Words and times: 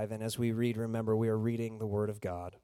5. 0.00 0.12
And 0.12 0.22
as 0.22 0.38
we 0.38 0.50
read, 0.52 0.78
remember, 0.78 1.14
we 1.14 1.28
are 1.28 1.36
reading 1.36 1.78
the 1.78 1.86
Word 1.86 2.08
of 2.08 2.22
God. 2.22 2.56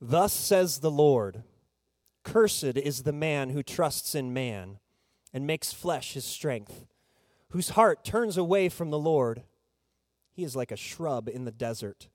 Thus 0.00 0.32
says 0.32 0.78
the 0.78 0.90
Lord 0.90 1.42
Cursed 2.22 2.78
is 2.78 3.02
the 3.02 3.12
man 3.12 3.50
who 3.50 3.62
trusts 3.62 4.14
in 4.14 4.32
man 4.32 4.78
and 5.34 5.46
makes 5.46 5.74
flesh 5.74 6.14
his 6.14 6.24
strength, 6.24 6.86
whose 7.50 7.70
heart 7.70 8.02
turns 8.02 8.38
away 8.38 8.70
from 8.70 8.88
the 8.88 8.98
Lord. 8.98 9.42
He 10.32 10.42
is 10.42 10.56
like 10.56 10.72
a 10.72 10.76
shrub 10.76 11.28
in 11.28 11.44
the 11.44 11.52
desert, 11.52 12.08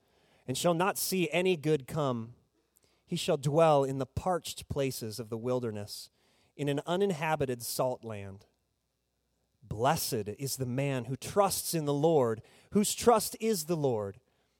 and 0.48 0.58
shall 0.58 0.74
not 0.74 0.98
see 0.98 1.30
any 1.32 1.56
good 1.56 1.88
come. 1.88 2.34
He 3.06 3.16
shall 3.16 3.38
dwell 3.38 3.84
in 3.84 4.00
the 4.00 4.08
parched 4.08 4.68
places 4.68 5.20
of 5.20 5.30
the 5.30 5.38
wilderness, 5.38 6.10
in 6.58 6.70
an 6.70 6.82
uninhabited 6.88 7.62
salt 7.62 8.04
land. 8.04 8.46
Blessed 9.62 10.28
is 10.40 10.58
the 10.58 10.66
man 10.66 11.06
who 11.06 11.16
trusts 11.16 11.76
in 11.76 11.86
the 11.86 11.94
Lord, 11.94 12.42
whose 12.72 12.94
trust 12.94 13.36
is 13.40 13.66
the 13.66 13.78
Lord. 13.78 14.18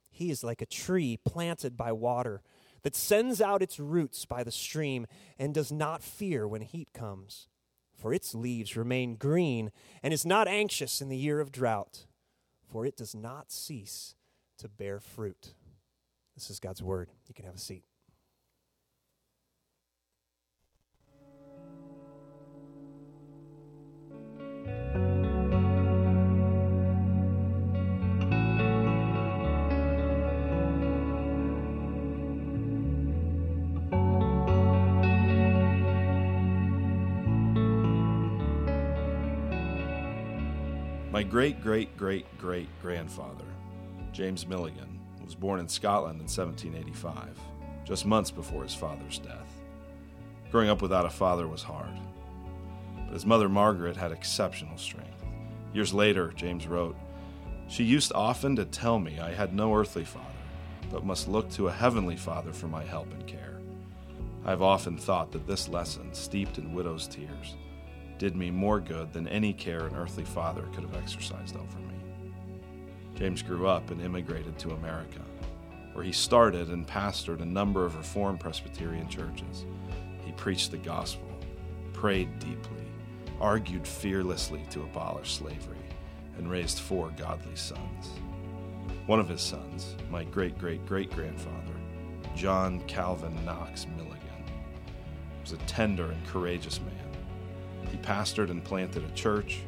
He 0.10 0.32
is 0.32 0.44
like 0.44 0.62
a 0.62 0.66
tree 0.66 1.18
planted 1.24 1.78
by 1.78 1.92
water 1.92 2.42
that 2.84 2.96
sends 2.96 3.42
out 3.42 3.62
its 3.62 3.80
roots 3.80 4.26
by 4.26 4.44
the 4.44 4.52
stream 4.52 5.06
and 5.38 5.54
does 5.54 5.72
not 5.72 6.02
fear 6.02 6.48
when 6.48 6.62
heat 6.62 6.90
comes, 6.94 7.48
for 7.96 8.14
its 8.14 8.34
leaves 8.34 8.78
remain 8.78 9.16
green 9.16 9.72
and 10.02 10.14
is 10.14 10.26
not 10.26 10.48
anxious 10.48 11.02
in 11.02 11.10
the 11.10 11.18
year 11.18 11.40
of 11.40 11.52
drought, 11.52 12.06
for 12.72 12.86
it 12.86 12.96
does 12.96 13.14
not 13.14 13.52
cease 13.52 14.16
to 14.58 14.70
bear 14.70 15.00
fruit. 15.00 15.54
This 16.36 16.50
is 16.50 16.60
God's 16.60 16.82
word. 16.82 17.10
You 17.28 17.34
can 17.34 17.46
have 17.46 17.56
a 17.56 17.60
seat. 17.60 17.84
My 41.20 41.24
great 41.24 41.62
great 41.62 41.98
great 41.98 42.38
great 42.38 42.70
grandfather, 42.82 43.44
James 44.14 44.48
Milligan, 44.48 45.02
was 45.22 45.36
born 45.36 45.60
in 45.60 45.68
Scotland 45.68 46.22
in 46.22 46.28
1785, 46.28 47.38
just 47.84 48.06
months 48.06 48.32
before 48.32 48.64
his 48.64 48.74
father's 48.74 49.20
death. 49.20 49.60
Growing 50.50 50.70
up 50.70 50.82
without 50.82 51.06
a 51.06 51.10
father 51.10 51.46
was 51.46 51.62
hard, 51.62 51.92
but 53.04 53.12
his 53.12 53.26
mother 53.26 53.50
Margaret 53.50 53.98
had 53.98 54.14
exceptional 54.14 54.78
strength. 54.78 55.26
Years 55.74 55.94
later, 55.94 56.32
James 56.38 56.68
wrote, 56.68 56.96
She 57.68 57.84
used 57.84 58.14
often 58.16 58.56
to 58.56 58.64
tell 58.64 58.98
me 58.98 59.20
I 59.20 59.34
had 59.34 59.54
no 59.54 59.76
earthly 59.76 60.06
father, 60.06 60.26
but 60.90 61.06
must 61.06 61.28
look 61.28 61.50
to 61.50 61.68
a 61.68 61.74
heavenly 61.74 62.16
father 62.16 62.54
for 62.54 62.70
my 62.70 62.86
help 62.86 63.12
and 63.12 63.28
care. 63.28 63.60
I 64.46 64.52
have 64.52 64.62
often 64.62 64.98
thought 64.98 65.34
that 65.34 65.48
this 65.48 65.68
lesson, 65.68 66.14
steeped 66.14 66.60
in 66.60 66.74
widow's 66.74 67.10
tears, 67.10 67.58
did 68.20 68.36
me 68.36 68.52
more 68.52 68.82
good 68.82 69.12
than 69.14 69.28
any 69.30 69.54
care 69.54 69.88
an 69.88 69.96
earthly 69.96 70.26
father 70.26 70.64
could 70.74 70.84
have 70.84 70.96
exercised 70.96 71.56
over 71.56 71.80
me. 71.80 71.96
James 73.16 73.42
grew 73.42 73.66
up 73.66 73.90
and 73.92 74.02
immigrated 74.02 74.60
to 74.60 74.72
America, 74.72 75.22
where 75.94 76.04
he 76.04 76.12
started 76.12 76.68
and 76.70 76.86
pastored 76.86 77.42
a 77.42 77.46
number 77.46 77.86
of 77.86 77.96
Reformed 77.96 78.42
Presbyterian 78.42 79.08
churches. 79.08 79.66
He 80.26 80.34
preached 80.34 80.72
the 80.72 80.78
gospel, 80.78 81.30
prayed 81.94 82.38
deeply, 82.40 82.84
argued 83.40 83.88
fearlessly 83.88 84.66
to 84.70 84.84
abolish 84.84 85.36
slavery, 85.36 85.78
and 86.38 86.52
raised 86.52 86.80
four 86.80 87.12
godly 87.16 87.56
sons. 87.56 88.10
One 89.06 89.22
of 89.22 89.30
his 89.30 89.42
sons, 89.42 89.96
my 90.12 90.26
great 90.26 90.58
great 90.58 90.86
great 90.86 91.10
grandfather, 91.10 91.74
John 92.36 92.82
Calvin 92.82 93.34
Knox 93.46 93.88
Milligan, 93.96 94.20
was 95.42 95.54
a 95.54 95.58
tender 95.68 96.12
and 96.12 96.28
courageous 96.28 96.82
man 96.82 97.09
he 97.88 97.98
pastored 97.98 98.50
and 98.50 98.64
planted 98.64 99.04
a 99.04 99.14
church, 99.14 99.62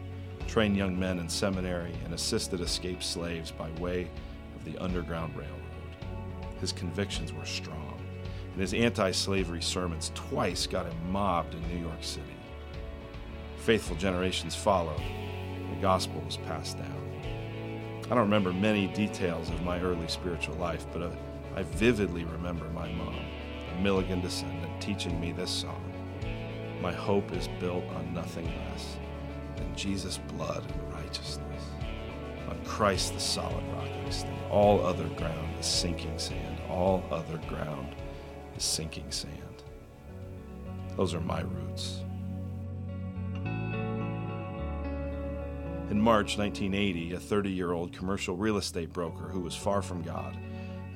trained 0.47 0.75
young 0.75 0.99
men 0.99 1.19
in 1.19 1.29
seminary, 1.29 1.93
and 2.03 2.13
assisted 2.13 2.61
escaped 2.61 3.03
slaves 3.03 3.51
by 3.51 3.69
way 3.79 4.09
of 4.55 4.65
the 4.65 4.77
Underground 4.79 5.35
Railroad. 5.35 5.61
His 6.59 6.71
convictions 6.71 7.33
were 7.33 7.45
strong, 7.45 7.99
and 8.51 8.61
his 8.61 8.73
anti 8.73 9.11
slavery 9.11 9.61
sermons 9.61 10.11
twice 10.13 10.67
got 10.67 10.85
him 10.85 11.11
mobbed 11.11 11.53
in 11.53 11.67
New 11.69 11.81
York 11.83 12.03
City. 12.03 12.35
Faithful 13.57 13.95
generations 13.95 14.55
followed, 14.55 15.01
the 15.69 15.81
gospel 15.81 16.21
was 16.25 16.37
passed 16.37 16.77
down. 16.77 17.01
I 18.05 18.09
don't 18.09 18.25
remember 18.25 18.51
many 18.51 18.87
details 18.87 19.49
of 19.49 19.63
my 19.63 19.79
early 19.79 20.07
spiritual 20.09 20.55
life, 20.55 20.85
but 20.91 21.01
uh, 21.01 21.11
I 21.55 21.63
vividly 21.63 22.25
remember 22.25 22.65
my 22.69 22.91
mom, 22.91 23.15
a 23.73 23.81
Milligan 23.81 24.19
descendant, 24.19 24.81
teaching 24.81 25.17
me 25.19 25.31
this 25.31 25.49
song. 25.49 25.80
My 26.81 26.91
hope 26.91 27.31
is 27.31 27.47
built 27.59 27.85
on 27.95 28.11
nothing 28.11 28.45
less 28.45 28.97
than 29.55 29.75
Jesus' 29.75 30.17
blood 30.17 30.63
and 30.63 30.93
righteousness. 30.93 31.63
On 32.49 32.59
Christ, 32.65 33.13
the 33.13 33.19
solid 33.19 33.63
rock 33.75 33.87
I 34.03 34.09
stand. 34.09 34.35
All 34.49 34.83
other 34.83 35.07
ground 35.09 35.59
is 35.59 35.67
sinking 35.67 36.17
sand. 36.17 36.59
All 36.69 37.03
other 37.11 37.37
ground 37.47 37.95
is 38.57 38.63
sinking 38.63 39.11
sand. 39.11 39.63
Those 40.97 41.13
are 41.13 41.21
my 41.21 41.41
roots. 41.41 42.01
In 45.91 46.01
March 46.01 46.39
1980, 46.39 47.13
a 47.13 47.19
30 47.19 47.49
year 47.51 47.73
old 47.73 47.93
commercial 47.93 48.35
real 48.35 48.57
estate 48.57 48.91
broker 48.91 49.25
who 49.25 49.41
was 49.41 49.55
far 49.55 49.83
from 49.83 50.01
God 50.01 50.35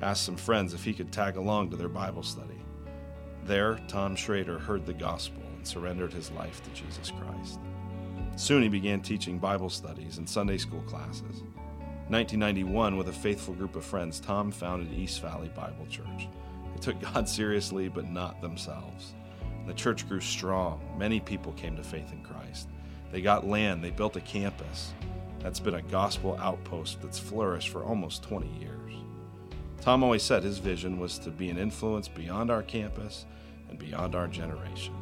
asked 0.02 0.24
some 0.24 0.36
friends 0.36 0.74
if 0.74 0.84
he 0.84 0.92
could 0.92 1.12
tag 1.12 1.36
along 1.36 1.70
to 1.70 1.76
their 1.76 1.88
Bible 1.88 2.24
study. 2.24 2.60
There, 3.44 3.78
Tom 3.86 4.16
Schrader 4.16 4.58
heard 4.58 4.84
the 4.84 4.92
gospel 4.92 5.45
surrendered 5.66 6.12
his 6.12 6.30
life 6.32 6.62
to 6.62 6.70
Jesus 6.70 7.10
Christ. 7.10 7.60
Soon 8.36 8.62
he 8.62 8.68
began 8.68 9.00
teaching 9.00 9.38
Bible 9.38 9.70
studies 9.70 10.18
and 10.18 10.28
Sunday 10.28 10.58
school 10.58 10.82
classes. 10.82 11.42
In 12.06 12.12
1991, 12.12 12.96
with 12.96 13.08
a 13.08 13.12
faithful 13.12 13.54
group 13.54 13.74
of 13.74 13.84
friends, 13.84 14.20
Tom 14.20 14.52
founded 14.52 14.92
East 14.92 15.20
Valley 15.22 15.50
Bible 15.56 15.86
Church. 15.90 16.28
They 16.74 16.80
took 16.80 17.00
God 17.14 17.28
seriously, 17.28 17.88
but 17.88 18.08
not 18.08 18.40
themselves. 18.40 19.14
The 19.66 19.74
church 19.74 20.08
grew 20.08 20.20
strong. 20.20 20.80
Many 20.96 21.18
people 21.18 21.52
came 21.52 21.76
to 21.76 21.82
faith 21.82 22.12
in 22.12 22.22
Christ. 22.22 22.68
They 23.10 23.20
got 23.20 23.46
land, 23.46 23.82
they 23.82 23.90
built 23.90 24.16
a 24.16 24.20
campus. 24.20 24.92
That's 25.40 25.60
been 25.60 25.74
a 25.74 25.82
gospel 25.82 26.36
outpost 26.40 27.00
that's 27.02 27.18
flourished 27.18 27.70
for 27.70 27.82
almost 27.82 28.22
20 28.22 28.48
years. 28.60 28.92
Tom 29.80 30.02
always 30.02 30.22
said 30.22 30.42
his 30.42 30.58
vision 30.58 30.98
was 30.98 31.18
to 31.20 31.30
be 31.30 31.48
an 31.48 31.58
influence 31.58 32.08
beyond 32.08 32.50
our 32.50 32.62
campus 32.62 33.24
and 33.68 33.78
beyond 33.78 34.14
our 34.14 34.26
generation. 34.26 34.94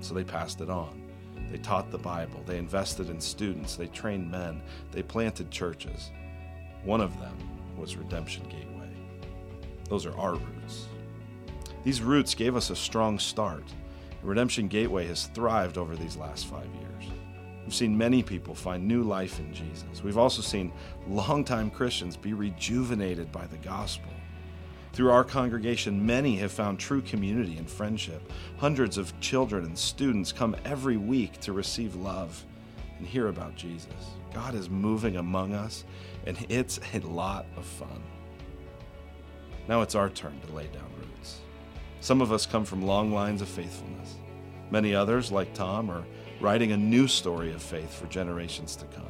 So 0.00 0.14
they 0.14 0.24
passed 0.24 0.60
it 0.60 0.70
on. 0.70 1.02
They 1.50 1.58
taught 1.58 1.90
the 1.90 1.98
Bible. 1.98 2.42
They 2.46 2.58
invested 2.58 3.08
in 3.08 3.20
students. 3.20 3.76
They 3.76 3.86
trained 3.86 4.30
men. 4.30 4.62
They 4.92 5.02
planted 5.02 5.50
churches. 5.50 6.10
One 6.84 7.00
of 7.00 7.18
them 7.18 7.36
was 7.76 7.96
Redemption 7.96 8.44
Gateway. 8.44 8.90
Those 9.88 10.04
are 10.04 10.16
our 10.18 10.34
roots. 10.34 10.88
These 11.84 12.02
roots 12.02 12.34
gave 12.34 12.56
us 12.56 12.70
a 12.70 12.76
strong 12.76 13.18
start. 13.18 13.64
Redemption 14.22 14.68
Gateway 14.68 15.06
has 15.06 15.26
thrived 15.28 15.78
over 15.78 15.96
these 15.96 16.16
last 16.16 16.46
five 16.46 16.66
years. 16.66 17.12
We've 17.64 17.74
seen 17.74 17.96
many 17.96 18.22
people 18.22 18.54
find 18.54 18.86
new 18.86 19.02
life 19.02 19.38
in 19.38 19.52
Jesus. 19.52 20.02
We've 20.02 20.18
also 20.18 20.42
seen 20.42 20.72
longtime 21.06 21.70
Christians 21.70 22.16
be 22.16 22.32
rejuvenated 22.32 23.30
by 23.30 23.46
the 23.46 23.58
gospel. 23.58 24.10
Through 24.98 25.12
our 25.12 25.22
congregation, 25.22 26.04
many 26.04 26.34
have 26.38 26.50
found 26.50 26.80
true 26.80 27.00
community 27.02 27.56
and 27.56 27.70
friendship. 27.70 28.32
Hundreds 28.56 28.98
of 28.98 29.20
children 29.20 29.64
and 29.64 29.78
students 29.78 30.32
come 30.32 30.56
every 30.64 30.96
week 30.96 31.38
to 31.42 31.52
receive 31.52 31.94
love 31.94 32.44
and 32.98 33.06
hear 33.06 33.28
about 33.28 33.54
Jesus. 33.54 34.16
God 34.34 34.56
is 34.56 34.68
moving 34.68 35.18
among 35.18 35.54
us, 35.54 35.84
and 36.26 36.36
it's 36.48 36.80
a 36.92 36.98
lot 36.98 37.46
of 37.56 37.64
fun. 37.64 38.02
Now 39.68 39.82
it's 39.82 39.94
our 39.94 40.10
turn 40.10 40.40
to 40.44 40.52
lay 40.52 40.66
down 40.66 40.90
roots. 40.98 41.42
Some 42.00 42.20
of 42.20 42.32
us 42.32 42.44
come 42.44 42.64
from 42.64 42.82
long 42.82 43.12
lines 43.12 43.40
of 43.40 43.46
faithfulness. 43.46 44.16
Many 44.72 44.96
others, 44.96 45.30
like 45.30 45.54
Tom, 45.54 45.90
are 45.90 46.02
writing 46.40 46.72
a 46.72 46.76
new 46.76 47.06
story 47.06 47.52
of 47.52 47.62
faith 47.62 47.94
for 47.94 48.08
generations 48.08 48.74
to 48.74 48.84
come. 48.86 49.04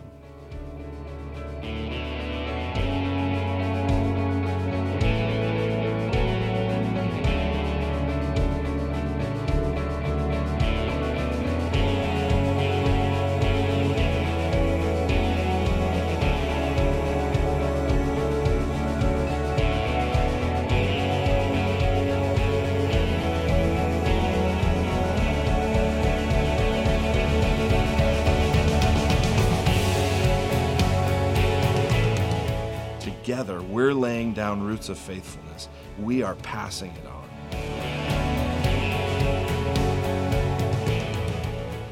Roots 34.79 34.89
of 34.91 34.99
faithfulness. 34.99 35.69
We 35.99 36.23
are 36.23 36.37
passing 36.37 36.93
it 36.93 37.05
on. 37.05 37.25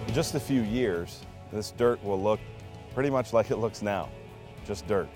In 0.07 0.15
just 0.15 0.37
a 0.37 0.41
few 0.41 0.63
years, 0.63 1.23
this 1.53 1.73
dirt 1.73 2.03
will 2.05 2.23
look 2.23 2.39
pretty 2.95 3.11
much 3.11 3.33
like 3.33 3.51
it 3.51 3.57
looks 3.57 3.83
now, 3.83 4.09
just 4.65 4.87
dirt. 4.87 5.09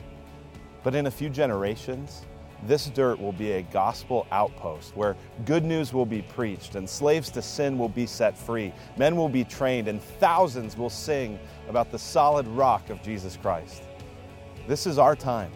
But 0.82 0.96
in 0.96 1.06
a 1.06 1.10
few 1.12 1.30
generations, 1.30 2.26
this 2.66 2.86
dirt 2.86 3.20
will 3.20 3.32
be 3.32 3.52
a 3.52 3.62
gospel 3.62 4.26
outpost 4.32 4.96
where 4.96 5.16
good 5.44 5.64
news 5.64 5.92
will 5.92 6.04
be 6.04 6.22
preached 6.22 6.74
and 6.74 6.90
slaves 6.90 7.30
to 7.30 7.40
sin 7.40 7.78
will 7.78 7.88
be 7.88 8.04
set 8.04 8.36
free. 8.36 8.72
Men 8.96 9.14
will 9.14 9.28
be 9.28 9.44
trained 9.44 9.86
and 9.86 10.02
thousands 10.18 10.76
will 10.76 10.90
sing 10.90 11.38
about 11.68 11.92
the 11.92 11.98
solid 12.00 12.48
rock 12.48 12.90
of 12.90 13.00
Jesus 13.00 13.36
Christ. 13.36 13.84
This 14.66 14.88
is 14.88 14.98
our 14.98 15.14
time. 15.14 15.52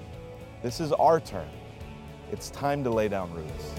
This 0.62 0.78
is 0.78 0.92
our 0.92 1.18
turn. 1.18 1.50
It's 2.32 2.50
time 2.50 2.82
to 2.84 2.90
lay 2.90 3.08
down 3.08 3.32
roots. 3.34 3.52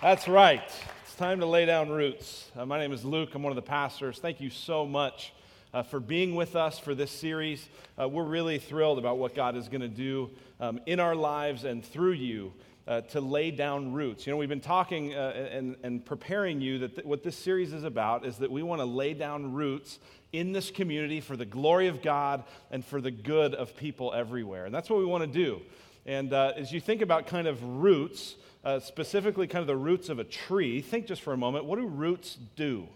That's 0.00 0.28
right. 0.28 0.62
It's 1.02 1.14
time 1.16 1.40
to 1.40 1.46
lay 1.46 1.66
down 1.66 1.90
roots. 1.90 2.50
Uh, 2.56 2.64
my 2.64 2.78
name 2.78 2.92
is 2.92 3.04
Luke. 3.04 3.34
I'm 3.34 3.42
one 3.42 3.50
of 3.50 3.56
the 3.56 3.62
pastors. 3.62 4.18
Thank 4.18 4.40
you 4.40 4.48
so 4.48 4.86
much 4.86 5.32
uh, 5.72 5.82
for 5.82 6.00
being 6.00 6.34
with 6.34 6.56
us 6.56 6.78
for 6.78 6.94
this 6.94 7.10
series. 7.10 7.68
Uh, 8.00 8.08
we're 8.08 8.24
really 8.24 8.58
thrilled 8.58 8.98
about 8.98 9.18
what 9.18 9.34
God 9.34 9.56
is 9.56 9.68
going 9.68 9.80
to 9.80 9.88
do 9.88 10.30
um, 10.58 10.80
in 10.86 11.00
our 11.00 11.14
lives 11.14 11.64
and 11.64 11.84
through 11.84 12.12
you. 12.12 12.52
Uh, 12.88 13.02
to 13.02 13.20
lay 13.20 13.52
down 13.52 13.92
roots. 13.92 14.26
You 14.26 14.32
know, 14.32 14.36
we've 14.36 14.48
been 14.48 14.58
talking 14.58 15.14
uh, 15.14 15.48
and, 15.52 15.76
and, 15.84 16.04
preparing 16.04 16.60
you 16.60 16.78
that 16.78 16.96
th- 16.96 17.06
what 17.06 17.22
this 17.22 17.36
series 17.36 17.72
is 17.72 17.84
about 17.84 18.26
is 18.26 18.38
that 18.38 18.50
we 18.50 18.64
want 18.64 18.80
to 18.80 18.84
lay 18.84 19.14
down 19.14 19.52
roots 19.52 20.00
in 20.32 20.52
this 20.52 20.72
community 20.72 21.20
for 21.20 21.36
the 21.36 21.44
glory 21.44 21.86
of 21.86 22.02
God 22.02 22.42
and 22.70 22.84
for 22.84 23.00
the 23.00 23.12
good 23.12 23.54
of 23.54 23.76
people 23.76 24.12
everywhere. 24.12 24.64
And 24.64 24.74
that's 24.74 24.90
what 24.90 24.98
we 24.98 25.04
want 25.04 25.22
to 25.22 25.30
do. 25.30 25.60
And 26.04 26.32
uh, 26.32 26.54
as 26.56 26.72
you 26.72 26.80
think 26.80 27.02
about 27.02 27.28
kind 27.28 27.46
of 27.46 27.62
roots, 27.62 28.34
uh, 28.64 28.80
specifically 28.80 29.46
kind 29.46 29.60
of 29.60 29.68
the 29.68 29.76
roots 29.76 30.08
of 30.08 30.18
a 30.18 30.24
tree, 30.24 30.80
think 30.80 31.06
just 31.06 31.22
for 31.22 31.32
a 31.32 31.36
moment 31.36 31.66
what 31.66 31.78
do 31.78 31.86
roots 31.86 32.38
do? 32.56 32.88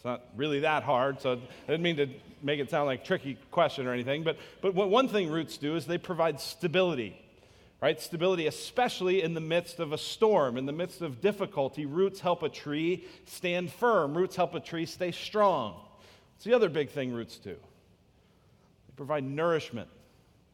It's 0.00 0.04
not 0.06 0.22
really 0.34 0.60
that 0.60 0.82
hard, 0.82 1.20
so 1.20 1.32
I 1.32 1.70
didn't 1.70 1.82
mean 1.82 1.96
to 1.96 2.08
make 2.40 2.58
it 2.58 2.70
sound 2.70 2.86
like 2.86 3.02
a 3.02 3.04
tricky 3.04 3.36
question 3.50 3.86
or 3.86 3.92
anything. 3.92 4.22
But, 4.22 4.38
but 4.62 4.74
what 4.74 4.88
one 4.88 5.08
thing 5.08 5.28
roots 5.28 5.58
do 5.58 5.76
is 5.76 5.84
they 5.84 5.98
provide 5.98 6.40
stability, 6.40 7.20
right? 7.82 8.00
Stability, 8.00 8.46
especially 8.46 9.22
in 9.22 9.34
the 9.34 9.42
midst 9.42 9.78
of 9.78 9.92
a 9.92 9.98
storm, 9.98 10.56
in 10.56 10.64
the 10.64 10.72
midst 10.72 11.02
of 11.02 11.20
difficulty. 11.20 11.84
Roots 11.84 12.18
help 12.18 12.42
a 12.42 12.48
tree 12.48 13.04
stand 13.26 13.70
firm, 13.70 14.16
roots 14.16 14.36
help 14.36 14.54
a 14.54 14.60
tree 14.60 14.86
stay 14.86 15.10
strong. 15.10 15.78
It's 16.36 16.46
the 16.46 16.54
other 16.54 16.70
big 16.70 16.88
thing 16.88 17.12
roots 17.12 17.36
do. 17.36 17.50
They 17.50 18.94
provide 18.96 19.24
nourishment 19.24 19.90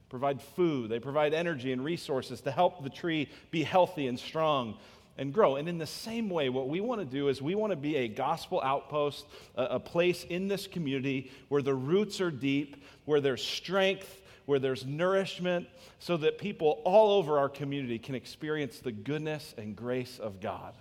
provide 0.09 0.41
food, 0.41 0.89
they 0.89 1.01
provide 1.01 1.35
energy 1.35 1.73
and 1.73 1.85
resources 1.85 2.41
to 2.41 2.51
help 2.51 2.83
the 2.83 2.91
tree 2.91 3.29
be 3.51 3.63
healthy 3.63 4.07
and 4.07 4.19
strong 4.19 4.77
and 5.19 5.33
grow. 5.33 5.57
And 5.57 5.69
in 5.69 5.79
the 5.79 5.87
same 5.87 6.29
way, 6.31 6.49
what 6.49 6.69
we 6.69 6.81
want 6.81 7.01
to 7.01 7.07
do 7.07 7.29
is 7.29 7.41
we 7.41 7.55
want 7.55 7.73
to 7.73 7.77
be 7.77 7.97
a 7.97 8.09
gospel 8.09 8.61
outpost, 8.63 9.27
a, 9.57 9.65
a, 9.65 9.81
place 9.81 10.25
in 10.25 10.49
this 10.49 10.67
community 10.67 11.31
where 11.49 11.63
the 11.63 11.75
roots 11.75 12.21
are 12.21 12.31
deep, 12.31 12.83
where 13.05 13.21
there's 13.21 13.45
strength, 13.45 14.23
where 14.47 14.59
there's 14.59 14.85
nourishment, 14.85 15.69
so 15.99 16.17
that 16.17 16.39
people 16.39 16.83
all 16.85 17.13
over 17.19 17.39
our 17.39 17.49
community 17.49 17.99
can 17.99 18.15
experience 18.15 18.79
the 18.79 18.93
goodness 18.93 19.55
and 19.59 19.75
grace 19.75 20.19
of 20.19 20.41
God 20.41 20.75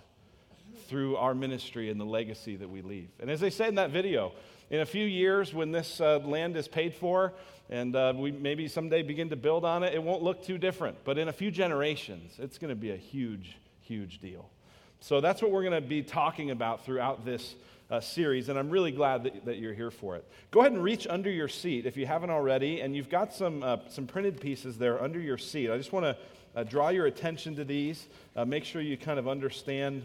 through 0.88 1.16
our 1.16 1.34
ministry 1.34 1.90
and 1.90 2.00
the 2.00 2.04
legacy 2.04 2.56
that 2.56 2.68
we 2.68 2.82
leave. 2.82 3.08
And 3.18 3.30
as 3.30 3.42
I 3.42 3.48
said 3.48 3.68
in 3.68 3.74
that 3.76 3.90
video, 3.90 4.32
in 4.70 4.80
a 4.80 4.86
few 4.86 5.04
years, 5.04 5.54
when 5.54 5.72
this 5.72 6.00
uh, 6.00 6.18
land 6.18 6.56
is 6.56 6.68
paid 6.68 6.94
for, 6.94 7.32
and 7.68 7.94
uh, 7.96 8.12
we 8.16 8.30
maybe 8.30 8.68
someday 8.68 9.02
begin 9.02 9.30
to 9.30 9.36
build 9.36 9.64
on 9.64 9.82
it, 9.82 9.94
it 9.94 10.02
won't 10.02 10.22
look 10.22 10.44
too 10.44 10.58
different. 10.58 11.04
But 11.04 11.18
in 11.18 11.28
a 11.28 11.32
few 11.32 11.50
generations, 11.50 12.34
it's 12.38 12.58
going 12.58 12.70
to 12.70 12.76
be 12.76 12.90
a 12.90 12.96
huge, 12.96 13.56
huge 13.86 14.20
deal. 14.20 14.48
So 15.00 15.20
that's 15.20 15.40
what 15.40 15.50
we're 15.50 15.62
going 15.62 15.80
to 15.80 15.86
be 15.86 16.02
talking 16.02 16.50
about 16.50 16.84
throughout 16.84 17.24
this 17.24 17.54
uh, 17.90 18.00
series, 18.00 18.48
and 18.48 18.58
I'm 18.58 18.68
really 18.68 18.90
glad 18.90 19.22
that, 19.24 19.44
that, 19.44 19.58
you're 19.58 19.72
here 19.72 19.92
for 19.92 20.16
it. 20.16 20.24
Go 20.50 20.60
ahead 20.60 20.72
and 20.72 20.82
reach 20.82 21.06
under 21.08 21.30
your 21.30 21.46
seat 21.46 21.86
if 21.86 21.96
you 21.96 22.04
haven't 22.04 22.30
already, 22.30 22.80
and 22.80 22.96
you've 22.96 23.08
got 23.08 23.32
some, 23.32 23.62
uh, 23.62 23.76
some 23.88 24.08
printed 24.08 24.40
pieces 24.40 24.76
there 24.76 25.00
under 25.00 25.20
your 25.20 25.38
seat. 25.38 25.70
I 25.70 25.76
just 25.76 25.92
want 25.92 26.04
to 26.04 26.16
uh, 26.56 26.64
draw 26.64 26.88
your 26.88 27.06
attention 27.06 27.54
to 27.56 27.64
these, 27.64 28.08
uh, 28.34 28.44
make 28.44 28.64
sure 28.64 28.82
you 28.82 28.96
kind 28.96 29.20
of 29.20 29.28
understand 29.28 30.04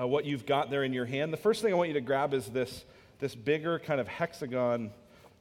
uh, 0.00 0.06
what 0.06 0.24
you've 0.24 0.46
got 0.46 0.70
there 0.70 0.82
in 0.82 0.94
your 0.94 1.04
hand. 1.04 1.30
The 1.30 1.38
first 1.38 1.60
thing 1.60 1.72
I 1.74 1.76
want 1.76 1.88
you 1.88 1.94
to 1.94 2.00
grab 2.00 2.32
is 2.32 2.46
this, 2.46 2.84
this 3.18 3.34
bigger 3.34 3.78
kind 3.78 4.00
of 4.00 4.08
hexagon 4.08 4.90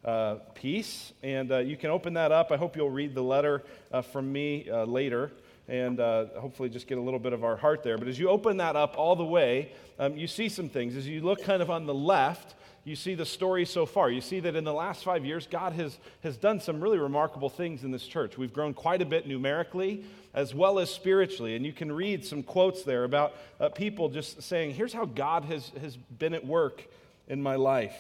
uh, 0.03 0.35
piece. 0.53 1.13
And 1.23 1.49
you 1.67 1.77
can 1.77 1.91
open 1.91 2.15
that 2.15 2.31
up. 2.31 2.51
I 2.51 2.57
hope 2.57 2.75
you'll 2.75 2.89
read 2.89 3.13
the 3.13 3.23
letter 3.23 3.63
from 4.11 4.31
me 4.31 4.69
later 4.71 5.31
and 5.67 5.99
uh, 5.99 6.25
hopefully 6.39 6.69
just 6.69 6.87
get 6.87 6.97
a 6.97 7.01
little 7.01 7.19
bit 7.19 7.33
of 7.33 7.43
our 7.43 7.57
heart 7.57 7.83
there. 7.83 7.97
But 7.97 8.07
as 8.07 8.17
you 8.17 8.29
open 8.29 8.57
that 8.57 8.75
up 8.75 8.97
all 8.97 9.15
the 9.15 9.25
way, 9.25 9.73
um, 9.99 10.15
you 10.15 10.27
see 10.27 10.49
some 10.49 10.69
things. 10.69 10.95
As 10.95 11.07
you 11.07 11.21
look 11.21 11.43
kind 11.43 11.61
of 11.61 11.69
on 11.69 11.85
the 11.85 11.93
left, 11.93 12.55
you 12.85 12.95
see 12.95 13.15
the 13.15 13.25
story 13.25 13.65
so 13.65 13.85
far. 13.85 14.09
You 14.09 14.21
see 14.21 14.39
that 14.39 14.55
in 14.55 14.63
the 14.63 14.73
last 14.73 15.03
five 15.03 15.25
years, 15.25 15.45
God 15.45 15.73
has, 15.73 15.97
has 16.23 16.37
done 16.37 16.61
some 16.61 16.79
really 16.79 16.97
remarkable 16.97 17.49
things 17.49 17.83
in 17.83 17.91
this 17.91 18.07
church. 18.07 18.37
We've 18.37 18.53
grown 18.53 18.73
quite 18.73 19.01
a 19.01 19.05
bit 19.05 19.27
numerically 19.27 20.05
as 20.33 20.55
well 20.55 20.79
as 20.79 20.89
spiritually. 20.89 21.57
And 21.57 21.65
you 21.65 21.73
can 21.73 21.91
read 21.91 22.23
some 22.23 22.43
quotes 22.43 22.83
there 22.83 23.03
about 23.03 23.35
uh, 23.59 23.67
people 23.69 24.07
just 24.07 24.41
saying, 24.41 24.73
here's 24.73 24.93
how 24.93 25.03
God 25.03 25.43
has, 25.45 25.71
has 25.81 25.97
been 25.97 26.33
at 26.33 26.45
work 26.45 26.87
in 27.27 27.41
my 27.41 27.55
life. 27.55 27.97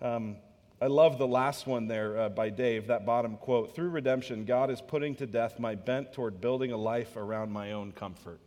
Um, 0.00 0.36
I 0.78 0.88
love 0.88 1.16
the 1.16 1.26
last 1.26 1.66
one 1.66 1.88
there 1.88 2.18
uh, 2.20 2.28
by 2.28 2.50
Dave, 2.50 2.88
that 2.88 3.06
bottom 3.06 3.38
quote. 3.38 3.74
Through 3.74 3.88
redemption, 3.88 4.44
God 4.44 4.70
is 4.70 4.82
putting 4.82 5.14
to 5.16 5.26
death 5.26 5.58
my 5.58 5.74
bent 5.74 6.12
toward 6.12 6.38
building 6.38 6.70
a 6.70 6.76
life 6.76 7.16
around 7.16 7.50
my 7.50 7.72
own 7.72 7.92
comfort. 7.92 8.40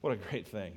What 0.00 0.12
a 0.12 0.16
great 0.16 0.48
thing. 0.48 0.72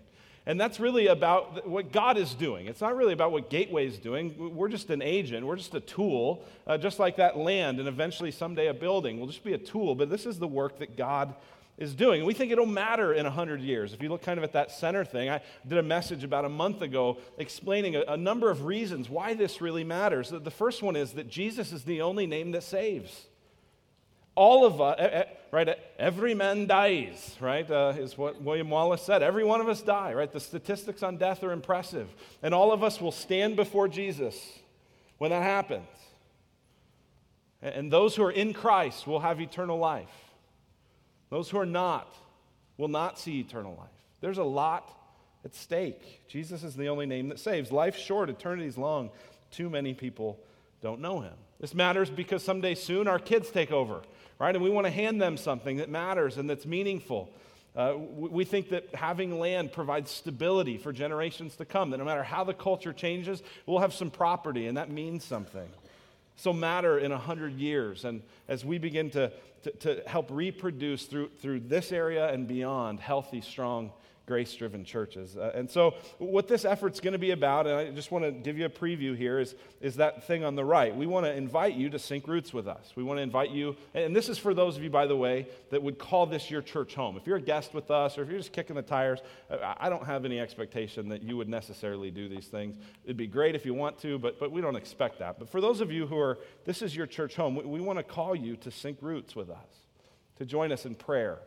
And 0.46 0.62
that's 0.62 0.80
really 0.80 1.08
about 1.08 1.68
what 1.68 1.92
God 1.92 2.16
is 2.16 2.36
doing. 2.36 2.68
It's 2.68 2.80
not 2.80 2.96
really 2.96 3.12
about 3.12 3.32
what 3.32 3.50
Gateway 3.50 3.88
is 3.88 3.98
doing. 3.98 4.56
We're 4.56 4.70
just 4.70 4.92
an 4.92 5.02
agent, 5.02 5.46
we're 5.46 5.56
just 5.56 5.74
a 5.74 5.80
tool, 5.80 6.46
uh, 6.68 6.78
just 6.78 7.00
like 7.00 7.16
that 7.16 7.38
land 7.38 7.80
and 7.80 7.88
eventually 7.88 8.32
someday 8.32 8.68
a 8.68 8.74
building 8.74 9.18
We'll 9.18 9.28
just 9.28 9.44
be 9.44 9.54
a 9.54 9.58
tool. 9.58 9.96
But 9.96 10.12
this 10.12 10.28
is 10.28 10.38
the 10.38 10.48
work 10.48 10.78
that 10.78 10.96
God 10.96 11.34
is 11.78 11.94
doing. 11.94 12.22
And 12.22 12.28
We 12.28 12.34
think 12.34 12.52
it'll 12.52 12.66
matter 12.66 13.14
in 13.14 13.26
100 13.26 13.62
years. 13.62 13.94
If 13.94 14.02
you 14.02 14.10
look 14.10 14.24
kind 14.24 14.38
of 14.38 14.44
at 14.44 14.54
that 14.54 14.72
center 14.72 15.06
thing, 15.06 15.30
I 15.30 15.42
did 15.68 15.78
a 15.78 15.84
message 15.84 16.24
about 16.24 16.46
a 16.46 16.50
month 16.50 16.82
ago 16.82 17.18
explaining 17.38 17.96
a, 17.96 18.02
a 18.08 18.18
number 18.18 18.50
of 18.50 18.66
reasons 18.66 19.10
why 19.10 19.36
this 19.36 19.62
really 19.62 19.84
matters. 19.84 20.30
The 20.30 20.52
first 20.52 20.82
one 20.82 20.96
is 20.96 21.14
that 21.14 21.30
Jesus 21.30 21.72
is 21.72 21.84
the 21.84 22.02
only 22.02 22.26
name 22.26 22.52
that 22.52 22.64
saves. 22.64 23.28
All 24.34 24.66
of 24.66 24.82
us, 24.82 25.28
right? 25.52 25.80
Every 25.98 26.36
man 26.36 26.68
dies, 26.68 27.36
right? 27.40 27.70
Uh, 27.70 27.94
is 27.98 28.18
what 28.18 28.42
William 28.42 28.70
Wallace 28.70 29.02
said. 29.02 29.24
Every 29.24 29.44
one 29.44 29.62
of 29.62 29.70
us 29.70 29.82
die, 29.82 30.14
right? 30.14 30.32
The 30.32 30.40
statistics 30.40 31.02
on 31.02 31.18
death 31.18 31.44
are 31.44 31.52
impressive. 31.52 32.08
And 32.44 32.54
all 32.54 32.72
of 32.72 32.84
us 32.84 33.02
will 33.02 33.12
stand 33.12 33.56
before 33.56 33.88
Jesus 33.88 34.40
when 35.18 35.32
that 35.32 35.44
happens. 35.44 35.88
And 37.62 37.92
those 37.92 38.16
who 38.16 38.24
are 38.24 38.32
in 38.32 38.54
Christ 38.54 39.08
will 39.08 39.20
have 39.20 39.42
eternal 39.42 39.80
life. 39.80 40.27
Those 41.30 41.50
who 41.50 41.58
are 41.58 41.66
not 41.66 42.16
will 42.78 42.88
not 42.88 43.20
see 43.20 43.40
eternal 43.40 43.76
life. 43.78 43.90
There's 44.22 44.38
a 44.38 44.44
lot 44.44 44.94
at 45.46 45.56
stake. 45.56 46.28
Jesus 46.28 46.64
is 46.64 46.76
the 46.76 46.88
only 46.90 47.06
name 47.06 47.30
that 47.30 47.40
saves. 47.40 47.72
Life's 47.72 48.00
short, 48.00 48.30
eternity's 48.30 48.78
long. 48.78 49.10
Too 49.52 49.70
many 49.70 49.94
people 49.94 50.40
don't 50.82 51.02
know 51.02 51.22
him. 51.22 51.34
This 51.60 51.74
matters 51.74 52.10
because 52.10 52.44
someday 52.44 52.76
soon 52.76 53.08
our 53.08 53.20
kids 53.20 53.50
take 53.50 53.72
over, 53.72 54.02
right? 54.40 54.54
And 54.54 54.64
we 54.64 54.70
want 54.70 54.86
to 54.86 54.92
hand 54.92 55.22
them 55.22 55.38
something 55.38 55.78
that 55.78 55.90
matters 55.90 56.38
and 56.38 56.50
that's 56.50 56.66
meaningful. 56.66 57.32
Uh, 57.76 57.94
we 57.96 58.44
think 58.44 58.70
that 58.70 58.94
having 58.96 59.40
land 59.40 59.72
provides 59.72 60.10
stability 60.10 60.78
for 60.78 60.92
generations 60.92 61.56
to 61.58 61.66
come, 61.66 61.92
that 61.92 62.00
no 62.00 62.06
matter 62.06 62.24
how 62.24 62.44
the 62.44 62.54
culture 62.54 62.92
changes, 62.92 63.44
we'll 63.68 63.80
have 63.80 63.94
some 63.94 64.10
property, 64.10 64.66
and 64.66 64.78
that 64.78 64.90
means 64.90 65.24
something. 65.24 65.70
So 66.38 66.54
matter 66.54 66.98
in 67.00 67.12
a 67.12 67.18
hundred 67.18 67.54
years. 67.60 68.06
And 68.06 68.22
as 68.48 68.64
we 68.64 68.78
begin 68.78 69.10
to 69.12 69.32
to, 69.64 69.72
to 69.72 70.04
help 70.08 70.28
reproduce 70.30 71.06
through, 71.06 71.30
through 71.42 71.62
this 71.62 71.92
area 71.92 72.32
and 72.32 72.48
beyond 72.48 73.00
healthy, 73.00 73.42
strong 73.42 73.92
grace 74.28 74.54
driven 74.54 74.84
churches. 74.84 75.38
Uh, 75.38 75.52
and 75.56 75.72
so, 75.72 75.96
what 76.18 76.48
this 76.48 76.66
effort's 76.66 77.00
going 77.00 77.14
to 77.14 77.20
be 77.20 77.32
about, 77.32 77.66
and 77.66 77.76
I 77.76 77.90
just 77.92 78.12
want 78.12 78.26
to 78.26 78.32
give 78.32 78.58
you 78.58 78.66
a 78.66 78.70
preview 78.70 79.18
here, 79.18 79.40
is, 79.40 79.56
is 79.80 79.96
that 79.96 80.28
thing 80.28 80.44
on 80.44 80.56
the 80.56 80.66
right. 80.66 80.96
We 80.96 81.08
want 81.08 81.26
to 81.26 81.34
invite 81.34 81.76
you 81.76 81.90
to 81.90 81.98
sink 81.98 82.28
roots 82.28 82.54
with 82.54 82.68
us. 82.68 82.92
We 82.96 83.04
want 83.04 83.20
to 83.20 83.22
invite 83.22 83.52
you, 83.52 83.78
and 83.94 84.14
this 84.16 84.28
is 84.28 84.38
for 84.38 84.54
those 84.54 84.76
of 84.76 84.84
you, 84.84 84.90
by 84.90 85.08
the 85.08 85.16
way, 85.16 85.48
that 85.72 85.82
would 85.82 85.98
call 85.98 86.26
this 86.26 86.52
your 86.52 86.62
church 86.62 86.94
home. 86.94 87.16
If 87.16 87.26
you're 87.26 87.38
a 87.38 87.42
guest 87.42 87.74
with 87.74 87.90
us, 87.90 88.18
or 88.18 88.24
if 88.24 88.30
you're 88.30 88.38
just 88.38 88.52
kicking 88.52 88.76
the 88.76 88.82
tires, 88.82 89.22
I 89.50 89.90
don't 89.90 90.06
have 90.06 90.26
any 90.26 90.40
expectation 90.40 91.10
that 91.10 91.24
you 91.24 91.38
would 91.38 91.50
necessarily 91.50 92.12
do 92.12 92.28
these 92.28 92.48
things. 92.48 92.76
It'd 93.06 93.18
be 93.18 93.28
great 93.28 93.56
if 93.56 93.66
you 93.66 93.74
want 93.74 93.98
to, 94.02 94.20
but, 94.20 94.40
but 94.40 94.52
we 94.52 94.60
don't 94.60 94.76
expect 94.76 95.20
that. 95.20 95.40
But 95.40 95.50
for 95.50 95.62
those 95.62 95.80
of 95.80 95.90
you 95.90 96.06
who 96.06 96.20
are, 96.20 96.38
this 96.66 96.82
is 96.82 96.94
your 96.94 97.08
church 97.08 97.38
home, 97.38 97.56
we, 97.56 97.64
we 97.64 97.80
want 97.80 97.98
to 97.98 98.04
call 98.04 98.36
you 98.36 98.58
to 98.58 98.72
sink 98.72 98.98
roots 99.02 99.38
with 99.38 99.50
us, 99.50 99.86
to 100.36 100.46
join 100.46 100.74
us 100.74 100.86
in 100.86 100.96
prayer 100.96 101.40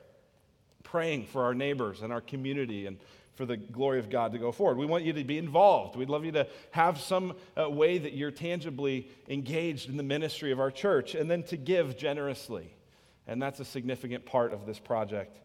praying 0.83 1.27
for 1.27 1.45
our 1.45 1.55
neighbors 1.55 2.03
and 2.03 2.13
our 2.13 2.21
community 2.21 2.87
and 2.87 2.99
for 3.35 3.47
the 3.47 3.57
glory 3.57 3.99
of 3.99 4.11
God 4.11 4.33
to 4.33 4.39
go 4.39 4.53
forward. 4.53 4.77
We 4.77 4.87
want 4.87 5.05
you 5.05 5.15
to 5.15 5.25
be 5.25 5.39
involved. 5.39 5.97
We'd 5.97 6.11
love 6.11 6.25
you 6.25 6.33
to 6.33 6.47
have 6.73 7.01
some 7.01 7.35
uh, 7.59 7.71
way 7.71 7.97
that 7.97 8.13
you're 8.13 8.31
tangibly 8.31 9.09
engaged 9.29 9.89
in 9.89 9.97
the 9.97 10.03
ministry 10.03 10.53
of 10.53 10.61
our 10.61 10.71
church 10.71 11.15
and 11.15 11.31
then 11.31 11.43
to 11.45 11.57
give 11.57 11.97
generously. 11.97 12.75
And 13.27 13.41
that's 13.41 13.61
a 13.61 13.65
significant 13.65 14.27
part 14.27 14.53
of 14.53 14.67
this 14.67 14.79
project 14.79 15.39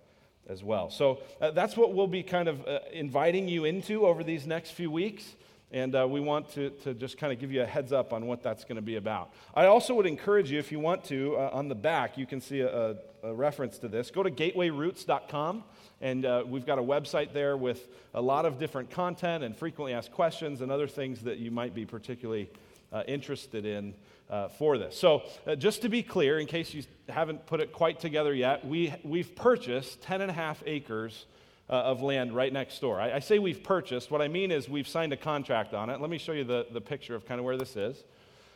as 0.48 0.64
well. 0.64 0.90
So 0.90 1.22
uh, 1.40 1.52
that's 1.52 1.78
what 1.78 1.94
we'll 1.94 2.08
be 2.08 2.24
kind 2.24 2.48
of 2.48 2.68
uh, 2.68 2.80
inviting 2.92 3.48
you 3.48 3.66
into 3.66 4.06
over 4.06 4.24
these 4.24 4.46
next 4.46 4.72
few 4.72 4.92
weeks. 4.92 5.36
And 5.72 5.96
uh, 5.96 6.08
we 6.08 6.20
want 6.20 6.50
to, 6.54 6.70
to 6.84 6.94
just 6.94 7.18
kind 7.18 7.34
of 7.34 7.40
give 7.40 7.52
you 7.52 7.62
a 7.62 7.66
heads 7.66 7.92
up 7.92 8.14
on 8.14 8.28
what 8.28 8.44
that's 8.44 8.64
going 8.64 8.76
to 8.76 8.82
be 8.82 8.98
about. 8.98 9.34
I 9.54 9.66
also 9.66 9.94
would 9.96 10.06
encourage 10.06 10.52
you, 10.52 10.60
if 10.60 10.72
you 10.72 10.80
want 10.80 11.04
to, 11.06 11.36
uh, 11.38 11.50
on 11.54 11.68
the 11.68 11.76
back, 11.76 12.18
you 12.18 12.26
can 12.26 12.40
see 12.40 12.62
a, 12.62 12.92
a, 12.92 12.96
reference 13.34 13.78
to 13.80 13.88
this. 13.88 14.12
Go 14.12 14.24
to 14.24 14.32
gatewayroots.com, 14.32 15.64
and 16.02 16.26
uh, 16.26 16.44
we've 16.46 16.66
got 16.66 16.80
a 16.80 16.84
website 16.84 17.34
there 17.34 17.58
with 17.58 17.88
a 18.14 18.22
lot 18.22 18.46
of 18.46 18.60
different 18.60 18.90
content 18.92 19.44
and 19.44 19.56
frequently 19.56 19.94
asked 19.94 20.12
questions 20.12 20.62
and 20.62 20.72
other 20.72 20.88
things 20.88 21.22
that 21.22 21.38
you 21.38 21.52
might 21.52 21.74
be 21.74 21.86
particularly 21.86 22.50
uh, 22.92 23.04
interested 23.08 23.66
in 23.66 23.94
uh, 24.30 24.48
for 24.48 24.78
this. 24.78 24.98
So, 24.98 25.24
uh, 25.46 25.56
just 25.56 25.82
to 25.84 25.90
be 25.90 26.02
clear, 26.02 26.40
in 26.40 26.48
case 26.48 26.74
you 26.74 26.84
haven't 27.10 27.46
put 27.46 27.60
it 27.60 27.72
quite 27.72 28.00
together 28.00 28.34
yet, 28.34 28.66
we, 28.66 28.94
we've 29.04 29.36
purchased 29.36 30.02
10 30.02 30.22
and 30.22 30.32
a 30.32 30.34
half 30.34 30.64
acres 30.66 31.26
uh, 31.70 31.74
of 31.74 32.02
land 32.02 32.36
right 32.36 32.54
next 32.54 32.80
door. 32.80 33.00
I, 33.00 33.14
I, 33.14 33.20
say 33.20 33.40
we've 33.40 33.64
purchased. 33.64 34.12
What 34.12 34.22
I 34.22 34.28
mean 34.28 34.52
is 34.52 34.70
we've 34.70 34.88
signed 34.88 35.14
a 35.14 35.18
contract 35.18 35.74
on 35.74 35.90
it. 35.90 36.00
Let 36.00 36.10
me 36.10 36.18
show 36.18 36.32
you 36.32 36.44
the, 36.44 36.68
the 36.72 36.82
picture 36.82 37.16
of 37.16 37.26
kind 37.26 37.40
of 37.40 37.46
where 37.46 37.58
this 37.58 37.76
is. 37.76 38.04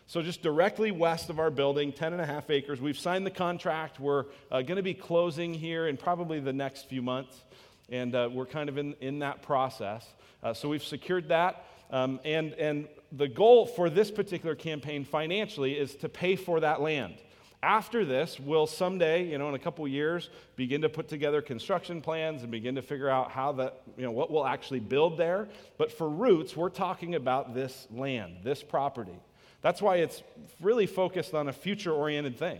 So, 0.09 0.23
just 0.23 0.41
directly 0.41 0.89
west 0.89 1.29
of 1.29 1.37
our 1.37 1.51
building, 1.51 1.93
10 1.93 2.13
and 2.13 2.21
a 2.23 2.25
half 2.25 2.49
acres, 2.49 2.81
we've 2.81 2.97
signed 2.97 3.27
the 3.27 3.31
contract. 3.31 3.99
We're 3.99 4.25
uh, 4.51 4.63
going 4.63 4.77
to 4.77 4.81
be 4.81 4.95
closing 4.95 5.53
here 5.53 5.87
in 5.87 5.97
probably 5.97 6.39
the 6.39 6.51
next 6.51 6.89
few 6.89 7.03
months. 7.03 7.43
And 7.89 8.15
uh, 8.15 8.27
we're 8.33 8.47
kind 8.47 8.69
of 8.69 8.79
in, 8.79 8.95
in 9.01 9.19
that 9.19 9.43
process. 9.43 10.03
Uh, 10.41 10.55
so, 10.55 10.67
we've 10.67 10.83
secured 10.83 11.29
that. 11.29 11.63
Um, 11.91 12.19
and, 12.25 12.53
and 12.53 12.87
the 13.11 13.27
goal 13.27 13.67
for 13.67 13.87
this 13.87 14.09
particular 14.09 14.55
campaign 14.55 15.05
financially 15.05 15.77
is 15.77 15.93
to 15.97 16.09
pay 16.09 16.35
for 16.35 16.59
that 16.59 16.81
land. 16.81 17.17
After 17.61 18.03
this, 18.03 18.39
we'll 18.39 18.65
someday, 18.65 19.27
you 19.27 19.37
know, 19.37 19.49
in 19.49 19.53
a 19.53 19.59
couple 19.59 19.87
years, 19.87 20.31
begin 20.55 20.81
to 20.81 20.89
put 20.89 21.07
together 21.07 21.39
construction 21.43 22.01
plans 22.01 22.41
and 22.41 22.49
begin 22.49 22.73
to 22.73 22.81
figure 22.81 23.09
out 23.09 23.29
how 23.29 23.51
that, 23.51 23.83
you 23.95 24.05
know, 24.05 24.11
what 24.11 24.31
we'll 24.31 24.47
actually 24.47 24.79
build 24.79 25.19
there. 25.19 25.49
But 25.77 25.91
for 25.91 26.09
roots, 26.09 26.57
we're 26.57 26.69
talking 26.69 27.13
about 27.13 27.53
this 27.53 27.85
land, 27.91 28.37
this 28.41 28.63
property. 28.63 29.19
That's 29.61 29.81
why 29.81 29.97
it's 29.97 30.23
really 30.61 30.85
focused 30.85 31.33
on 31.33 31.47
a 31.47 31.53
future 31.53 31.91
oriented 31.91 32.37
thing. 32.37 32.59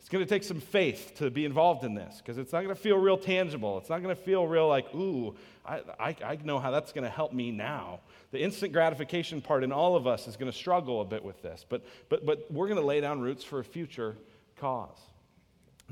It's 0.00 0.08
going 0.08 0.24
to 0.24 0.28
take 0.28 0.42
some 0.42 0.60
faith 0.60 1.12
to 1.18 1.30
be 1.30 1.44
involved 1.44 1.84
in 1.84 1.94
this 1.94 2.18
because 2.18 2.36
it's 2.36 2.52
not 2.52 2.64
going 2.64 2.74
to 2.74 2.80
feel 2.80 2.96
real 2.96 3.16
tangible. 3.16 3.78
It's 3.78 3.88
not 3.88 4.02
going 4.02 4.14
to 4.14 4.20
feel 4.20 4.46
real 4.48 4.66
like, 4.66 4.92
ooh, 4.94 5.36
I, 5.64 5.80
I, 5.98 6.16
I 6.24 6.38
know 6.42 6.58
how 6.58 6.72
that's 6.72 6.92
going 6.92 7.04
to 7.04 7.10
help 7.10 7.32
me 7.32 7.52
now. 7.52 8.00
The 8.32 8.42
instant 8.42 8.72
gratification 8.72 9.40
part 9.40 9.62
in 9.62 9.70
all 9.70 9.94
of 9.94 10.08
us 10.08 10.26
is 10.26 10.36
going 10.36 10.50
to 10.50 10.56
struggle 10.56 11.02
a 11.02 11.04
bit 11.04 11.24
with 11.24 11.40
this, 11.40 11.64
but, 11.68 11.84
but, 12.08 12.26
but 12.26 12.50
we're 12.50 12.66
going 12.66 12.80
to 12.80 12.86
lay 12.86 13.00
down 13.00 13.20
roots 13.20 13.44
for 13.44 13.60
a 13.60 13.64
future 13.64 14.16
cause. 14.56 14.98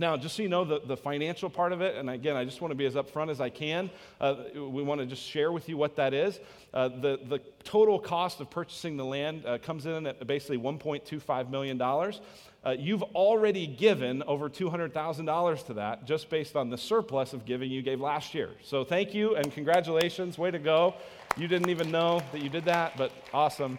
Now, 0.00 0.16
just 0.16 0.34
so 0.34 0.42
you 0.42 0.48
know, 0.48 0.64
the, 0.64 0.80
the 0.80 0.96
financial 0.96 1.50
part 1.50 1.74
of 1.74 1.82
it, 1.82 1.94
and 1.94 2.08
again, 2.08 2.34
I 2.34 2.46
just 2.46 2.62
want 2.62 2.70
to 2.70 2.74
be 2.74 2.86
as 2.86 2.94
upfront 2.94 3.30
as 3.30 3.38
I 3.38 3.50
can. 3.50 3.90
Uh, 4.18 4.34
we 4.54 4.82
want 4.82 5.02
to 5.02 5.06
just 5.06 5.22
share 5.22 5.52
with 5.52 5.68
you 5.68 5.76
what 5.76 5.94
that 5.96 6.14
is. 6.14 6.40
Uh, 6.72 6.88
the, 6.88 7.20
the 7.28 7.38
total 7.64 7.98
cost 7.98 8.40
of 8.40 8.48
purchasing 8.48 8.96
the 8.96 9.04
land 9.04 9.44
uh, 9.44 9.58
comes 9.58 9.84
in 9.84 10.06
at 10.06 10.26
basically 10.26 10.56
$1.25 10.56 11.50
million. 11.50 11.78
Uh, 11.82 12.70
you've 12.70 13.02
already 13.14 13.66
given 13.66 14.22
over 14.22 14.48
$200,000 14.48 15.66
to 15.66 15.74
that 15.74 16.06
just 16.06 16.30
based 16.30 16.56
on 16.56 16.70
the 16.70 16.78
surplus 16.78 17.34
of 17.34 17.44
giving 17.44 17.70
you 17.70 17.82
gave 17.82 18.00
last 18.00 18.32
year. 18.32 18.48
So 18.62 18.84
thank 18.84 19.12
you 19.12 19.36
and 19.36 19.52
congratulations. 19.52 20.38
Way 20.38 20.50
to 20.50 20.58
go. 20.58 20.94
You 21.36 21.46
didn't 21.46 21.68
even 21.68 21.90
know 21.90 22.22
that 22.32 22.40
you 22.40 22.48
did 22.48 22.64
that, 22.64 22.96
but 22.96 23.12
awesome. 23.34 23.78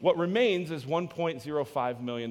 What 0.00 0.18
remains 0.18 0.70
is 0.70 0.84
$1.05 0.84 2.00
million. 2.02 2.30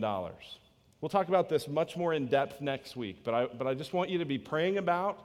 We'll 1.01 1.09
talk 1.09 1.27
about 1.27 1.49
this 1.49 1.67
much 1.67 1.97
more 1.97 2.13
in 2.13 2.27
depth 2.27 2.61
next 2.61 2.95
week, 2.95 3.23
but 3.23 3.33
I, 3.33 3.47
but 3.47 3.65
I 3.65 3.73
just 3.73 3.91
want 3.91 4.11
you 4.11 4.19
to 4.19 4.25
be 4.25 4.37
praying 4.37 4.77
about 4.77 5.19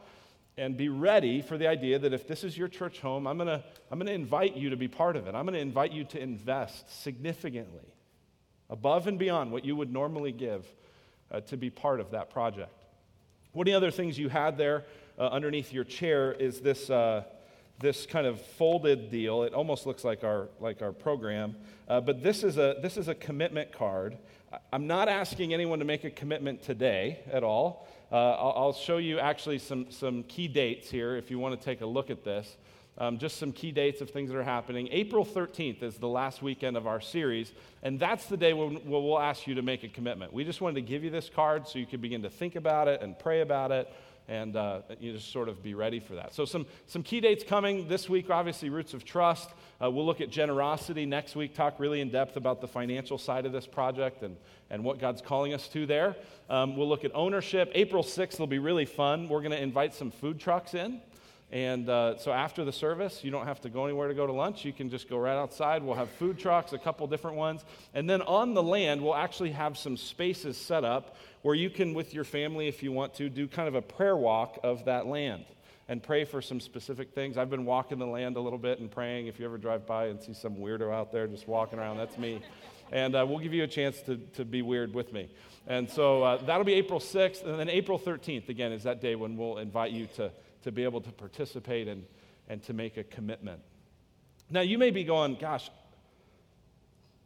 and 0.57 0.75
be 0.75 0.89
ready 0.89 1.43
for 1.43 1.59
the 1.59 1.67
idea 1.67 1.99
that 1.99 2.15
if 2.15 2.27
this 2.27 2.45
is 2.45 2.57
your 2.57 2.69
church 2.69 3.01
home, 3.01 3.27
I'm 3.27 3.37
going 3.37 3.49
to 3.49 3.63
I'm 3.91 3.99
going 3.99 4.07
to 4.07 4.15
invite 4.15 4.57
you 4.57 4.71
to 4.71 4.77
be 4.77 4.89
part 4.89 5.17
of 5.17 5.27
it. 5.27 5.35
I'm 5.35 5.45
going 5.45 5.55
to 5.55 5.61
invite 5.61 5.93
you 5.93 6.05
to 6.05 6.21
invest 6.21 7.03
significantly 7.03 7.93
above 8.71 9.07
and 9.07 9.19
beyond 9.19 9.53
what 9.53 9.65
you 9.65 9.77
would 9.77 9.93
normally 9.93 10.33
give 10.33 10.67
uh, 11.31 11.41
to 11.43 11.57
be 11.59 11.71
part 11.71 12.01
of 12.01 12.11
that 12.13 12.31
project. 12.31 12.85
One 13.53 13.67
of 13.67 13.71
the 13.71 13.77
other 13.77 13.91
things 13.91 14.19
you 14.19 14.29
had 14.29 14.59
there 14.59 14.85
uh, 15.19 15.29
underneath 15.29 15.73
your 15.73 15.85
chair 15.85 16.33
is 16.33 16.61
this, 16.61 16.91
uh, 16.91 17.25
this 17.79 18.07
kind 18.07 18.27
of 18.27 18.41
folded 18.41 19.11
deal. 19.11 19.43
It 19.45 19.55
almost 19.55 19.87
looks 19.87 20.05
like 20.05 20.25
our, 20.25 20.49
like 20.59 20.83
our 20.83 20.93
program, 20.93 21.57
uh, 21.89 22.01
but 22.01 22.23
this 22.23 22.43
is, 22.43 22.59
a, 22.59 22.77
this 22.83 22.97
is 22.97 23.09
a 23.09 23.15
commitment 23.15 23.73
card. 23.73 24.19
I'm 24.73 24.87
not 24.87 25.09
asking 25.09 25.53
anyone 25.53 25.81
to 25.81 25.85
make 25.85 26.05
a 26.05 26.11
commitment 26.11 26.63
today 26.63 27.21
at 27.33 27.43
all. 27.43 27.89
Uh, 28.13 28.15
I'll, 28.15 28.55
I'll, 28.57 28.73
show 28.73 28.99
you 28.99 29.19
actually 29.19 29.59
some, 29.59 29.91
some 29.91 30.23
key 30.25 30.47
dates 30.47 30.89
here 30.89 31.17
if 31.17 31.31
you 31.31 31.41
want 31.41 31.59
to 31.59 31.65
take 31.65 31.81
a 31.81 31.87
look 31.87 32.11
at 32.11 32.23
this. 32.25 32.57
Um, 32.99 33.19
just 33.19 33.37
some 33.37 33.53
key 33.53 33.73
dates 33.73 34.01
of 34.01 34.11
things 34.11 34.31
that 34.31 34.39
are 34.39 34.45
happening. 34.45 34.89
April 34.91 35.25
13th 35.25 35.83
is 35.83 35.97
the 35.97 36.09
last 36.09 36.41
weekend 36.41 36.77
of 36.77 36.87
our 36.87 37.01
series, 37.01 37.53
and 37.83 37.99
that's 37.99 38.27
the 38.27 38.37
day 38.37 38.55
when 38.55 38.81
we'll 38.87 39.19
ask 39.19 39.47
you 39.47 39.55
to 39.57 39.63
make 39.63 39.83
a 39.83 39.89
commitment. 39.89 40.33
We 40.33 40.45
just 40.45 40.61
wanted 40.61 40.77
to 40.77 40.83
give 40.83 41.05
you 41.05 41.11
this 41.11 41.29
card 41.29 41.69
so 41.69 41.79
you 41.79 41.85
could 41.85 42.01
begin 42.01 42.23
to 42.23 42.31
think 42.31 42.57
about 42.57 42.89
it 42.89 43.03
and 43.03 43.19
pray 43.19 43.43
about 43.43 43.71
it 43.71 43.93
and 44.29 44.57
uh, 44.57 44.83
you 44.99 45.13
just 45.13 45.33
sort 45.33 45.49
of 45.49 45.63
be 45.63 45.75
ready 45.75 46.01
for 46.01 46.15
that. 46.15 46.35
So, 46.35 46.45
some, 46.45 46.67
some 46.87 47.03
key 47.03 47.21
dates 47.21 47.45
coming 47.45 47.89
this 47.89 48.09
week 48.09 48.31
obviously, 48.31 48.71
Roots 48.71 48.95
of 48.95 49.05
Trust. 49.05 49.51
Uh, 49.83 49.91
we'll 49.91 50.07
look 50.07 50.21
at 50.21 50.31
generosity 50.31 51.07
next 51.07 51.37
week, 51.37 51.55
talk 51.55 51.79
really 51.79 52.01
in 52.01 52.11
depth 52.11 52.37
about 52.37 52.61
the 52.61 52.69
financial 52.69 53.19
side 53.19 53.47
of 53.47 53.53
this 53.53 53.67
project 53.67 54.23
and, 54.23 54.37
and 54.71 54.83
what 54.83 54.99
God's 54.99 55.21
calling 55.21 55.55
us 55.55 55.69
to 55.69 55.87
there. 55.87 56.17
Um, 56.49 56.77
we'll 56.77 56.89
look 56.89 57.05
at 57.05 57.11
ownership. 57.15 57.71
April 57.75 58.03
6th 58.03 58.39
will 58.39 58.47
be 58.47 58.59
really 58.59 58.87
fun. 58.87 59.29
We're 59.29 59.43
going 59.43 59.53
to 59.53 59.63
invite 59.63 59.95
some 59.95 60.11
food 60.11 60.41
trucks 60.41 60.75
in. 60.75 61.01
And 61.53 61.89
uh, 61.89 62.19
so 62.19 62.33
after 62.33 62.65
the 62.65 62.73
service, 62.73 63.23
you 63.23 63.31
don't 63.31 63.47
have 63.47 63.61
to 63.61 63.69
go 63.69 63.85
anywhere 63.85 64.09
to 64.09 64.15
go 64.15 64.27
to 64.27 64.33
lunch. 64.33 64.65
You 64.65 64.73
can 64.73 64.91
just 64.91 65.09
go 65.09 65.17
right 65.17 65.37
outside. 65.37 65.83
We'll 65.83 65.95
have 65.95 66.11
food 66.11 66.39
trucks, 66.39 66.73
a 66.73 66.79
couple 66.79 67.07
different 67.07 67.37
ones. 67.37 67.65
And 67.95 68.11
then 68.11 68.21
on 68.23 68.55
the 68.55 68.63
land, 68.63 69.01
we'll 69.01 69.15
actually 69.15 69.53
have 69.53 69.79
some 69.79 69.97
spaces 69.97 70.57
set 70.57 70.85
up 70.85 71.17
where 71.43 71.55
you 71.55 71.71
can, 71.71 71.95
with 71.95 72.13
your 72.13 72.25
family, 72.25 72.67
if 72.67 72.83
you 72.83 72.91
want 72.91 73.15
to, 73.15 73.29
do 73.29 73.47
kind 73.47 73.69
of 73.69 73.77
a 73.77 73.83
prayer 73.83 74.17
walk 74.17 74.59
of 74.65 74.87
that 74.87 75.07
land 75.07 75.45
and 75.89 76.03
pray 76.03 76.25
for 76.25 76.43
some 76.43 76.59
specific 76.59 77.15
things. 77.15 77.39
I've 77.39 77.51
been 77.51 77.65
walking 77.65 78.01
the 78.01 78.07
land 78.07 78.37
a 78.37 78.41
little 78.41 78.59
bit 78.59 78.81
and 78.81 78.91
praying. 78.91 79.29
If 79.29 79.39
you 79.39 79.45
ever 79.45 79.57
drive 79.57 79.87
by 79.87 80.07
and 80.07 80.21
see 80.21 80.35
some 80.35 80.57
weirdo 80.57 80.93
out 80.93 81.13
there 81.13 81.29
just 81.29 81.47
walking 81.47 81.79
around, 81.79 81.99
that's 81.99 82.19
me. 82.19 82.43
And 82.91 83.15
uh, 83.15 83.25
we'll 83.29 83.39
give 83.39 83.55
you 83.55 83.63
a 83.63 83.69
chance 83.69 84.01
to, 84.03 84.17
to 84.35 84.45
be 84.45 84.63
weird 84.63 84.95
with 84.95 85.13
me. 85.13 85.29
And 85.69 85.89
so 85.89 86.25
uh, 86.25 86.45
that'll 86.45 86.65
be 86.65 86.75
April 86.75 86.99
6th. 86.99 87.45
And 87.45 87.59
then 87.59 87.69
April 87.69 88.01
13th, 88.01 88.49
again, 88.49 88.73
is 88.73 88.83
that 88.83 89.01
day 89.01 89.15
when 89.15 89.37
we'll 89.37 89.59
invite 89.59 89.93
you 89.93 90.07
to 90.17 90.33
to 90.67 90.73
be 90.73 90.83
able 90.83 91.01
to 91.01 91.13
participate 91.13 91.87
and, 91.87 92.05
and 92.49 92.61
to 92.65 92.73
make 92.73 92.97
a 92.97 93.05
commitment. 93.05 93.61
Now, 94.51 94.63
you 94.63 94.79
may 94.79 94.91
be 94.91 95.05
going, 95.05 95.37
gosh, 95.37 95.71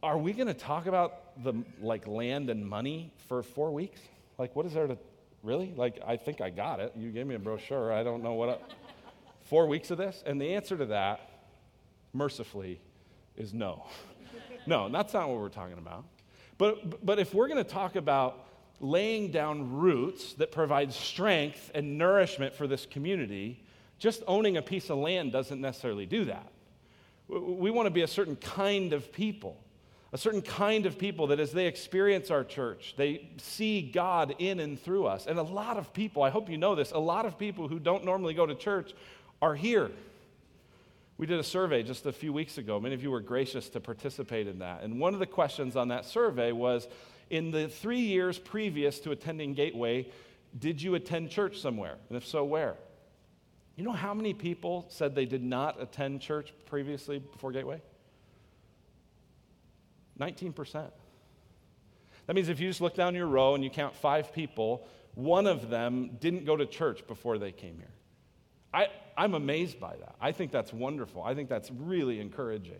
are 0.02 0.18
we 0.18 0.34
going 0.34 0.46
to 0.46 0.54
talk 0.54 0.84
about 0.84 1.42
the 1.42 1.54
like 1.80 2.06
land 2.06 2.50
and 2.50 2.68
money 2.68 3.14
for 3.28 3.42
four 3.42 3.70
weeks? 3.72 3.98
Like, 4.36 4.54
what 4.54 4.66
is 4.66 4.74
there 4.74 4.86
to 4.86 4.98
really? 5.42 5.72
Like, 5.74 6.00
I 6.06 6.18
think 6.18 6.42
I 6.42 6.50
got 6.50 6.80
it. 6.80 6.92
You 6.94 7.10
gave 7.10 7.26
me 7.26 7.34
a 7.34 7.38
brochure. 7.38 7.90
I 7.90 8.02
don't 8.02 8.22
know 8.22 8.34
what. 8.34 8.48
I, 8.50 8.58
four 9.44 9.66
weeks 9.66 9.90
of 9.90 9.96
this? 9.96 10.22
And 10.26 10.38
the 10.38 10.54
answer 10.54 10.76
to 10.76 10.84
that, 10.86 11.20
mercifully, 12.12 12.78
is 13.38 13.54
no. 13.54 13.86
no, 14.66 14.90
that's 14.90 15.14
not 15.14 15.30
what 15.30 15.38
we're 15.38 15.48
talking 15.48 15.78
about. 15.78 16.04
But, 16.58 17.06
but 17.06 17.18
if 17.18 17.32
we're 17.32 17.48
going 17.48 17.64
to 17.64 17.70
talk 17.70 17.96
about 17.96 18.49
laying 18.80 19.30
down 19.30 19.70
roots 19.70 20.32
that 20.34 20.50
provide 20.50 20.92
strength 20.92 21.70
and 21.74 21.98
nourishment 21.98 22.54
for 22.54 22.66
this 22.66 22.86
community, 22.86 23.62
just 23.98 24.22
owning 24.26 24.56
a 24.56 24.62
piece 24.62 24.88
of 24.90 24.96
land 24.96 25.32
doesn't 25.32 25.60
necessarily 25.60 26.06
do 26.06 26.24
that. 26.24 26.50
We 27.28 27.70
want 27.70 27.86
to 27.86 27.90
be 27.90 28.02
a 28.02 28.08
certain 28.08 28.36
kind 28.36 28.92
of 28.94 29.12
people, 29.12 29.62
a 30.12 30.18
certain 30.18 30.42
kind 30.42 30.86
of 30.86 30.98
people 30.98 31.26
that 31.28 31.38
as 31.38 31.52
they 31.52 31.66
experience 31.66 32.30
our 32.30 32.42
church, 32.42 32.94
they 32.96 33.28
see 33.36 33.82
God 33.82 34.34
in 34.38 34.58
and 34.58 34.80
through 34.80 35.06
us. 35.06 35.26
And 35.26 35.38
a 35.38 35.42
lot 35.42 35.76
of 35.76 35.92
people, 35.92 36.22
I 36.22 36.30
hope 36.30 36.48
you 36.48 36.56
know 36.56 36.74
this, 36.74 36.90
a 36.90 36.98
lot 36.98 37.26
of 37.26 37.38
people 37.38 37.68
who 37.68 37.78
don't 37.78 38.04
normally 38.04 38.34
go 38.34 38.46
to 38.46 38.54
church 38.54 38.94
are 39.42 39.54
here 39.54 39.90
We 41.20 41.26
did 41.26 41.38
a 41.38 41.44
survey 41.44 41.82
just 41.82 42.06
a 42.06 42.12
few 42.12 42.32
weeks 42.32 42.56
ago. 42.56 42.80
Many 42.80 42.94
of 42.94 43.02
you 43.02 43.10
were 43.10 43.20
gracious 43.20 43.68
to 43.68 43.80
participate 43.80 44.46
in 44.46 44.60
that. 44.60 44.82
And 44.82 44.98
one 44.98 45.12
of 45.12 45.20
the 45.20 45.26
questions 45.26 45.76
on 45.76 45.88
that 45.88 46.06
survey 46.06 46.50
was 46.50 46.88
In 47.30 47.52
the 47.52 47.68
three 47.68 48.00
years 48.00 48.38
previous 48.38 48.98
to 49.00 49.12
attending 49.12 49.54
Gateway, 49.54 50.10
did 50.58 50.82
you 50.82 50.96
attend 50.96 51.30
church 51.30 51.60
somewhere? 51.60 51.96
And 52.08 52.16
if 52.16 52.26
so, 52.26 52.44
where? 52.44 52.74
You 53.76 53.84
know 53.84 53.92
how 53.92 54.12
many 54.12 54.34
people 54.34 54.86
said 54.88 55.14
they 55.14 55.24
did 55.24 55.42
not 55.42 55.80
attend 55.80 56.20
church 56.20 56.52
previously 56.66 57.18
before 57.18 57.52
Gateway? 57.52 57.80
19%. 60.18 60.90
That 62.26 62.34
means 62.34 62.48
if 62.48 62.60
you 62.60 62.68
just 62.68 62.80
look 62.80 62.94
down 62.94 63.14
your 63.14 63.26
row 63.26 63.54
and 63.54 63.64
you 63.64 63.70
count 63.70 63.94
five 63.94 64.32
people, 64.34 64.86
one 65.14 65.46
of 65.46 65.70
them 65.70 66.10
didn't 66.20 66.44
go 66.44 66.56
to 66.56 66.66
church 66.66 67.06
before 67.06 67.38
they 67.38 67.52
came 67.52 67.76
here. 67.78 67.90
I, 68.72 68.88
I'm 69.16 69.34
amazed 69.34 69.80
by 69.80 69.96
that. 69.96 70.14
I 70.20 70.32
think 70.32 70.52
that's 70.52 70.72
wonderful. 70.72 71.22
I 71.22 71.34
think 71.34 71.48
that's 71.48 71.70
really 71.70 72.20
encouraging. 72.20 72.78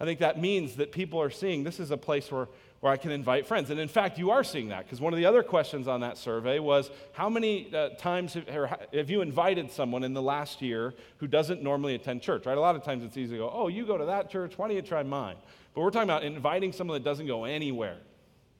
I 0.00 0.04
think 0.04 0.20
that 0.20 0.40
means 0.40 0.76
that 0.76 0.92
people 0.92 1.20
are 1.20 1.30
seeing 1.30 1.64
this 1.64 1.78
is 1.78 1.90
a 1.90 1.96
place 1.96 2.30
where, 2.30 2.48
where 2.84 2.92
I 2.92 2.98
can 2.98 3.12
invite 3.12 3.46
friends. 3.46 3.70
And 3.70 3.80
in 3.80 3.88
fact, 3.88 4.18
you 4.18 4.30
are 4.30 4.44
seeing 4.44 4.68
that 4.68 4.84
because 4.84 5.00
one 5.00 5.14
of 5.14 5.16
the 5.16 5.24
other 5.24 5.42
questions 5.42 5.88
on 5.88 6.00
that 6.00 6.18
survey 6.18 6.58
was 6.58 6.90
how 7.12 7.30
many 7.30 7.74
uh, 7.74 7.88
times 7.96 8.34
have, 8.34 8.46
have, 8.92 9.08
you 9.08 9.22
invited 9.22 9.70
someone 9.70 10.04
in 10.04 10.12
the 10.12 10.20
last 10.20 10.60
year 10.60 10.92
who 11.16 11.26
doesn't 11.26 11.62
normally 11.62 11.94
attend 11.94 12.20
church, 12.20 12.44
right? 12.44 12.58
A 12.58 12.60
lot 12.60 12.76
of 12.76 12.84
times 12.84 13.02
it's 13.02 13.16
easy 13.16 13.36
to 13.36 13.38
go, 13.38 13.50
oh, 13.50 13.68
you 13.68 13.86
go 13.86 13.96
to 13.96 14.04
that 14.04 14.28
church, 14.28 14.58
why 14.58 14.68
don't 14.68 14.76
you 14.76 14.82
try 14.82 15.02
mine? 15.02 15.36
But 15.74 15.80
we're 15.80 15.92
talking 15.92 16.10
about 16.10 16.24
inviting 16.24 16.72
someone 16.72 16.96
that 16.96 17.04
doesn't 17.08 17.26
go 17.26 17.44
anywhere. 17.44 17.96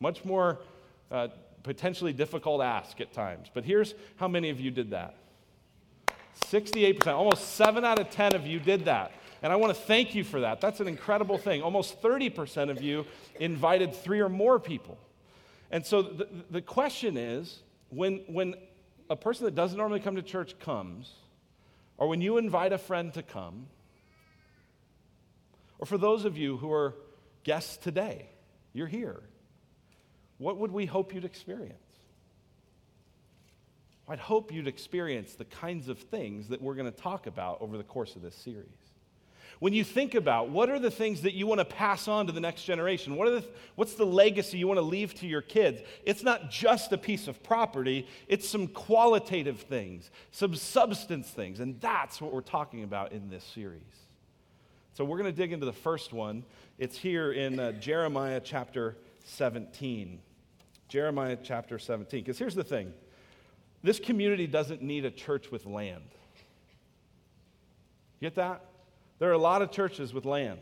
Much 0.01 0.25
more 0.25 0.61
uh, 1.11 1.29
potentially 1.63 2.15
difficult 2.15 2.63
ask 2.63 3.03
at 3.03 3.13
times. 3.13 3.49
But 3.53 3.67
here's 3.67 3.95
how 4.17 4.29
many 4.29 4.49
of 4.49 4.59
you 4.59 4.71
did 4.71 4.89
that 4.93 5.17
68%, 6.47 7.09
almost 7.09 7.57
7 7.57 7.85
out 7.85 7.99
of 7.99 8.09
10 8.09 8.35
of 8.35 8.47
you 8.47 8.59
did 8.59 8.87
that. 8.87 9.13
And 9.45 9.53
I 9.53 9.57
want 9.57 9.77
to 9.77 9.81
thank 9.83 10.15
you 10.15 10.25
for 10.25 10.41
that. 10.41 10.63
That's 10.63 10.81
an 10.81 10.89
incredible 10.89 11.37
thing. 11.37 11.61
Almost 11.61 12.01
30% 12.01 12.71
of 12.71 12.81
you 12.81 13.05
invited 13.39 13.95
three 13.95 14.21
or 14.21 14.31
more 14.31 14.59
people. 14.59 14.97
And 15.71 15.85
so 15.85 16.01
the, 16.01 16.27
the 16.51 16.63
question 16.63 17.19
is 17.19 17.59
when, 17.91 18.23
when 18.27 18.55
a 19.11 19.17
person 19.17 19.45
that 19.45 19.55
doesn't 19.55 19.77
normally 19.77 20.01
come 20.01 20.17
to 20.17 20.23
church 20.23 20.59
comes, 20.61 21.13
or 21.99 22.09
when 22.09 22.23
you 22.23 22.39
invite 22.39 22.73
a 22.73 22.79
friend 22.79 23.13
to 23.13 23.23
come, 23.23 23.67
or 25.79 25.85
for 25.85 25.99
those 25.99 26.25
of 26.25 26.39
you 26.39 26.57
who 26.57 26.73
are 26.73 26.95
guests 27.43 27.77
today, 27.77 28.31
you're 28.73 28.87
here, 28.87 29.21
what 30.39 30.57
would 30.57 30.73
we 30.73 30.87
hope 30.87 31.15
you'd 31.15 31.27
experience? 31.27 31.77
I'd 34.09 34.21
hope 34.21 34.55
you'd 34.55 34.69
experience 34.69 35.35
the 35.35 35.45
kinds 35.45 35.89
of 35.89 35.99
things 35.99 36.49
that 36.49 36.63
we're 36.63 36.77
going 36.77 36.91
to 36.91 36.99
talk 36.99 37.27
about 37.27 37.61
over 37.61 37.77
the 37.77 37.85
course 37.85 38.17
of 38.17 38.23
this 38.23 38.35
series. 38.35 38.94
When 39.65 39.73
you 39.73 39.83
think 39.83 40.15
about 40.15 40.51
what 40.51 40.69
are 40.69 40.79
the 40.79 40.91
things 40.91 41.23
that 41.23 41.33
you 41.33 41.47
want 41.47 41.59
to 41.59 41.65
pass 41.65 42.07
on 42.07 42.27
to 42.27 42.35
the 42.35 42.41
next 42.41 42.65
generation, 42.65 43.17
what 43.17 43.29
are 43.29 43.41
the, 43.41 43.45
what's 43.77 43.95
the 43.95 44.05
legacy 44.05 44.59
you 44.59 44.69
want 44.69 44.77
to 44.77 44.83
leave 44.83 45.15
to 45.21 45.27
your 45.27 45.41
kids? 45.41 45.81
It's 46.05 46.23
not 46.23 46.51
just 46.51 46.93
a 46.93 46.99
piece 46.99 47.29
of 47.29 47.43
property, 47.43 48.07
it's 48.29 48.47
some 48.47 48.67
qualitative 48.67 49.61
things, 49.61 50.11
some 50.33 50.55
substance 50.55 51.31
things, 51.31 51.61
and 51.61 51.81
that's 51.81 52.21
what 52.21 52.31
we're 52.31 52.43
talking 52.43 52.83
about 52.83 53.13
in 53.13 53.31
this 53.31 53.43
series. 53.43 53.81
So 54.93 55.03
we're 55.03 55.17
going 55.17 55.33
to 55.33 55.37
dig 55.37 55.51
into 55.51 55.65
the 55.65 55.73
first 55.73 56.13
one. 56.13 56.45
It's 56.77 56.99
here 56.99 57.33
in 57.33 57.59
uh, 57.59 57.73
Jeremiah 57.73 58.43
chapter 58.45 58.99
17. 59.25 60.21
Jeremiah 60.89 61.39
chapter 61.43 61.79
17. 61.79 62.23
Because 62.23 62.39
here's 62.39 62.55
the 62.55 62.65
thing 62.65 62.93
this 63.83 63.99
community 63.99 64.47
doesn't 64.47 64.83
need 64.83 65.07
a 65.07 65.11
church 65.11 65.51
with 65.51 65.65
land. 65.65 66.05
Get 68.21 68.35
that? 68.35 68.61
There 69.25 69.31
are 69.31 69.33
a 69.33 69.39
lot 69.39 69.63
of 69.63 69.71
churches 69.71 70.13
with 70.13 70.27
land. 70.27 70.59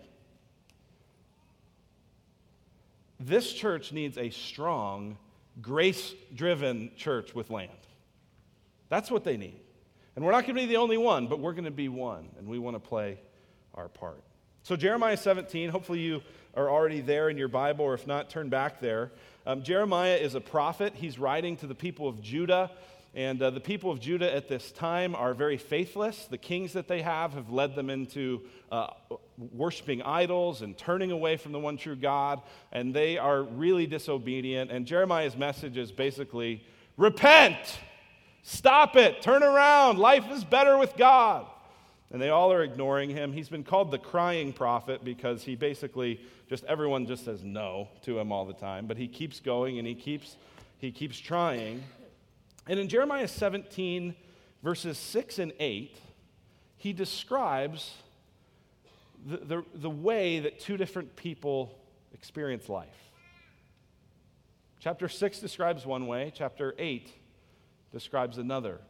This 3.19 3.53
church 3.53 3.91
needs 3.91 4.17
a 4.17 4.31
strong, 4.31 5.19
grace 5.61 6.15
driven 6.33 6.93
church 6.97 7.35
with 7.35 7.51
land. 7.51 7.73
That's 8.89 9.11
what 9.11 9.25
they 9.25 9.37
need. 9.37 9.59
And 10.15 10.25
we're 10.25 10.31
not 10.31 10.43
going 10.45 10.55
to 10.55 10.61
be 10.61 10.67
the 10.67 10.77
only 10.77 10.97
one, 10.97 11.27
but 11.27 11.41
we're 11.41 11.55
going 11.55 11.65
to 11.65 11.73
be 11.73 11.89
one, 11.89 12.29
and 12.39 12.47
we 12.47 12.61
want 12.61 12.77
to 12.77 12.79
play 12.79 13.19
our 13.75 13.89
part. 13.89 14.23
So, 14.63 14.77
Jeremiah 14.77 15.17
17, 15.17 15.69
hopefully 15.69 15.99
you 15.99 16.23
are 16.55 16.71
already 16.71 17.01
there 17.01 17.31
in 17.31 17.37
your 17.37 17.49
Bible, 17.49 17.85
or 17.85 17.95
if 17.95 18.07
not, 18.07 18.31
turn 18.31 18.49
back 18.49 18.79
there. 18.79 19.11
Um, 19.45 19.65
Jeremiah 19.65 20.15
is 20.15 20.37
a 20.37 20.41
prophet. 20.41 20.93
He's 20.95 21.19
writing 21.19 21.57
to 21.57 21.67
the 21.67 21.75
people 21.75 22.07
of 22.07 22.23
Judah. 22.23 22.71
And 23.15 23.43
uh, 23.43 23.51
the 23.51 23.61
people 23.61 23.91
of 23.91 24.01
Judah 24.01 24.35
at 24.35 24.49
this 24.49 24.73
time 24.73 25.15
are 25.15 25.35
very 25.35 25.59
faithless. 25.59 26.27
The 26.27 26.39
kings 26.39 26.73
that 26.73 26.89
they 26.89 27.03
have 27.03 27.35
have 27.35 27.51
led 27.51 27.75
them 27.75 27.91
into 27.91 28.43
uh, 28.71 28.89
worshiping 29.37 30.01
idols 30.03 30.63
and 30.63 30.77
turning 30.79 31.11
away 31.11 31.37
from 31.37 31.53
the 31.53 31.59
one 31.59 31.77
true 31.77 31.97
God. 31.97 32.41
And 32.73 32.95
they 32.95 33.19
are 33.19 33.43
really 33.43 33.87
disobedient. 33.87 34.71
And 34.71 34.87
Jeremiah's 34.87 35.37
message 35.37 35.77
is 35.77 35.93
basically 35.93 36.65
repent, 36.97 37.59
stop 38.43 38.97
it, 38.97 39.21
turn 39.21 39.43
around. 39.43 39.99
Life 39.99 40.31
is 40.31 40.45
better 40.45 40.79
with 40.79 40.97
God 40.97 41.47
and 42.13 42.21
they 42.21 42.29
all 42.29 42.53
are 42.53 42.63
ignoring 42.63 43.09
him. 43.11 43.33
He's 43.33 43.49
been 43.49 43.65
called 43.65 43.91
the 43.91 43.99
crying 43.99 44.53
prophet 44.53 45.03
because 45.03 45.43
he 45.43 45.57
basically 45.57 46.21
just 46.49 46.63
everyone 46.65 47.07
just 47.07 47.25
says 47.25 47.43
no 47.43 47.89
to 48.03 48.19
him 48.19 48.31
all 48.31 48.45
the 48.45 48.53
time, 48.53 48.87
but 48.87 48.99
he 48.99 49.09
keeps 49.09 49.41
going 49.41 49.79
and 49.79 49.89
he 49.89 49.95
keeps 49.95 50.37
he 50.79 50.93
keeps 50.93 51.19
trying. 51.19 51.83
And 52.67 52.79
in 52.79 52.89
Jeremiah 52.89 53.29
17 53.29 54.15
verses 54.63 54.97
6 54.99 55.39
and 55.39 55.53
8, 55.59 55.99
he 56.77 56.93
describes 56.93 57.95
the, 59.27 59.37
the, 59.39 59.65
the 59.75 59.91
way 59.91 60.41
that 60.41 60.61
two 60.61 60.77
different 60.77 61.17
people 61.17 61.79
experience 62.13 62.69
life. 62.69 62.89
Chapter 64.81 65.09
6 65.09 65.39
describes 65.39 65.87
one 65.87 66.07
way, 66.07 66.33
chapter 66.35 66.75
8 66.79 67.09
describes 67.93 68.39
another. 68.39 68.81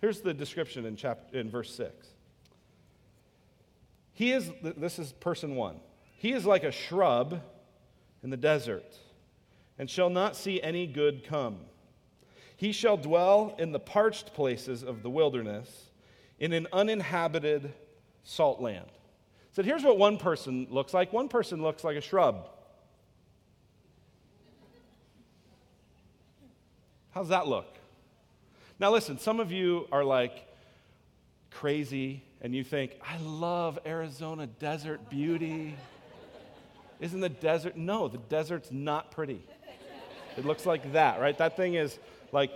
Here's 0.00 0.20
the 0.20 0.34
description 0.34 0.84
in, 0.84 0.96
chapter, 0.96 1.38
in 1.38 1.48
verse 1.48 1.74
6. 1.74 2.08
He 4.12 4.32
is, 4.32 4.50
this 4.62 4.98
is 4.98 5.12
person 5.12 5.56
one. 5.56 5.80
He 6.18 6.32
is 6.32 6.44
like 6.44 6.62
a 6.62 6.70
shrub 6.70 7.40
in 8.22 8.30
the 8.30 8.36
desert 8.36 8.96
and 9.78 9.88
shall 9.88 10.10
not 10.10 10.36
see 10.36 10.62
any 10.62 10.86
good 10.86 11.24
come. 11.24 11.56
He 12.56 12.72
shall 12.72 12.96
dwell 12.96 13.54
in 13.58 13.72
the 13.72 13.80
parched 13.80 14.34
places 14.34 14.82
of 14.82 15.02
the 15.02 15.10
wilderness 15.10 15.90
in 16.38 16.52
an 16.52 16.66
uninhabited 16.72 17.72
salt 18.22 18.60
land. 18.60 18.86
So 19.52 19.62
here's 19.62 19.82
what 19.82 19.98
one 19.98 20.18
person 20.18 20.66
looks 20.70 20.92
like 20.92 21.12
one 21.12 21.28
person 21.28 21.62
looks 21.62 21.84
like 21.84 21.96
a 21.96 22.00
shrub. 22.00 22.48
How's 27.10 27.28
that 27.28 27.46
look? 27.46 27.76
Now, 28.80 28.90
listen, 28.90 29.18
some 29.18 29.38
of 29.38 29.52
you 29.52 29.86
are 29.92 30.02
like 30.02 30.46
crazy 31.52 32.24
and 32.40 32.54
you 32.54 32.64
think, 32.64 32.98
I 33.00 33.18
love 33.18 33.78
Arizona 33.86 34.48
desert 34.48 35.08
beauty. 35.08 35.76
Isn't 37.00 37.20
the 37.20 37.28
desert? 37.28 37.76
No, 37.76 38.08
the 38.08 38.18
desert's 38.18 38.72
not 38.72 39.12
pretty. 39.12 39.46
It 40.36 40.44
looks 40.44 40.66
like 40.66 40.92
that, 40.92 41.20
right? 41.20 41.38
That 41.38 41.56
thing 41.56 41.74
is 41.74 41.98
like 42.34 42.50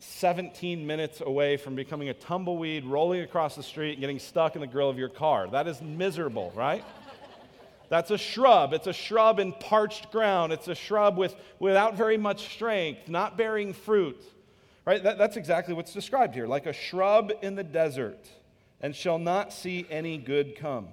17 0.00 0.86
minutes 0.86 1.20
away 1.20 1.56
from 1.56 1.76
becoming 1.76 2.08
a 2.08 2.14
tumbleweed, 2.14 2.84
rolling 2.84 3.20
across 3.20 3.54
the 3.54 3.62
street, 3.62 3.92
and 3.92 4.00
getting 4.00 4.18
stuck 4.18 4.54
in 4.56 4.60
the 4.60 4.66
grill 4.66 4.90
of 4.90 4.98
your 4.98 5.08
car. 5.08 5.46
That 5.48 5.68
is 5.68 5.80
miserable, 5.80 6.52
right? 6.56 6.84
That's 7.90 8.10
a 8.10 8.18
shrub. 8.18 8.72
It's 8.72 8.86
a 8.86 8.92
shrub 8.92 9.38
in 9.38 9.52
parched 9.52 10.10
ground. 10.10 10.52
It's 10.52 10.68
a 10.68 10.74
shrub 10.74 11.16
with, 11.16 11.36
without 11.58 11.96
very 11.96 12.16
much 12.16 12.52
strength, 12.52 13.08
not 13.08 13.36
bearing 13.36 13.72
fruit. 13.72 14.20
Right? 14.86 15.02
That, 15.02 15.16
that's 15.16 15.36
exactly 15.36 15.74
what's 15.74 15.92
described 15.92 16.34
here 16.34 16.46
like 16.46 16.66
a 16.66 16.72
shrub 16.72 17.32
in 17.40 17.54
the 17.54 17.64
desert 17.64 18.26
and 18.80 18.94
shall 18.94 19.18
not 19.18 19.52
see 19.52 19.86
any 19.90 20.18
good 20.18 20.56
come. 20.56 20.88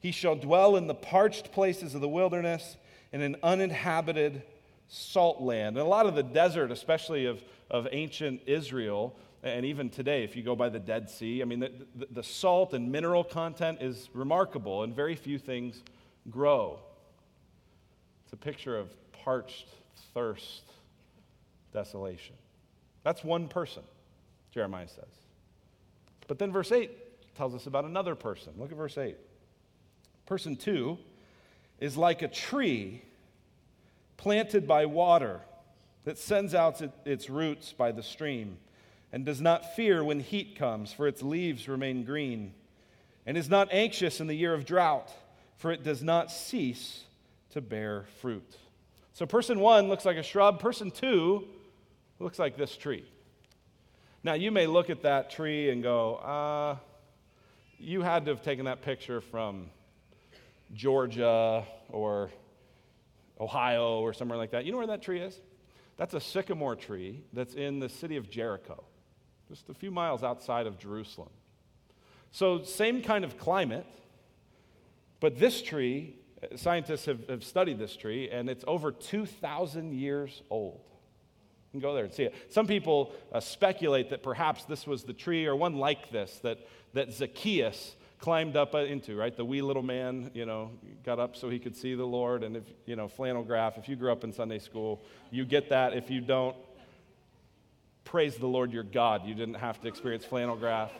He 0.00 0.12
shall 0.12 0.36
dwell 0.36 0.76
in 0.76 0.86
the 0.86 0.94
parched 0.94 1.52
places 1.52 1.94
of 1.94 2.00
the 2.00 2.08
wilderness 2.08 2.76
in 3.12 3.22
an 3.22 3.36
uninhabited 3.42 4.42
salt 4.88 5.40
land. 5.40 5.76
And 5.76 5.86
a 5.86 5.88
lot 5.88 6.06
of 6.06 6.14
the 6.14 6.22
desert, 6.22 6.70
especially 6.70 7.26
of, 7.26 7.42
of 7.70 7.88
ancient 7.90 8.42
Israel, 8.46 9.16
and 9.42 9.64
even 9.64 9.90
today, 9.90 10.24
if 10.24 10.34
you 10.34 10.42
go 10.42 10.56
by 10.56 10.68
the 10.68 10.78
Dead 10.78 11.08
Sea, 11.08 11.42
I 11.42 11.44
mean, 11.44 11.60
the, 11.60 11.70
the, 12.10 12.22
salt 12.22 12.74
and 12.74 12.90
mineral 12.90 13.22
content 13.22 13.78
is 13.80 14.08
remarkable, 14.12 14.82
and 14.82 14.94
very 14.94 15.14
few 15.14 15.38
things 15.38 15.82
grow. 16.30 16.80
It's 18.24 18.32
a 18.32 18.36
picture 18.36 18.76
of 18.76 18.92
parched 19.12 19.68
thirst, 20.14 20.62
desolation. 21.72 22.34
That's 23.04 23.22
one 23.22 23.46
person, 23.46 23.84
Jeremiah 24.52 24.88
says. 24.88 25.04
But 26.26 26.38
then 26.38 26.50
verse 26.50 26.72
8 26.72 26.90
tells 27.36 27.54
us 27.54 27.66
about 27.66 27.84
another 27.84 28.14
person. 28.14 28.52
Look 28.58 28.72
at 28.72 28.76
verse 28.76 28.98
8. 28.98 29.16
Person 30.24 30.56
2 30.56 30.98
is 31.78 31.96
like 31.96 32.22
a 32.22 32.28
tree 32.28 33.02
planted 34.16 34.66
by 34.66 34.86
water 34.86 35.40
that 36.04 36.18
sends 36.18 36.54
out 36.54 36.80
its 37.04 37.28
roots 37.28 37.72
by 37.72 37.92
the 37.92 38.02
stream 38.02 38.58
and 39.12 39.24
does 39.24 39.40
not 39.40 39.74
fear 39.74 40.02
when 40.04 40.20
heat 40.20 40.56
comes, 40.56 40.92
for 40.92 41.06
its 41.08 41.22
leaves 41.22 41.68
remain 41.68 42.04
green. 42.04 42.52
and 43.26 43.36
is 43.36 43.50
not 43.50 43.68
anxious 43.72 44.20
in 44.20 44.28
the 44.28 44.34
year 44.34 44.54
of 44.54 44.64
drought, 44.64 45.10
for 45.56 45.72
it 45.72 45.82
does 45.82 46.02
not 46.02 46.30
cease 46.30 47.02
to 47.50 47.60
bear 47.60 48.04
fruit. 48.20 48.56
So, 49.12 49.26
person 49.26 49.58
one 49.58 49.88
looks 49.88 50.04
like 50.04 50.16
a 50.16 50.22
shrub, 50.22 50.60
person 50.60 50.90
two 50.90 51.48
looks 52.18 52.38
like 52.38 52.56
this 52.56 52.76
tree. 52.76 53.04
Now, 54.22 54.34
you 54.34 54.50
may 54.50 54.66
look 54.66 54.90
at 54.90 55.02
that 55.02 55.30
tree 55.30 55.70
and 55.70 55.82
go, 55.82 56.16
uh, 56.16 56.76
you 57.78 58.02
had 58.02 58.24
to 58.26 58.30
have 58.30 58.42
taken 58.42 58.66
that 58.66 58.82
picture 58.82 59.20
from 59.20 59.70
Georgia 60.74 61.64
or 61.88 62.30
Ohio 63.40 64.00
or 64.00 64.12
somewhere 64.12 64.38
like 64.38 64.50
that. 64.52 64.64
You 64.64 64.72
know 64.72 64.78
where 64.78 64.86
that 64.88 65.02
tree 65.02 65.20
is? 65.20 65.38
That's 65.96 66.14
a 66.14 66.20
sycamore 66.20 66.76
tree 66.76 67.22
that's 67.32 67.54
in 67.54 67.80
the 67.80 67.88
city 67.88 68.16
of 68.16 68.28
Jericho, 68.30 68.84
just 69.48 69.68
a 69.68 69.74
few 69.74 69.90
miles 69.90 70.22
outside 70.22 70.66
of 70.66 70.78
Jerusalem. 70.78 71.30
So, 72.32 72.62
same 72.62 73.02
kind 73.02 73.24
of 73.24 73.38
climate, 73.38 73.86
but 75.20 75.38
this 75.38 75.62
tree, 75.62 76.16
scientists 76.54 77.06
have, 77.06 77.26
have 77.28 77.44
studied 77.44 77.78
this 77.78 77.96
tree, 77.96 78.28
and 78.30 78.50
it's 78.50 78.64
over 78.66 78.92
2,000 78.92 79.94
years 79.94 80.42
old. 80.50 80.82
You 81.72 81.80
can 81.80 81.88
go 81.88 81.94
there 81.94 82.04
and 82.04 82.12
see 82.12 82.24
it. 82.24 82.34
Some 82.50 82.66
people 82.66 83.14
uh, 83.32 83.40
speculate 83.40 84.10
that 84.10 84.22
perhaps 84.22 84.64
this 84.64 84.86
was 84.86 85.04
the 85.04 85.14
tree 85.14 85.46
or 85.46 85.56
one 85.56 85.76
like 85.76 86.10
this 86.10 86.38
that, 86.42 86.58
that 86.92 87.12
Zacchaeus 87.12 87.95
climbed 88.18 88.56
up 88.56 88.74
uh, 88.74 88.78
into, 88.78 89.16
right? 89.16 89.36
The 89.36 89.44
wee 89.44 89.62
little 89.62 89.82
man, 89.82 90.30
you 90.34 90.46
know, 90.46 90.70
got 91.04 91.18
up 91.18 91.36
so 91.36 91.48
he 91.50 91.58
could 91.58 91.76
see 91.76 91.94
the 91.94 92.04
Lord. 92.04 92.42
And 92.42 92.56
if, 92.56 92.64
you 92.86 92.96
know, 92.96 93.08
flannel 93.08 93.42
graph, 93.42 93.78
if 93.78 93.88
you 93.88 93.96
grew 93.96 94.10
up 94.10 94.24
in 94.24 94.32
Sunday 94.32 94.58
school, 94.58 95.02
you 95.30 95.44
get 95.44 95.68
that. 95.70 95.94
If 95.94 96.10
you 96.10 96.20
don't, 96.20 96.56
praise 98.04 98.36
the 98.36 98.46
Lord 98.46 98.72
your 98.72 98.84
God. 98.84 99.26
You 99.26 99.34
didn't 99.34 99.54
have 99.54 99.80
to 99.82 99.88
experience 99.88 100.24
flannel 100.24 100.56
graph. 100.56 100.92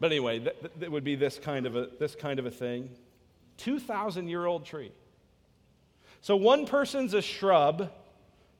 But 0.00 0.12
anyway, 0.12 0.40
that 0.78 0.90
would 0.90 1.04
be 1.04 1.14
this 1.14 1.38
kind 1.38 1.66
of 1.66 1.76
a, 1.76 1.88
this 1.98 2.14
kind 2.14 2.38
of 2.38 2.46
a 2.46 2.50
thing. 2.50 2.90
2,000 3.58 4.28
year 4.28 4.44
old 4.44 4.66
tree. 4.66 4.92
So 6.20 6.36
one 6.36 6.66
person's 6.66 7.14
a 7.14 7.22
shrub, 7.22 7.90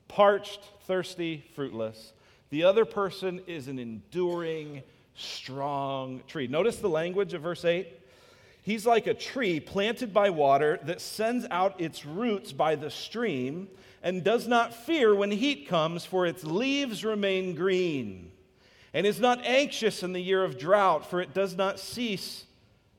parched, 0.08 0.60
thirsty, 0.86 1.44
fruitless. 1.54 2.12
The 2.50 2.64
other 2.64 2.84
person 2.84 3.40
is 3.46 3.68
an 3.68 3.78
enduring, 3.78 4.82
strong 5.14 6.22
tree. 6.26 6.46
Notice 6.46 6.76
the 6.76 6.88
language 6.88 7.34
of 7.34 7.42
verse 7.42 7.64
8. 7.64 8.00
He's 8.62 8.86
like 8.86 9.06
a 9.06 9.14
tree 9.14 9.60
planted 9.60 10.12
by 10.12 10.30
water 10.30 10.80
that 10.84 11.00
sends 11.00 11.46
out 11.50 11.80
its 11.80 12.06
roots 12.06 12.52
by 12.52 12.76
the 12.76 12.90
stream 12.90 13.68
and 14.02 14.24
does 14.24 14.48
not 14.48 14.74
fear 14.74 15.14
when 15.14 15.30
heat 15.30 15.68
comes, 15.68 16.04
for 16.04 16.26
its 16.26 16.44
leaves 16.44 17.04
remain 17.04 17.54
green, 17.54 18.30
and 18.92 19.06
is 19.06 19.20
not 19.20 19.44
anxious 19.44 20.02
in 20.02 20.12
the 20.12 20.20
year 20.20 20.44
of 20.44 20.58
drought, 20.58 21.08
for 21.08 21.20
it 21.20 21.34
does 21.34 21.56
not 21.56 21.78
cease 21.78 22.44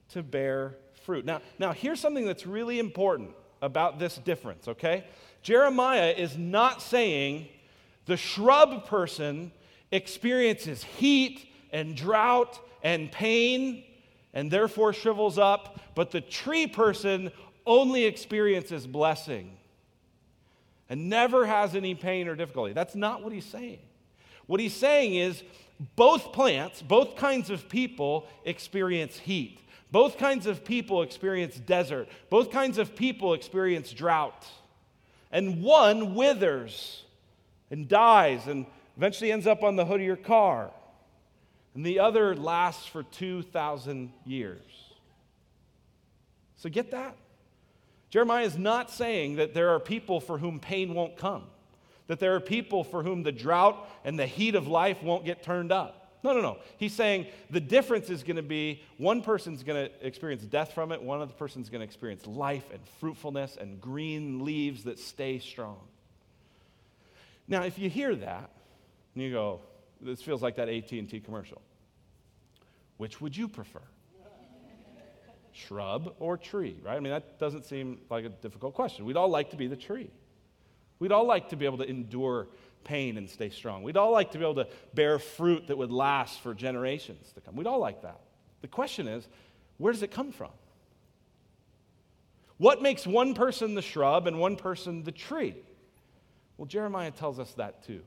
to 0.09 0.23
bear 0.23 0.75
fruit. 1.03 1.25
Now, 1.25 1.41
now 1.59 1.73
here's 1.73 1.99
something 1.99 2.25
that's 2.25 2.47
really 2.47 2.79
important 2.79 3.31
about 3.61 3.99
this 3.99 4.17
difference, 4.17 4.67
okay? 4.67 5.05
Jeremiah 5.41 6.13
is 6.15 6.37
not 6.37 6.81
saying 6.81 7.47
the 8.05 8.17
shrub 8.17 8.85
person 8.85 9.51
experiences 9.91 10.83
heat 10.83 11.47
and 11.71 11.95
drought 11.95 12.59
and 12.83 13.11
pain 13.11 13.83
and 14.33 14.51
therefore 14.51 14.93
shrivels 14.93 15.37
up, 15.37 15.79
but 15.95 16.11
the 16.11 16.21
tree 16.21 16.67
person 16.67 17.31
only 17.65 18.03
experiences 18.03 18.85
blessing 18.85 19.57
and 20.89 21.09
never 21.09 21.45
has 21.45 21.75
any 21.75 21.95
pain 21.95 22.27
or 22.27 22.35
difficulty. 22.35 22.73
That's 22.73 22.95
not 22.95 23.23
what 23.23 23.33
he's 23.33 23.45
saying. 23.45 23.79
What 24.45 24.59
he's 24.59 24.75
saying 24.75 25.15
is 25.15 25.41
both 25.95 26.31
plants, 26.31 26.81
both 26.81 27.15
kinds 27.15 27.49
of 27.49 27.67
people 27.67 28.27
experience 28.43 29.17
heat. 29.17 29.59
Both 29.91 30.17
kinds 30.17 30.45
of 30.45 30.65
people 30.65 31.01
experience 31.01 31.55
desert. 31.55 32.09
Both 32.29 32.51
kinds 32.51 32.77
of 32.77 32.95
people 32.95 33.33
experience 33.33 33.91
drought. 33.91 34.45
And 35.31 35.63
one 35.63 36.15
withers 36.15 37.03
and 37.71 37.87
dies 37.87 38.47
and 38.47 38.65
eventually 38.97 39.31
ends 39.31 39.47
up 39.47 39.63
on 39.63 39.75
the 39.75 39.85
hood 39.85 40.01
of 40.01 40.05
your 40.05 40.15
car 40.15 40.71
and 41.75 41.85
the 41.85 41.99
other 41.99 42.35
lasts 42.35 42.87
for 42.87 43.03
2,000 43.03 44.11
years. 44.25 44.61
So 46.55 46.69
get 46.69 46.91
that? 46.91 47.15
Jeremiah 48.09 48.45
is 48.45 48.57
not 48.57 48.89
saying 48.89 49.35
that 49.35 49.53
there 49.53 49.69
are 49.71 49.79
people 49.79 50.21
for 50.21 50.37
whom 50.37 50.59
pain 50.59 50.93
won't 50.93 51.17
come, 51.17 51.43
that 52.07 52.19
there 52.19 52.33
are 52.35 52.39
people 52.39 52.83
for 52.83 53.03
whom 53.03 53.23
the 53.23 53.31
drought 53.31 53.89
and 54.05 54.17
the 54.17 54.25
heat 54.25 54.55
of 54.55 54.67
life 54.67 55.03
won't 55.03 55.25
get 55.25 55.43
turned 55.43 55.71
up. 55.71 56.01
No, 56.23 56.33
no, 56.33 56.41
no. 56.41 56.57
He's 56.77 56.93
saying 56.93 57.27
the 57.51 57.59
difference 57.59 58.09
is 58.09 58.23
going 58.23 58.37
to 58.37 58.41
be 58.41 58.81
one 58.97 59.21
person's 59.21 59.61
going 59.61 59.85
to 59.85 60.07
experience 60.07 60.43
death 60.43 60.73
from 60.73 60.91
it, 60.91 61.01
one 61.03 61.21
other 61.21 61.33
person's 61.33 61.69
going 61.69 61.81
to 61.81 61.85
experience 61.85 62.25
life 62.25 62.65
and 62.71 62.79
fruitfulness 62.99 63.57
and 63.59 63.79
green 63.79 64.43
leaves 64.43 64.85
that 64.85 64.97
stay 64.97 65.37
strong. 65.37 65.77
Now, 67.47 67.63
if 67.63 67.77
you 67.77 67.89
hear 67.89 68.15
that, 68.15 68.49
and 69.13 69.23
you 69.23 69.31
go, 69.31 69.59
this 70.05 70.21
feels 70.21 70.41
like 70.41 70.55
that 70.55 70.69
AT&T 70.69 71.21
commercial. 71.25 71.61
Which 72.97 73.19
would 73.19 73.35
you 73.35 73.47
prefer? 73.47 73.81
Shrub 75.51 76.15
or 76.19 76.37
tree, 76.37 76.79
right? 76.83 76.97
I 76.97 76.99
mean, 76.99 77.11
that 77.11 77.39
doesn't 77.39 77.65
seem 77.65 77.99
like 78.09 78.25
a 78.25 78.29
difficult 78.29 78.73
question. 78.73 79.05
We'd 79.05 79.17
all 79.17 79.29
like 79.29 79.51
to 79.51 79.57
be 79.57 79.67
the 79.67 79.75
tree. 79.77 80.11
We'd 80.99 81.11
all 81.11 81.25
like 81.25 81.49
to 81.49 81.55
be 81.55 81.65
able 81.65 81.77
to 81.77 81.89
endure 81.89 82.47
pain 82.83 83.17
and 83.17 83.29
stay 83.29 83.49
strong. 83.49 83.83
We'd 83.83 83.97
all 83.97 84.11
like 84.11 84.31
to 84.31 84.37
be 84.37 84.43
able 84.43 84.55
to 84.55 84.67
bear 84.93 85.17
fruit 85.17 85.67
that 85.67 85.77
would 85.77 85.91
last 85.91 86.41
for 86.41 86.53
generations 86.53 87.31
to 87.33 87.41
come. 87.41 87.55
We'd 87.55 87.67
all 87.67 87.79
like 87.79 88.01
that. 88.01 88.19
The 88.61 88.67
question 88.67 89.07
is, 89.07 89.27
where 89.77 89.91
does 89.91 90.03
it 90.03 90.11
come 90.11 90.31
from? 90.31 90.51
What 92.57 92.81
makes 92.81 93.05
one 93.05 93.33
person 93.33 93.75
the 93.75 93.81
shrub 93.81 94.27
and 94.27 94.39
one 94.39 94.55
person 94.55 95.03
the 95.03 95.11
tree? 95.11 95.55
Well, 96.57 96.65
Jeremiah 96.65 97.11
tells 97.11 97.39
us 97.39 97.53
that 97.55 97.83
too. 97.83 98.01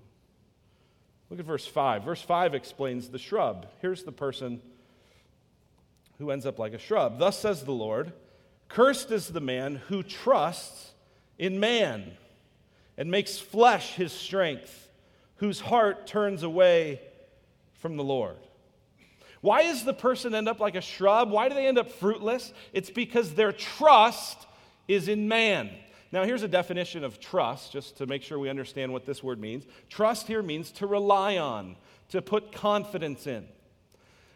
Look 1.31 1.41
at 1.41 1.47
verse 1.47 1.67
5. 1.67 2.05
Verse 2.05 2.23
5 2.23 2.55
explains 2.55 3.09
the 3.09 3.19
shrub. 3.19 3.67
Here's 3.81 4.03
the 4.03 4.13
person 4.13 4.63
who 6.19 6.31
ends 6.31 6.47
up 6.47 6.59
like 6.59 6.73
a 6.73 6.79
shrub. 6.79 7.19
Thus 7.19 7.39
says 7.39 7.65
the 7.65 7.73
Lord 7.73 8.13
Cursed 8.69 9.11
is 9.11 9.29
the 9.29 9.41
man 9.41 9.77
who 9.89 10.03
trusts 10.03 10.93
in 11.39 11.59
man 11.59 12.13
and 12.99 13.11
makes 13.11 13.39
flesh 13.39 13.95
his 13.95 14.13
strength, 14.13 14.89
whose 15.37 15.61
heart 15.61 16.07
turns 16.07 16.43
away 16.43 17.01
from 17.75 17.97
the 17.97 18.05
Lord. 18.05 18.37
Why 19.41 19.63
does 19.63 19.85
the 19.85 19.95
person 19.95 20.35
end 20.35 20.49
up 20.49 20.61
like 20.61 20.75
a 20.75 20.81
shrub? 20.81 21.31
Why 21.31 21.49
do 21.49 21.55
they 21.55 21.67
end 21.67 21.79
up 21.79 21.91
fruitless? 21.93 22.53
It's 22.73 22.91
because 22.91 23.35
their 23.35 23.53
trust 23.53 24.37
is 24.89 25.09
in 25.09 25.29
man. 25.29 25.71
Now, 26.11 26.25
here's 26.25 26.43
a 26.43 26.49
definition 26.49 27.05
of 27.05 27.21
trust, 27.21 27.73
just 27.73 27.99
to 27.99 28.07
make 28.07 28.23
sure 28.23 28.39
we 28.39 28.49
understand 28.49 28.93
what 28.93 29.05
this 29.05 29.23
word 29.23 29.39
means. 29.39 29.67
Trust 29.91 30.27
here 30.27 30.43
means 30.43 30.71
to 30.73 30.87
rely 30.87 31.37
on, 31.37 31.77
to 32.11 32.23
put 32.23 32.51
confidence 32.51 33.27
in. 33.27 33.47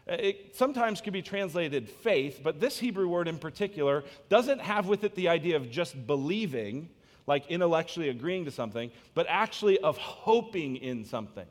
Uh, 0.07 0.13
it 0.19 0.55
sometimes 0.55 1.01
can 1.01 1.13
be 1.13 1.21
translated 1.21 1.89
faith, 1.89 2.41
but 2.43 2.59
this 2.59 2.77
Hebrew 2.77 3.07
word 3.07 3.27
in 3.27 3.39
particular 3.39 4.03
doesn't 4.29 4.61
have 4.61 4.85
with 4.85 5.03
it 5.03 5.15
the 5.15 5.29
idea 5.29 5.55
of 5.55 5.71
just 5.71 6.05
believing, 6.05 6.89
like 7.25 7.47
intellectually 7.47 8.09
agreeing 8.09 8.45
to 8.45 8.51
something, 8.51 8.91
but 9.15 9.25
actually 9.27 9.79
of 9.79 9.97
hoping 9.97 10.75
in 10.75 11.05
something, 11.05 11.47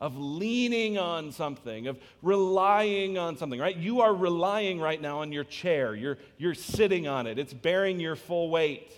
of 0.00 0.18
leaning 0.18 0.98
on 0.98 1.30
something, 1.30 1.86
of 1.86 1.98
relying 2.22 3.18
on 3.18 3.36
something, 3.36 3.60
right? 3.60 3.76
You 3.76 4.00
are 4.00 4.14
relying 4.14 4.80
right 4.80 5.00
now 5.00 5.20
on 5.20 5.30
your 5.30 5.44
chair, 5.44 5.94
you're, 5.94 6.18
you're 6.36 6.54
sitting 6.54 7.06
on 7.06 7.28
it, 7.28 7.38
it's 7.38 7.52
bearing 7.54 8.00
your 8.00 8.16
full 8.16 8.50
weight. 8.50 8.90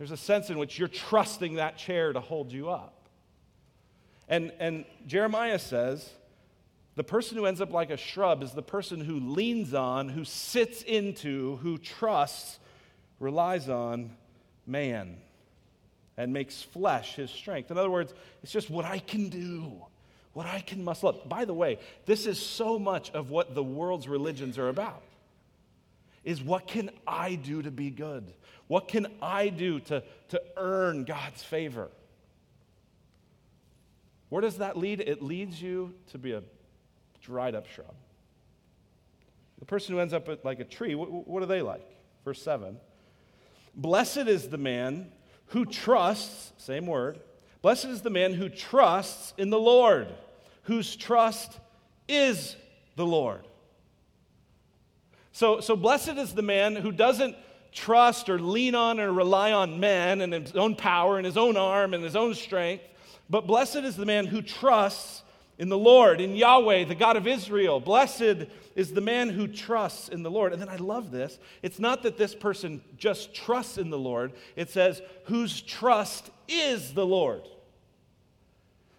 There's 0.00 0.12
a 0.12 0.16
sense 0.16 0.48
in 0.48 0.56
which 0.56 0.78
you're 0.78 0.88
trusting 0.88 1.56
that 1.56 1.76
chair 1.76 2.10
to 2.14 2.20
hold 2.20 2.52
you 2.52 2.70
up. 2.70 3.06
And, 4.30 4.50
and 4.58 4.86
Jeremiah 5.06 5.58
says 5.58 6.08
the 6.94 7.04
person 7.04 7.36
who 7.36 7.44
ends 7.44 7.60
up 7.60 7.70
like 7.70 7.90
a 7.90 7.98
shrub 7.98 8.42
is 8.42 8.52
the 8.52 8.62
person 8.62 9.00
who 9.02 9.20
leans 9.20 9.74
on, 9.74 10.08
who 10.08 10.24
sits 10.24 10.80
into, 10.80 11.56
who 11.56 11.76
trusts, 11.76 12.58
relies 13.18 13.68
on 13.68 14.16
man, 14.66 15.18
and 16.16 16.32
makes 16.32 16.62
flesh 16.62 17.16
his 17.16 17.30
strength. 17.30 17.70
In 17.70 17.76
other 17.76 17.90
words, 17.90 18.14
it's 18.42 18.52
just 18.52 18.70
what 18.70 18.86
I 18.86 19.00
can 19.00 19.28
do, 19.28 19.84
what 20.32 20.46
I 20.46 20.60
can 20.60 20.82
muscle 20.82 21.10
up. 21.10 21.28
By 21.28 21.44
the 21.44 21.52
way, 21.52 21.78
this 22.06 22.24
is 22.24 22.40
so 22.40 22.78
much 22.78 23.10
of 23.10 23.28
what 23.28 23.54
the 23.54 23.62
world's 23.62 24.08
religions 24.08 24.56
are 24.56 24.70
about. 24.70 25.02
Is 26.24 26.42
what 26.42 26.66
can 26.66 26.90
I 27.06 27.34
do 27.34 27.62
to 27.62 27.70
be 27.70 27.90
good? 27.90 28.32
What 28.66 28.88
can 28.88 29.06
I 29.22 29.48
do 29.48 29.80
to, 29.80 30.02
to 30.28 30.42
earn 30.56 31.04
God's 31.04 31.42
favor? 31.42 31.88
Where 34.28 34.42
does 34.42 34.58
that 34.58 34.76
lead? 34.76 35.00
It 35.00 35.22
leads 35.22 35.60
you 35.60 35.94
to 36.12 36.18
be 36.18 36.32
a 36.32 36.42
dried 37.20 37.54
up 37.54 37.66
shrub. 37.68 37.94
The 39.58 39.64
person 39.66 39.94
who 39.94 40.00
ends 40.00 40.14
up 40.14 40.44
like 40.44 40.60
a 40.60 40.64
tree, 40.64 40.94
what, 40.94 41.10
what 41.28 41.42
are 41.42 41.46
they 41.46 41.62
like? 41.62 41.86
Verse 42.24 42.42
7 42.42 42.76
Blessed 43.74 44.18
is 44.18 44.48
the 44.48 44.58
man 44.58 45.10
who 45.46 45.64
trusts, 45.64 46.52
same 46.56 46.86
word, 46.86 47.20
blessed 47.62 47.86
is 47.86 48.02
the 48.02 48.10
man 48.10 48.34
who 48.34 48.48
trusts 48.48 49.34
in 49.36 49.50
the 49.50 49.58
Lord, 49.58 50.08
whose 50.64 50.96
trust 50.96 51.58
is 52.08 52.56
the 52.96 53.06
Lord. 53.06 53.46
So, 55.40 55.62
so 55.62 55.74
blessed 55.74 56.18
is 56.18 56.34
the 56.34 56.42
man 56.42 56.76
who 56.76 56.92
doesn't 56.92 57.34
trust 57.72 58.28
or 58.28 58.38
lean 58.38 58.74
on 58.74 59.00
or 59.00 59.10
rely 59.10 59.52
on 59.52 59.80
men 59.80 60.20
and 60.20 60.34
his 60.34 60.54
own 60.54 60.76
power 60.76 61.16
and 61.16 61.24
his 61.24 61.38
own 61.38 61.56
arm 61.56 61.94
and 61.94 62.04
his 62.04 62.14
own 62.14 62.34
strength, 62.34 62.84
but 63.30 63.46
blessed 63.46 63.76
is 63.76 63.96
the 63.96 64.04
man 64.04 64.26
who 64.26 64.42
trusts 64.42 65.22
in 65.56 65.70
the 65.70 65.78
Lord, 65.78 66.20
in 66.20 66.36
Yahweh, 66.36 66.84
the 66.84 66.94
God 66.94 67.16
of 67.16 67.26
Israel. 67.26 67.80
Blessed 67.80 68.48
is 68.76 68.92
the 68.92 69.00
man 69.00 69.30
who 69.30 69.48
trusts 69.48 70.10
in 70.10 70.22
the 70.22 70.30
Lord. 70.30 70.52
And 70.52 70.60
then 70.60 70.68
I 70.68 70.76
love 70.76 71.10
this. 71.10 71.38
It's 71.62 71.78
not 71.78 72.02
that 72.02 72.18
this 72.18 72.34
person 72.34 72.82
just 72.98 73.32
trusts 73.32 73.78
in 73.78 73.88
the 73.88 73.98
Lord, 73.98 74.32
it 74.56 74.68
says, 74.68 75.00
whose 75.24 75.62
trust 75.62 76.28
is 76.48 76.92
the 76.92 77.06
Lord. 77.06 77.48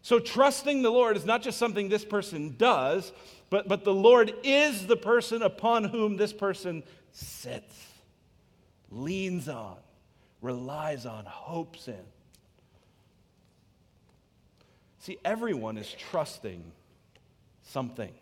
So 0.02 0.18
trusting 0.18 0.82
the 0.82 0.90
Lord 0.90 1.18
is 1.18 1.26
not 1.26 1.44
just 1.44 1.60
something 1.60 1.88
this 1.88 2.04
person 2.04 2.56
does, 2.58 3.12
but, 3.52 3.68
but 3.68 3.84
the 3.84 3.94
Lord 3.94 4.34
is 4.44 4.88
the 4.88 4.96
person 4.96 5.42
upon 5.42 5.84
whom 5.84 6.16
this 6.16 6.32
person 6.32 6.84
sits, 7.12 7.76
leans 8.90 9.50
on, 9.50 9.76
relies 10.42 11.06
on, 11.06 11.26
hopes 11.26 11.90
in. 11.90 12.00
See, 15.00 15.18
everyone 15.26 15.78
is 15.78 15.94
trusting 16.12 16.64
something. 17.64 18.14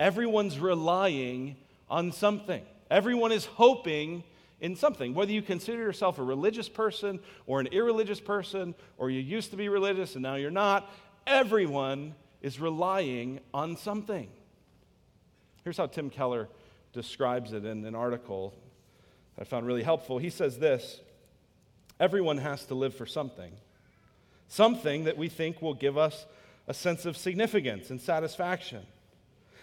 Everyone's 0.00 0.58
relying 0.58 1.56
on 1.90 2.10
something. 2.10 2.62
Everyone 2.90 3.32
is 3.32 3.44
hoping 3.44 4.24
in 4.62 4.76
something. 4.76 5.12
Whether 5.12 5.32
you 5.32 5.42
consider 5.42 5.82
yourself 5.82 6.18
a 6.18 6.22
religious 6.22 6.70
person 6.70 7.20
or 7.46 7.60
an 7.60 7.66
irreligious 7.66 8.20
person, 8.20 8.74
or 8.96 9.10
you 9.10 9.20
used 9.20 9.50
to 9.50 9.58
be 9.58 9.68
religious 9.68 10.14
and 10.14 10.22
now 10.22 10.36
you're 10.36 10.50
not, 10.50 10.90
everyone 11.26 12.14
is 12.40 12.58
relying 12.58 13.40
on 13.52 13.76
something. 13.76 14.30
Here's 15.64 15.78
how 15.78 15.86
Tim 15.86 16.10
Keller 16.10 16.48
describes 16.92 17.54
it 17.54 17.64
in 17.64 17.84
an 17.86 17.94
article 17.94 18.54
I 19.38 19.44
found 19.44 19.66
really 19.66 19.82
helpful. 19.82 20.18
He 20.18 20.30
says 20.30 20.58
this 20.58 21.00
Everyone 21.98 22.38
has 22.38 22.66
to 22.66 22.74
live 22.74 22.94
for 22.94 23.06
something, 23.06 23.52
something 24.46 25.04
that 25.04 25.16
we 25.16 25.28
think 25.28 25.62
will 25.62 25.74
give 25.74 25.96
us 25.96 26.26
a 26.68 26.74
sense 26.74 27.06
of 27.06 27.16
significance 27.16 27.90
and 27.90 28.00
satisfaction. 28.00 28.82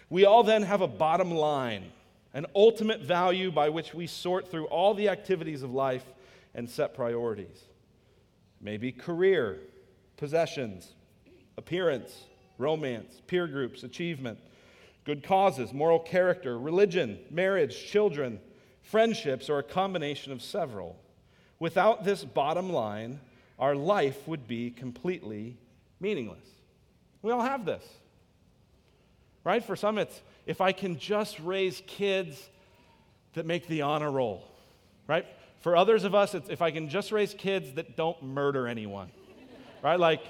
We 0.10 0.26
all 0.26 0.44
then 0.44 0.64
have 0.64 0.82
a 0.82 0.88
bottom 0.88 1.32
line, 1.32 1.92
an 2.34 2.48
ultimate 2.56 3.02
value 3.02 3.52
by 3.52 3.70
which 3.70 3.94
we 3.94 4.08
sort 4.08 4.50
through 4.50 4.66
all 4.66 4.94
the 4.94 5.08
activities 5.08 5.64
of 5.64 5.72
life 5.72 6.04
and 6.54 6.70
set 6.70 6.96
priorities. 6.96 7.64
Maybe 8.60 8.92
career, 8.92 9.60
possessions, 10.18 10.94
appearance, 11.58 12.26
romance, 12.58 13.22
peer 13.28 13.48
groups, 13.48 13.84
achievement, 13.84 14.38
good 15.06 15.24
causes, 15.24 15.74
moral 15.74 16.00
character, 16.00 16.58
religion, 16.58 17.20
marriage, 17.30 17.86
children, 17.86 18.40
friendships, 18.82 19.50
or 19.50 19.60
a 19.60 19.64
combination 19.64 20.32
of 20.32 20.42
several. 20.42 21.00
Without 21.60 22.04
this 22.04 22.24
bottom 22.24 22.72
line, 22.72 23.20
our 23.60 23.76
life 23.76 24.28
would 24.28 24.48
be 24.48 24.72
completely 24.72 25.58
meaningless. 26.00 26.46
We 27.22 27.32
all 27.32 27.42
have 27.42 27.66
this 27.66 27.84
right? 29.44 29.64
For 29.64 29.76
some, 29.76 29.98
it's 29.98 30.22
if 30.46 30.62
I 30.62 30.72
can 30.72 30.98
just 30.98 31.40
raise 31.40 31.82
kids 31.88 32.50
that 33.34 33.46
make 33.46 33.68
the 33.68 33.82
honor 33.84 34.12
roll, 34.12 34.48
right? 35.08 35.26
For 35.62 35.76
others 35.76 36.04
of 36.04 36.16
us, 36.16 36.34
it's 36.34 36.50
if 36.50 36.62
I 36.62 36.72
can 36.72 36.90
just 36.90 37.12
raise 37.12 37.34
kids 37.34 37.74
that 37.74 37.96
don't 37.96 38.22
murder 38.24 38.68
anyone, 38.68 39.12
right? 39.84 40.00
Like, 40.00 40.22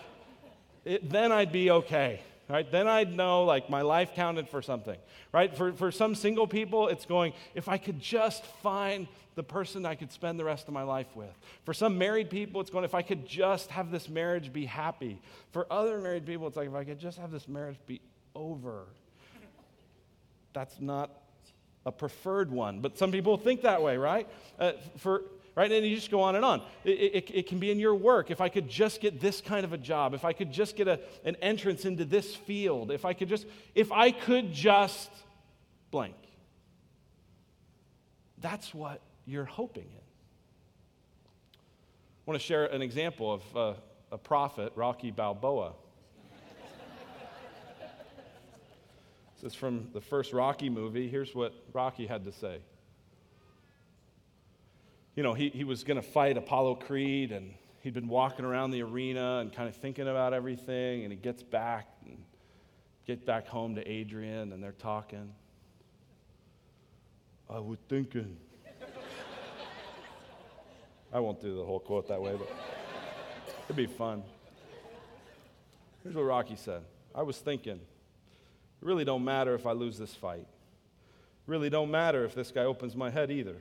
it, 0.85 1.09
then 1.09 1.31
I'd 1.31 1.51
be 1.51 1.71
okay, 1.71 2.21
right? 2.51 2.69
Then 2.71 2.87
I'd 2.87 3.15
know, 3.15 3.43
like, 3.45 3.69
my 3.69 3.81
life 3.81 4.13
counted 4.13 4.49
for 4.49 4.61
something, 4.61 4.97
right? 5.31 5.55
For, 5.55 5.73
for 5.73 5.91
some 5.91 6.15
single 6.15 6.47
people, 6.47 6.87
it's 6.87 7.05
going, 7.05 7.33
if 7.55 7.67
I 7.67 7.77
could 7.77 7.99
just 7.99 8.45
find 8.45 9.07
the 9.35 9.43
person 9.43 9.85
I 9.85 9.95
could 9.95 10.11
spend 10.11 10.39
the 10.39 10.43
rest 10.43 10.67
of 10.67 10.73
my 10.73 10.83
life 10.83 11.15
with. 11.15 11.33
For 11.63 11.73
some 11.73 11.97
married 11.97 12.29
people, 12.29 12.61
it's 12.61 12.69
going, 12.69 12.83
if 12.83 12.93
I 12.93 13.01
could 13.01 13.25
just 13.25 13.71
have 13.71 13.91
this 13.91 14.09
marriage 14.09 14.51
be 14.51 14.65
happy. 14.65 15.21
For 15.51 15.65
other 15.71 15.99
married 15.99 16.25
people, 16.25 16.47
it's 16.47 16.57
like, 16.57 16.67
if 16.67 16.75
I 16.75 16.83
could 16.83 16.99
just 16.99 17.17
have 17.17 17.31
this 17.31 17.47
marriage 17.47 17.77
be 17.87 18.01
over 18.35 18.87
that's 20.53 20.79
not 20.79 21.11
a 21.85 21.91
preferred 21.91 22.51
one. 22.51 22.79
But 22.79 22.97
some 22.97 23.11
people 23.11 23.37
think 23.37 23.61
that 23.61 23.81
way, 23.81 23.97
right? 23.97 24.27
Uh, 24.59 24.73
for 24.97 25.23
right? 25.55 25.71
And 25.71 25.85
you 25.85 25.95
just 25.95 26.11
go 26.11 26.21
on 26.21 26.35
and 26.35 26.45
on. 26.45 26.61
It, 26.83 26.89
it, 26.89 27.31
it, 27.33 27.47
can 27.47 27.59
be 27.59 27.71
in 27.71 27.79
your 27.79 27.95
work. 27.95 28.31
If 28.31 28.41
i 28.41 28.49
could 28.49 28.69
just 28.69 29.01
get 29.01 29.19
this 29.19 29.41
kind 29.41 29.65
of 29.65 29.73
a 29.73 29.77
job 29.77 30.13
if 30.13 30.25
i 30.25 30.33
could 30.33 30.51
just 30.51 30.75
get 30.75 30.87
a, 30.87 30.99
an 31.25 31.35
entrance 31.41 31.85
into 31.85 32.05
this 32.05 32.35
field 32.35 32.91
if 32.91 33.05
i 33.05 33.13
could 33.13 33.29
just 33.29 33.45
if 33.75 33.91
i 33.91 34.11
could 34.11 34.53
just 34.53 35.09
blank. 35.91 36.15
That's 38.39 38.73
what 38.73 39.01
you're 39.25 39.45
hoping 39.45 39.83
in. 39.83 39.89
I 41.53 42.23
want 42.25 42.39
to 42.39 42.45
share 42.45 42.65
an 42.65 42.81
example 42.81 43.33
of 43.33 43.57
uh, 43.57 43.73
a 44.11 44.17
prophet 44.17 44.73
rocky 44.75 45.11
balboa. 45.11 45.73
This 49.41 49.53
is 49.53 49.57
from 49.57 49.89
the 49.91 50.01
first 50.01 50.33
Rocky 50.33 50.69
movie. 50.69 51.07
Here's 51.07 51.33
what 51.33 51.55
Rocky 51.73 52.05
had 52.05 52.25
to 52.25 52.31
say. 52.31 52.59
You 55.15 55.23
know, 55.23 55.33
he, 55.33 55.49
he 55.49 55.63
was 55.63 55.83
going 55.83 55.97
to 55.97 56.07
fight 56.07 56.37
Apollo 56.37 56.75
Creed, 56.75 57.31
and 57.31 57.53
he'd 57.81 57.93
been 57.93 58.07
walking 58.07 58.45
around 58.45 58.71
the 58.71 58.81
arena 58.81 59.39
and 59.39 59.51
kind 59.51 59.67
of 59.67 59.75
thinking 59.75 60.07
about 60.07 60.33
everything, 60.33 61.03
and 61.03 61.11
he 61.11 61.17
gets 61.17 61.43
back 61.43 61.87
and 62.05 62.17
get 63.05 63.25
back 63.25 63.47
home 63.47 63.75
to 63.75 63.85
Adrian, 63.87 64.53
and 64.53 64.63
they're 64.63 64.71
talking. 64.71 65.33
I 67.49 67.59
was 67.59 67.77
thinking. 67.89 68.37
I 71.13 71.19
won't 71.19 71.41
do 71.41 71.57
the 71.57 71.65
whole 71.65 71.81
quote 71.81 72.07
that 72.07 72.21
way, 72.21 72.35
but 72.37 72.49
it'd 73.65 73.75
be 73.75 73.85
fun. 73.85 74.23
Here's 76.03 76.15
what 76.15 76.23
Rocky 76.23 76.55
said 76.55 76.83
I 77.13 77.23
was 77.23 77.37
thinking. 77.37 77.73
It 78.81 78.85
really 78.85 79.03
don't 79.03 79.25
matter 79.25 79.53
if 79.55 79.65
I 79.67 79.73
lose 79.73 79.97
this 79.97 80.15
fight. 80.15 80.47
Really 81.47 81.69
don't 81.69 81.91
matter 81.91 82.23
if 82.23 82.33
this 82.33 82.51
guy 82.51 82.63
opens 82.63 82.95
my 82.95 83.09
head 83.09 83.29
either. 83.29 83.57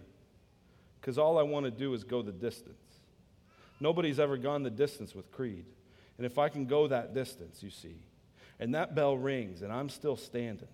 Because 1.01 1.19
all 1.19 1.39
I 1.39 1.43
want 1.43 1.65
to 1.65 1.71
do 1.71 1.95
is 1.95 2.05
go 2.05 2.23
the 2.23 2.33
distance. 2.33 2.77
Nobody's 3.81 4.21
ever 4.21 4.37
gone 4.37 4.63
the 4.63 4.71
distance 4.71 5.15
with 5.15 5.31
Creed. 5.33 5.65
And 6.19 6.27
if 6.27 6.39
I 6.39 6.51
can 6.51 6.67
go 6.67 6.87
that 6.89 7.15
distance, 7.15 7.63
you 7.63 7.71
see, 7.71 7.97
and 8.59 8.75
that 8.75 8.95
bell 8.95 9.17
rings 9.17 9.63
and 9.63 9.73
I'm 9.73 9.89
still 9.89 10.17
standing, 10.17 10.69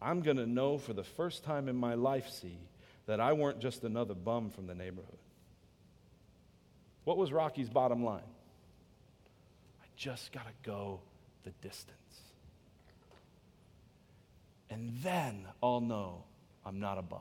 I'm 0.00 0.22
going 0.22 0.38
to 0.38 0.46
know 0.46 0.78
for 0.78 0.92
the 0.92 1.04
first 1.04 1.44
time 1.44 1.68
in 1.68 1.76
my 1.76 1.94
life, 1.94 2.28
see, 2.28 2.58
that 3.06 3.20
I 3.20 3.32
weren't 3.32 3.60
just 3.60 3.84
another 3.84 4.14
bum 4.14 4.50
from 4.50 4.66
the 4.66 4.74
neighborhood. 4.74 5.18
What 7.04 7.16
was 7.16 7.32
Rocky's 7.32 7.68
bottom 7.68 8.04
line? 8.04 8.22
I 9.80 9.86
just 9.96 10.32
got 10.32 10.46
to 10.46 10.52
go 10.68 11.00
the 11.44 11.50
distance. 11.62 11.96
And 14.70 14.96
then 15.02 15.46
I'll 15.62 15.80
know 15.80 16.24
I'm 16.64 16.80
not 16.80 16.98
a 16.98 17.02
bum. 17.02 17.20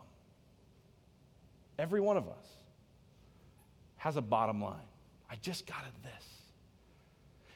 Every 1.81 1.99
one 1.99 2.15
of 2.15 2.27
us 2.27 2.45
has 3.97 4.15
a 4.15 4.21
bottom 4.21 4.61
line. 4.61 4.75
I 5.31 5.35
just 5.41 5.65
got 5.65 5.83
this. 6.03 6.27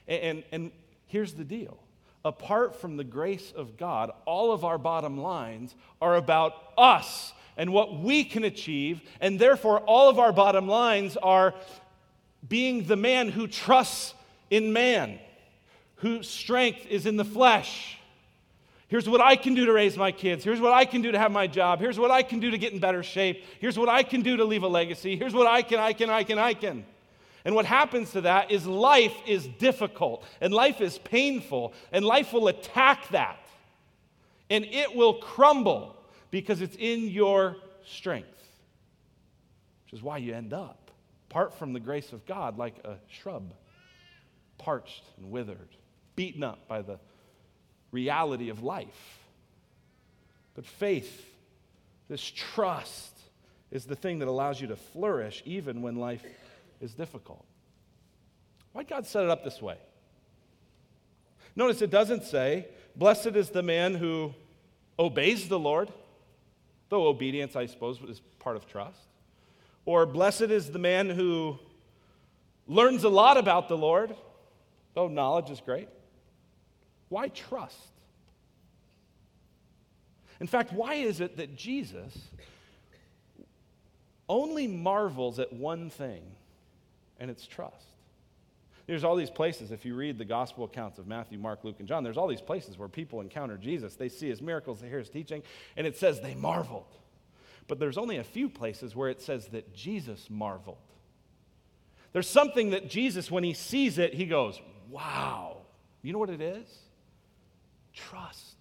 And, 0.08 0.22
and, 0.22 0.44
and 0.52 0.72
here's 1.06 1.34
the 1.34 1.44
deal 1.44 1.78
apart 2.26 2.82
from 2.82 2.98
the 2.98 3.04
grace 3.04 3.54
of 3.56 3.78
God, 3.78 4.10
all 4.26 4.52
of 4.52 4.66
our 4.66 4.80
bottom 4.80 5.20
lines 5.20 5.76
are 6.02 6.16
about 6.16 6.56
us 6.76 7.34
and 7.56 7.72
what 7.72 8.00
we 8.00 8.24
can 8.24 8.44
achieve, 8.44 9.00
and 9.22 9.38
therefore 9.38 9.82
all 9.82 10.10
of 10.10 10.18
our 10.18 10.34
bottom 10.34 10.68
lines 10.68 11.18
are 11.18 11.54
being 12.50 12.86
the 12.86 12.96
man 12.96 13.30
who 13.30 13.46
trusts 13.46 14.16
in 14.50 14.74
man, 14.74 15.20
whose 15.98 16.28
strength 16.28 16.88
is 16.90 17.06
in 17.06 17.16
the 17.16 17.24
flesh 17.24 18.00
Here's 18.88 19.10
what 19.10 19.22
I 19.22 19.36
can 19.36 19.56
do 19.56 19.66
to 19.66 19.74
raise 19.74 19.98
my 19.98 20.12
kids. 20.12 20.44
Here's 20.44 20.62
what 20.62 20.72
I 20.72 20.86
can 20.86 21.02
do 21.02 21.12
to 21.12 21.18
have 21.18 21.32
my 21.32 21.48
job. 21.48 21.80
Here's 21.80 21.98
what 21.98 22.12
I 22.12 22.22
can 22.22 22.40
do 22.40 22.52
to 22.52 22.58
get 22.58 22.72
in 22.72 22.80
better 22.80 23.02
shape. 23.02 23.44
Here's 23.60 23.80
what 23.80 23.90
I 23.90 24.04
can 24.04 24.22
do 24.22 24.38
to 24.38 24.46
leave 24.46 24.64
a 24.64 24.68
legacy. 24.68 25.18
Here's 25.18 25.34
what 25.34 25.48
I 25.48 25.64
can, 25.64 25.80
I 25.80 25.94
can, 25.94 26.10
I 26.10 26.24
can, 26.24 26.38
I 26.38 26.54
can. 26.54 26.86
And 27.46 27.56
what 27.56 27.66
happens 27.66 28.12
to 28.12 28.22
that 28.22 28.52
is 28.52 28.66
life 28.66 29.16
is 29.28 29.48
difficult 29.48 30.24
and 30.42 30.54
life 30.54 30.82
is 30.82 30.98
painful 31.00 31.74
and 31.92 32.06
life 32.06 32.34
will 32.34 32.48
attack 32.48 33.10
that. 33.10 33.40
And 34.50 34.66
it 34.66 34.96
will 34.96 35.16
crumble 35.16 35.96
because 36.30 36.62
it's 36.62 36.76
in 36.76 37.08
your 37.08 37.58
strength, 37.86 38.28
which 39.86 39.94
is 39.94 40.04
why 40.04 40.18
you 40.18 40.34
end 40.34 40.54
up, 40.54 40.92
apart 41.30 41.54
from 41.54 41.74
the 41.74 41.80
grace 41.80 42.14
of 42.14 42.26
God, 42.26 42.58
like 42.58 42.76
a 42.84 42.98
shrub, 43.08 43.54
parched 44.58 45.04
and 45.18 45.32
withered, 45.32 45.70
beaten 46.16 46.44
up 46.44 46.68
by 46.68 46.82
the 46.82 47.00
reality 47.96 48.50
of 48.50 48.62
life. 48.62 49.20
But 50.54 50.66
faith, 50.68 51.26
this 52.08 52.22
trust, 52.24 53.16
is 53.72 53.86
the 53.86 53.96
thing 53.96 54.20
that 54.20 54.28
allows 54.28 54.62
you 54.62 54.68
to 54.68 54.76
flourish 54.76 55.44
even 55.46 55.82
when 55.82 55.96
life 55.96 56.26
is 56.80 56.94
difficult. 56.94 57.44
Why'd 58.72 58.88
God 58.88 59.06
set 59.06 59.24
it 59.24 59.30
up 59.30 59.44
this 59.44 59.62
way? 59.62 59.78
Notice 61.56 61.82
it 61.82 61.90
doesn't 61.90 62.24
say, 62.24 62.68
Blessed 62.96 63.36
is 63.36 63.50
the 63.50 63.64
man 63.64 63.96
who 63.96 64.34
obeys 64.98 65.50
the 65.50 65.60
Lord. 65.60 65.92
Though 66.88 67.08
obedience, 67.08 67.56
I 67.56 67.66
suppose, 67.66 68.00
is 68.08 68.22
part 68.40 68.56
of 68.56 68.68
trust. 68.68 69.00
Or 69.86 70.06
blessed 70.06 70.44
is 70.44 70.72
the 70.72 70.80
man 70.80 71.10
who 71.10 71.60
learns 72.68 73.04
a 73.04 73.10
lot 73.10 73.38
about 73.38 73.68
the 73.68 73.78
Lord, 73.78 74.16
though 74.94 75.08
knowledge 75.08 75.50
is 75.50 75.60
great. 75.60 75.90
Why 77.10 77.30
trust? 77.30 77.78
In 80.40 80.48
fact, 80.48 80.74
why 80.74 80.96
is 80.96 81.22
it 81.22 81.38
that 81.38 81.56
Jesus 81.56 82.18
only 84.28 84.68
marvels 84.68 85.40
at 85.40 85.54
one 85.54 85.90
thing, 85.90 86.24
and 87.20 87.32
it's 87.32 87.48
trust? 87.48 87.86
There's 88.88 89.04
all 89.04 89.16
these 89.16 89.32
places, 89.32 89.72
if 89.72 89.84
you 89.84 89.96
read 89.96 90.18
the 90.18 90.26
gospel 90.26 90.66
accounts 90.66 91.00
of 91.00 91.08
Matthew, 91.08 91.40
Mark, 91.40 91.64
Luke, 91.64 91.78
and 91.80 91.88
John, 91.88 92.04
there's 92.04 92.18
all 92.18 92.28
these 92.28 92.42
places 92.42 92.78
where 92.78 92.88
people 92.88 93.22
encounter 93.22 93.58
Jesus. 93.58 93.96
They 93.96 94.10
see 94.10 94.30
his 94.30 94.42
miracles, 94.42 94.80
they 94.80 94.90
hear 94.90 95.00
his 95.00 95.10
teaching, 95.10 95.42
and 95.76 95.88
it 95.88 95.98
says 95.98 96.22
they 96.22 96.36
marveled. 96.36 96.94
But 97.68 97.80
there's 97.80 97.98
only 97.98 98.18
a 98.18 98.24
few 98.24 98.48
places 98.48 98.96
where 98.96 99.10
it 99.10 99.22
says 99.22 99.48
that 99.48 99.74
Jesus 99.74 100.30
marveled. 100.30 100.78
There's 102.14 102.30
something 102.30 102.70
that 102.72 102.88
Jesus, 102.88 103.32
when 103.32 103.44
he 103.44 103.54
sees 103.54 103.98
it, 103.98 104.14
he 104.14 104.26
goes, 104.26 104.62
Wow. 104.90 105.58
You 106.04 106.14
know 106.14 106.20
what 106.20 106.30
it 106.30 106.42
is? 106.42 106.68
Trust. 107.96 108.56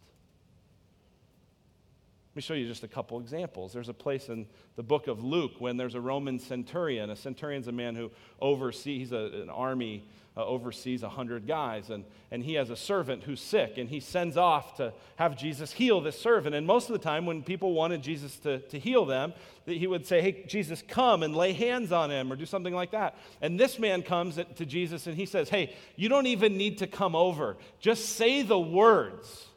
Let 2.34 2.36
me 2.36 2.42
show 2.42 2.54
you 2.54 2.66
just 2.66 2.82
a 2.82 2.88
couple 2.88 3.20
examples. 3.20 3.72
There's 3.72 3.88
a 3.88 3.94
place 3.94 4.28
in 4.28 4.46
the 4.74 4.82
book 4.82 5.06
of 5.06 5.22
Luke 5.22 5.52
when 5.60 5.76
there's 5.76 5.94
a 5.94 6.00
Roman 6.00 6.40
centurion. 6.40 7.10
A 7.10 7.16
centurion's 7.16 7.68
a 7.68 7.72
man 7.72 7.94
who 7.94 8.10
oversees 8.40 9.12
a, 9.12 9.42
an 9.42 9.50
army, 9.50 10.04
uh, 10.36 10.44
oversees 10.44 11.02
a 11.02 11.08
hundred 11.08 11.46
guys, 11.46 11.90
and, 11.90 12.04
and 12.30 12.42
he 12.44 12.54
has 12.54 12.70
a 12.70 12.76
servant 12.76 13.22
who's 13.22 13.40
sick, 13.40 13.78
and 13.78 13.88
he 13.88 14.00
sends 14.00 14.36
off 14.36 14.76
to 14.76 14.92
have 15.16 15.36
Jesus 15.36 15.72
heal 15.72 16.00
this 16.00 16.18
servant. 16.18 16.54
And 16.54 16.66
most 16.66 16.88
of 16.88 16.92
the 16.92 16.98
time, 16.98 17.26
when 17.26 17.42
people 17.42 17.72
wanted 17.72 18.02
Jesus 18.02 18.36
to, 18.38 18.58
to 18.58 18.78
heal 18.78 19.04
them, 19.04 19.32
that 19.66 19.76
he 19.76 19.86
would 19.86 20.06
say, 20.06 20.20
Hey, 20.20 20.44
Jesus, 20.46 20.82
come 20.86 21.22
and 21.22 21.36
lay 21.36 21.52
hands 21.52 21.92
on 21.92 22.10
him, 22.10 22.32
or 22.32 22.36
do 22.36 22.46
something 22.46 22.74
like 22.74 22.90
that. 22.90 23.16
And 23.40 23.58
this 23.58 23.78
man 23.78 24.02
comes 24.02 24.36
to 24.36 24.66
Jesus 24.66 25.06
and 25.06 25.16
he 25.16 25.26
says, 25.26 25.48
Hey, 25.48 25.76
you 25.96 26.08
don't 26.08 26.26
even 26.26 26.56
need 26.56 26.78
to 26.78 26.86
come 26.86 27.14
over, 27.14 27.56
just 27.80 28.10
say 28.10 28.42
the 28.42 28.58
words 28.58 29.48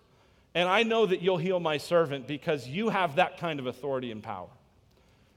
and 0.57 0.67
I 0.67 0.81
know 0.81 1.05
that 1.05 1.21
you'll 1.21 1.37
heal 1.37 1.59
my 1.59 1.77
servant 1.77 2.25
because 2.25 2.67
you 2.67 2.89
have 2.89 3.17
that 3.17 3.37
kind 3.37 3.59
of 3.59 3.67
authority 3.67 4.11
and 4.11 4.23
power. 4.23 4.49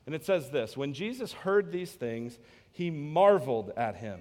And 0.06 0.14
it 0.14 0.24
says 0.24 0.48
this 0.48 0.78
When 0.78 0.94
Jesus 0.94 1.34
heard 1.34 1.72
these 1.72 1.92
things, 1.92 2.38
he 2.72 2.90
marveled 2.90 3.70
at 3.76 3.96
him, 3.96 4.20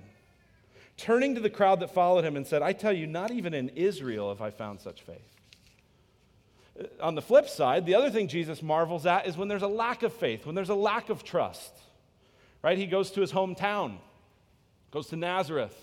turning 0.99 1.35
to 1.35 1.41
the 1.41 1.49
crowd 1.49 1.79
that 1.79 1.93
followed 1.93 2.25
him 2.25 2.35
and 2.35 2.45
said, 2.45 2.61
I 2.61 2.73
tell 2.73 2.93
you, 2.93 3.07
not 3.07 3.31
even 3.31 3.53
in 3.53 3.69
Israel 3.69 4.29
have 4.29 4.41
I 4.41 4.51
found 4.51 4.81
such 4.81 5.01
faith. 5.01 5.17
Uh, 6.79 6.83
on 7.01 7.15
the 7.15 7.21
flip 7.21 7.47
side, 7.47 7.85
the 7.85 7.95
other 7.95 8.09
thing 8.09 8.27
Jesus 8.27 8.61
marvels 8.61 9.05
at 9.05 9.25
is 9.25 9.37
when 9.37 9.47
there's 9.47 9.63
a 9.63 9.67
lack 9.67 10.03
of 10.03 10.13
faith, 10.13 10.45
when 10.45 10.55
there's 10.55 10.69
a 10.69 10.75
lack 10.75 11.09
of 11.09 11.23
trust. 11.23 11.71
Right? 12.61 12.77
He 12.77 12.85
goes 12.85 13.11
to 13.11 13.21
his 13.21 13.31
hometown, 13.31 13.97
goes 14.91 15.07
to 15.07 15.15
Nazareth, 15.15 15.75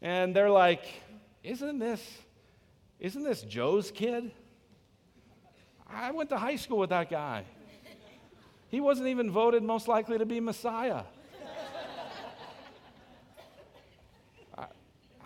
and 0.00 0.34
they're 0.34 0.50
like, 0.50 0.84
Isn't 1.42 1.78
this 1.78 2.02
isn't 2.98 3.24
this 3.24 3.42
Joe's 3.42 3.90
kid? 3.90 4.30
I 5.88 6.10
went 6.12 6.30
to 6.30 6.38
high 6.38 6.56
school 6.56 6.78
with 6.78 6.90
that 6.90 7.10
guy. 7.10 7.44
He 8.68 8.80
wasn't 8.80 9.08
even 9.08 9.30
voted 9.30 9.62
most 9.62 9.86
likely 9.86 10.18
to 10.18 10.26
be 10.26 10.40
Messiah. 10.40 11.02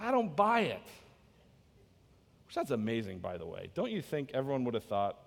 I 0.00 0.10
don't 0.10 0.34
buy 0.34 0.60
it. 0.60 0.82
Which 2.46 2.54
that's 2.54 2.70
amazing, 2.70 3.18
by 3.18 3.36
the 3.36 3.46
way. 3.46 3.70
Don't 3.74 3.90
you 3.90 4.02
think 4.02 4.30
everyone 4.34 4.64
would 4.64 4.74
have 4.74 4.84
thought, 4.84 5.18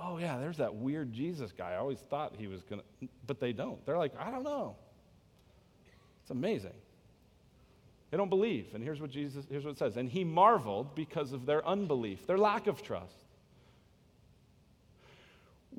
oh, 0.00 0.18
yeah, 0.18 0.38
there's 0.38 0.58
that 0.58 0.74
weird 0.74 1.12
Jesus 1.12 1.52
guy. 1.52 1.72
I 1.72 1.76
always 1.76 1.98
thought 1.98 2.34
he 2.36 2.46
was 2.46 2.62
going 2.62 2.80
to, 2.80 3.08
but 3.26 3.40
they 3.40 3.52
don't. 3.52 3.84
They're 3.84 3.98
like, 3.98 4.12
I 4.18 4.30
don't 4.30 4.44
know. 4.44 4.76
It's 6.22 6.30
amazing. 6.30 6.74
They 8.10 8.16
don't 8.16 8.28
believe. 8.28 8.68
And 8.74 8.82
here's 8.82 9.00
what 9.00 9.10
Jesus, 9.10 9.46
here's 9.48 9.64
what 9.64 9.72
it 9.72 9.78
says. 9.78 9.96
And 9.96 10.08
he 10.08 10.24
marveled 10.24 10.94
because 10.94 11.32
of 11.32 11.46
their 11.46 11.66
unbelief, 11.66 12.26
their 12.26 12.38
lack 12.38 12.66
of 12.66 12.82
trust. 12.82 13.24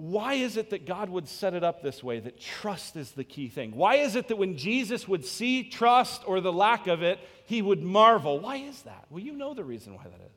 Why 0.02 0.34
is 0.34 0.58
it 0.58 0.72
that 0.72 0.88
God 0.88 1.12
would 1.12 1.28
set 1.28 1.54
it 1.54 1.64
up 1.64 1.84
this 1.84 2.04
way, 2.04 2.20
that 2.20 2.40
trust 2.42 2.96
is 2.96 3.12
the 3.12 3.24
key 3.24 3.50
thing? 3.50 3.76
Why 3.76 3.98
is 3.98 4.16
it 4.16 4.30
that 4.30 4.36
when 4.36 4.58
Jesus 4.58 5.08
would 5.08 5.24
see 5.24 5.64
trust 5.64 6.24
or 6.26 6.42
the 6.42 6.52
lack 6.52 6.88
of 6.88 7.04
it, 7.04 7.20
he 7.46 7.62
would 7.62 7.84
marvel? 7.84 8.40
Why 8.40 8.56
is 8.56 8.82
that? 8.82 9.06
Well, 9.12 9.22
you 9.22 9.34
know 9.34 9.54
the 9.54 9.64
reason 9.64 9.94
why 9.94 10.06
that 10.06 10.20
is. 10.20 10.32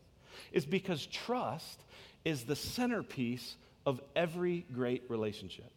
Is 0.52 0.66
because 0.66 1.06
trust 1.06 1.80
is 2.26 2.44
the 2.44 2.54
centerpiece 2.54 3.56
of 3.86 4.02
every 4.14 4.66
great 4.70 5.04
relationship. 5.08 5.70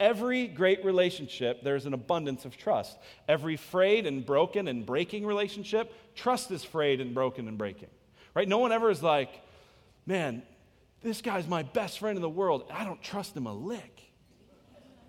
Every 0.00 0.46
great 0.46 0.82
relationship, 0.82 1.62
there's 1.62 1.84
an 1.84 1.92
abundance 1.92 2.46
of 2.46 2.56
trust. 2.56 2.96
Every 3.28 3.58
frayed 3.58 4.06
and 4.06 4.24
broken 4.24 4.66
and 4.66 4.86
breaking 4.86 5.26
relationship, 5.26 5.92
trust 6.14 6.50
is 6.50 6.64
frayed 6.64 7.02
and 7.02 7.12
broken 7.12 7.48
and 7.48 7.58
breaking. 7.58 7.90
Right? 8.32 8.48
No 8.48 8.56
one 8.56 8.72
ever 8.72 8.88
is 8.88 9.02
like, 9.02 9.28
man, 10.06 10.42
this 11.04 11.22
guy's 11.22 11.46
my 11.46 11.62
best 11.62 11.98
friend 12.00 12.16
in 12.16 12.22
the 12.22 12.28
world. 12.28 12.64
I 12.72 12.84
don't 12.84 13.00
trust 13.02 13.36
him 13.36 13.46
a 13.46 13.52
lick. 13.52 14.00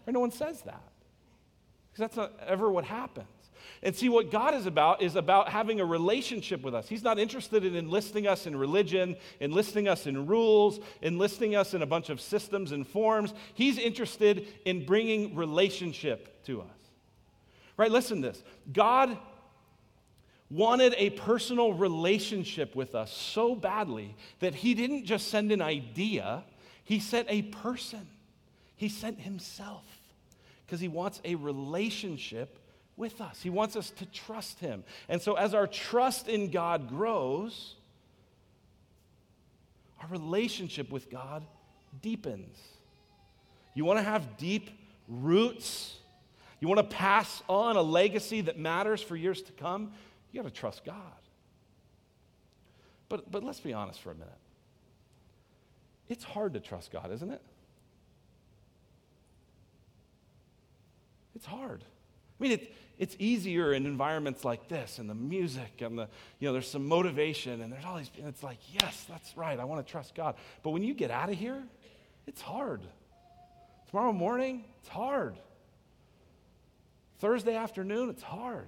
Right? 0.05 0.13
No 0.13 0.19
one 0.19 0.31
says 0.31 0.61
that. 0.63 0.83
Because 1.91 1.99
that's 1.99 2.17
not 2.17 2.33
ever 2.45 2.69
what 2.69 2.83
happens. 2.83 3.27
And 3.81 3.95
see, 3.95 4.09
what 4.09 4.29
God 4.29 4.53
is 4.53 4.65
about 4.65 5.01
is 5.01 5.15
about 5.15 5.49
having 5.49 5.79
a 5.79 5.85
relationship 5.85 6.61
with 6.61 6.75
us. 6.75 6.87
He's 6.87 7.03
not 7.03 7.17
interested 7.17 7.65
in 7.65 7.75
enlisting 7.75 8.27
us 8.27 8.45
in 8.45 8.55
religion, 8.55 9.15
enlisting 9.39 9.87
us 9.87 10.05
in 10.05 10.27
rules, 10.27 10.79
enlisting 11.01 11.55
us 11.55 11.73
in 11.73 11.81
a 11.81 11.85
bunch 11.85 12.09
of 12.09 12.19
systems 12.19 12.71
and 12.73 12.85
forms. 12.85 13.33
He's 13.53 13.77
interested 13.77 14.47
in 14.65 14.85
bringing 14.85 15.35
relationship 15.35 16.43
to 16.45 16.61
us. 16.61 16.67
Right? 17.77 17.91
Listen 17.91 18.21
to 18.21 18.29
this 18.29 18.43
God 18.71 19.17
wanted 20.49 20.93
a 20.97 21.09
personal 21.11 21.73
relationship 21.73 22.75
with 22.75 22.95
us 22.95 23.11
so 23.11 23.55
badly 23.55 24.15
that 24.39 24.55
He 24.55 24.73
didn't 24.73 25.05
just 25.05 25.29
send 25.29 25.51
an 25.51 25.61
idea, 25.61 26.43
He 26.83 26.99
sent 26.99 27.27
a 27.29 27.43
person. 27.43 28.07
He 28.77 28.89
sent 28.89 29.21
Himself 29.21 29.85
because 30.65 30.79
He 30.79 30.87
wants 30.87 31.21
a 31.23 31.35
relationship 31.35 32.59
with 32.97 33.21
us. 33.21 33.41
He 33.41 33.49
wants 33.49 33.75
us 33.75 33.89
to 33.91 34.05
trust 34.05 34.59
Him. 34.59 34.83
And 35.09 35.21
so, 35.21 35.35
as 35.35 35.53
our 35.53 35.67
trust 35.67 36.27
in 36.27 36.51
God 36.51 36.89
grows, 36.89 37.75
our 40.01 40.07
relationship 40.09 40.91
with 40.91 41.09
God 41.09 41.43
deepens. 42.01 42.57
You 43.73 43.85
want 43.85 43.99
to 43.99 44.03
have 44.03 44.37
deep 44.37 44.69
roots? 45.07 45.97
You 46.59 46.67
want 46.67 46.79
to 46.89 46.95
pass 46.95 47.43
on 47.47 47.75
a 47.75 47.81
legacy 47.81 48.41
that 48.41 48.57
matters 48.57 49.01
for 49.01 49.15
years 49.15 49.41
to 49.43 49.51
come? 49.53 49.91
You 50.35 50.41
got 50.41 50.53
to 50.53 50.53
trust 50.53 50.83
God. 50.83 50.97
But, 53.07 53.31
but 53.31 53.41
let's 53.41 53.61
be 53.61 53.71
honest 53.71 54.01
for 54.01 54.11
a 54.11 54.15
minute. 54.15 54.33
It's 56.09 56.25
hard 56.25 56.55
to 56.55 56.59
trust 56.59 56.91
God, 56.91 57.09
isn't 57.09 57.31
it? 57.31 57.41
It's 61.37 61.45
hard. 61.45 61.85
I 61.85 62.43
mean, 62.43 62.51
it, 62.51 62.75
it's 62.99 63.15
easier 63.17 63.71
in 63.71 63.85
environments 63.85 64.43
like 64.43 64.67
this 64.67 64.99
and 64.99 65.09
the 65.09 65.15
music 65.15 65.79
and 65.79 65.97
the, 65.97 66.09
you 66.39 66.49
know, 66.49 66.51
there's 66.51 66.69
some 66.69 66.85
motivation 66.85 67.61
and 67.61 67.71
there's 67.71 67.85
all 67.85 67.95
these, 67.95 68.11
and 68.17 68.27
it's 68.27 68.43
like, 68.43 68.57
yes, 68.73 69.05
that's 69.07 69.37
right. 69.37 69.57
I 69.57 69.63
want 69.63 69.87
to 69.87 69.89
trust 69.89 70.15
God. 70.15 70.35
But 70.63 70.71
when 70.71 70.83
you 70.83 70.93
get 70.93 71.11
out 71.11 71.29
of 71.29 71.35
here, 71.35 71.63
it's 72.27 72.41
hard. 72.41 72.81
Tomorrow 73.89 74.11
morning, 74.11 74.65
it's 74.81 74.89
hard. 74.89 75.37
Thursday 77.19 77.55
afternoon, 77.55 78.09
it's 78.09 78.23
hard. 78.23 78.67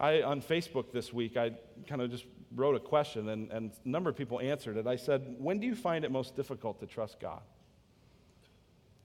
I, 0.00 0.22
on 0.22 0.40
Facebook 0.40 0.92
this 0.92 1.12
week, 1.12 1.36
I 1.36 1.52
kind 1.86 2.00
of 2.00 2.10
just 2.10 2.24
wrote 2.54 2.76
a 2.76 2.80
question 2.80 3.28
and, 3.28 3.50
and 3.50 3.72
a 3.84 3.88
number 3.88 4.08
of 4.10 4.16
people 4.16 4.40
answered 4.40 4.76
it. 4.76 4.86
I 4.86 4.96
said, 4.96 5.36
When 5.38 5.58
do 5.58 5.66
you 5.66 5.74
find 5.74 6.04
it 6.04 6.10
most 6.10 6.36
difficult 6.36 6.80
to 6.80 6.86
trust 6.86 7.20
God? 7.20 7.42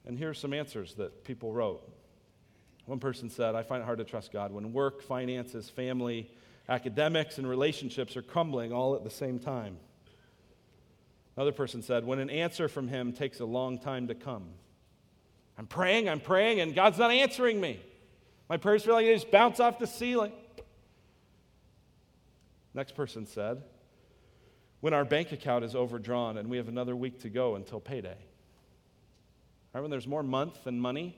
And 0.06 0.18
here 0.18 0.30
are 0.30 0.36
some 0.36 0.54
answers 0.54 0.96
that 0.96 1.24
people 1.24 1.52
wrote. 1.52 1.90
One 2.86 3.00
person 3.00 3.30
said, 3.30 3.56
I 3.56 3.64
find 3.64 3.82
it 3.82 3.86
hard 3.86 4.00
to 4.00 4.04
trust 4.04 4.32
God 4.32 4.52
when 4.52 4.74
work, 4.74 5.02
finances, 5.02 5.70
family, 5.70 6.30
academics, 6.68 7.38
and 7.38 7.48
relationships 7.48 8.18
are 8.18 8.22
crumbling 8.22 8.74
all 8.74 8.96
at 8.96 9.04
the 9.04 9.10
same 9.10 9.40
time. 9.40 9.78
Another 11.36 11.54
person 11.54 11.82
said, 11.82 12.06
when 12.06 12.20
an 12.20 12.30
answer 12.30 12.68
from 12.68 12.88
Him 12.88 13.14
takes 13.14 13.40
a 13.40 13.46
long 13.46 13.80
time 13.80 14.08
to 14.08 14.16
come. 14.16 14.50
I'm 15.58 15.68
praying, 15.68 16.10
I'm 16.10 16.20
praying, 16.20 16.60
and 16.60 16.76
God's 16.76 16.98
not 16.98 17.12
answering 17.12 17.62
me. 17.62 17.80
My 18.50 18.58
prayers 18.58 18.84
feel 18.84 18.96
like 18.96 19.06
they 19.06 19.14
just 19.14 19.32
bounce 19.32 19.60
off 19.60 19.80
the 19.80 19.88
ceiling. 19.88 20.34
Next 22.74 22.96
person 22.96 23.26
said, 23.26 23.64
when 24.84 24.94
our 24.94 25.06
bank 25.06 25.32
account 25.32 25.64
is 25.64 25.76
overdrawn 25.76 26.38
and 26.38 26.50
we 26.50 26.58
have 26.58 26.68
another 26.68 26.96
week 26.96 27.22
to 27.22 27.30
go 27.30 27.56
until 27.56 27.80
payday. 27.80 28.18
Right, 29.74 29.82
when 29.82 29.90
there's 29.90 30.08
more 30.08 30.24
month 30.24 30.66
than 30.66 30.80
money, 30.80 31.18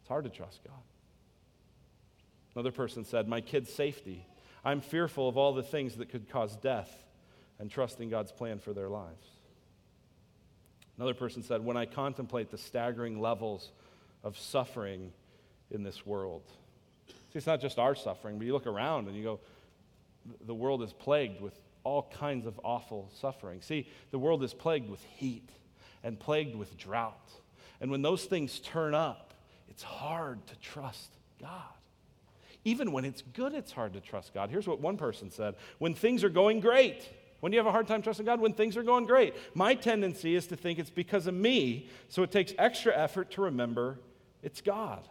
it's 0.00 0.08
hard 0.08 0.24
to 0.24 0.30
trust 0.30 0.62
God. 0.64 0.74
Another 2.54 2.70
person 2.70 3.04
said, 3.04 3.26
My 3.26 3.40
kid's 3.40 3.72
safety. 3.72 4.24
I'm 4.64 4.80
fearful 4.80 5.28
of 5.28 5.36
all 5.36 5.52
the 5.52 5.64
things 5.64 5.96
that 5.96 6.08
could 6.08 6.28
cause 6.28 6.54
death 6.56 7.04
and 7.58 7.70
trusting 7.70 8.08
God's 8.08 8.30
plan 8.32 8.60
for 8.60 8.72
their 8.72 8.88
lives. 8.88 9.26
Another 10.96 11.14
person 11.14 11.42
said, 11.42 11.64
When 11.64 11.76
I 11.76 11.86
contemplate 11.86 12.50
the 12.50 12.58
staggering 12.58 13.20
levels 13.20 13.72
of 14.22 14.38
suffering 14.38 15.12
in 15.72 15.82
this 15.82 16.06
world. 16.06 16.42
See, 17.08 17.38
it's 17.38 17.46
not 17.46 17.60
just 17.60 17.78
our 17.78 17.94
suffering, 17.94 18.38
but 18.38 18.46
you 18.46 18.52
look 18.52 18.66
around 18.66 19.08
and 19.08 19.16
you 19.16 19.24
go, 19.24 19.40
the 20.44 20.54
world 20.54 20.82
is 20.82 20.92
plagued 20.92 21.40
with 21.40 21.58
all 21.84 22.10
kinds 22.18 22.46
of 22.46 22.60
awful 22.64 23.10
suffering. 23.20 23.60
See, 23.62 23.88
the 24.10 24.18
world 24.18 24.42
is 24.42 24.52
plagued 24.52 24.90
with 24.90 25.02
heat 25.04 25.48
and 26.02 26.18
plagued 26.18 26.56
with 26.56 26.76
drought. 26.76 27.30
And 27.80 27.90
when 27.90 28.02
those 28.02 28.24
things 28.24 28.58
turn 28.60 28.94
up, 28.94 29.34
it's 29.68 29.82
hard 29.82 30.44
to 30.48 30.56
trust 30.56 31.10
God. 31.40 31.62
Even 32.64 32.90
when 32.90 33.04
it's 33.04 33.22
good, 33.22 33.54
it's 33.54 33.70
hard 33.70 33.92
to 33.92 34.00
trust 34.00 34.34
God. 34.34 34.50
Here's 34.50 34.66
what 34.66 34.80
one 34.80 34.96
person 34.96 35.30
said 35.30 35.54
When 35.78 35.94
things 35.94 36.24
are 36.24 36.28
going 36.28 36.60
great, 36.60 37.08
when 37.40 37.52
you 37.52 37.58
have 37.58 37.66
a 37.66 37.72
hard 37.72 37.86
time 37.86 38.02
trusting 38.02 38.26
God, 38.26 38.40
when 38.40 38.54
things 38.54 38.76
are 38.76 38.82
going 38.82 39.04
great, 39.04 39.34
my 39.54 39.74
tendency 39.74 40.34
is 40.34 40.48
to 40.48 40.56
think 40.56 40.78
it's 40.78 40.90
because 40.90 41.26
of 41.26 41.34
me, 41.34 41.88
so 42.08 42.22
it 42.24 42.32
takes 42.32 42.52
extra 42.58 42.96
effort 42.96 43.30
to 43.32 43.42
remember 43.42 44.00
it's 44.42 44.60
God. 44.60 45.06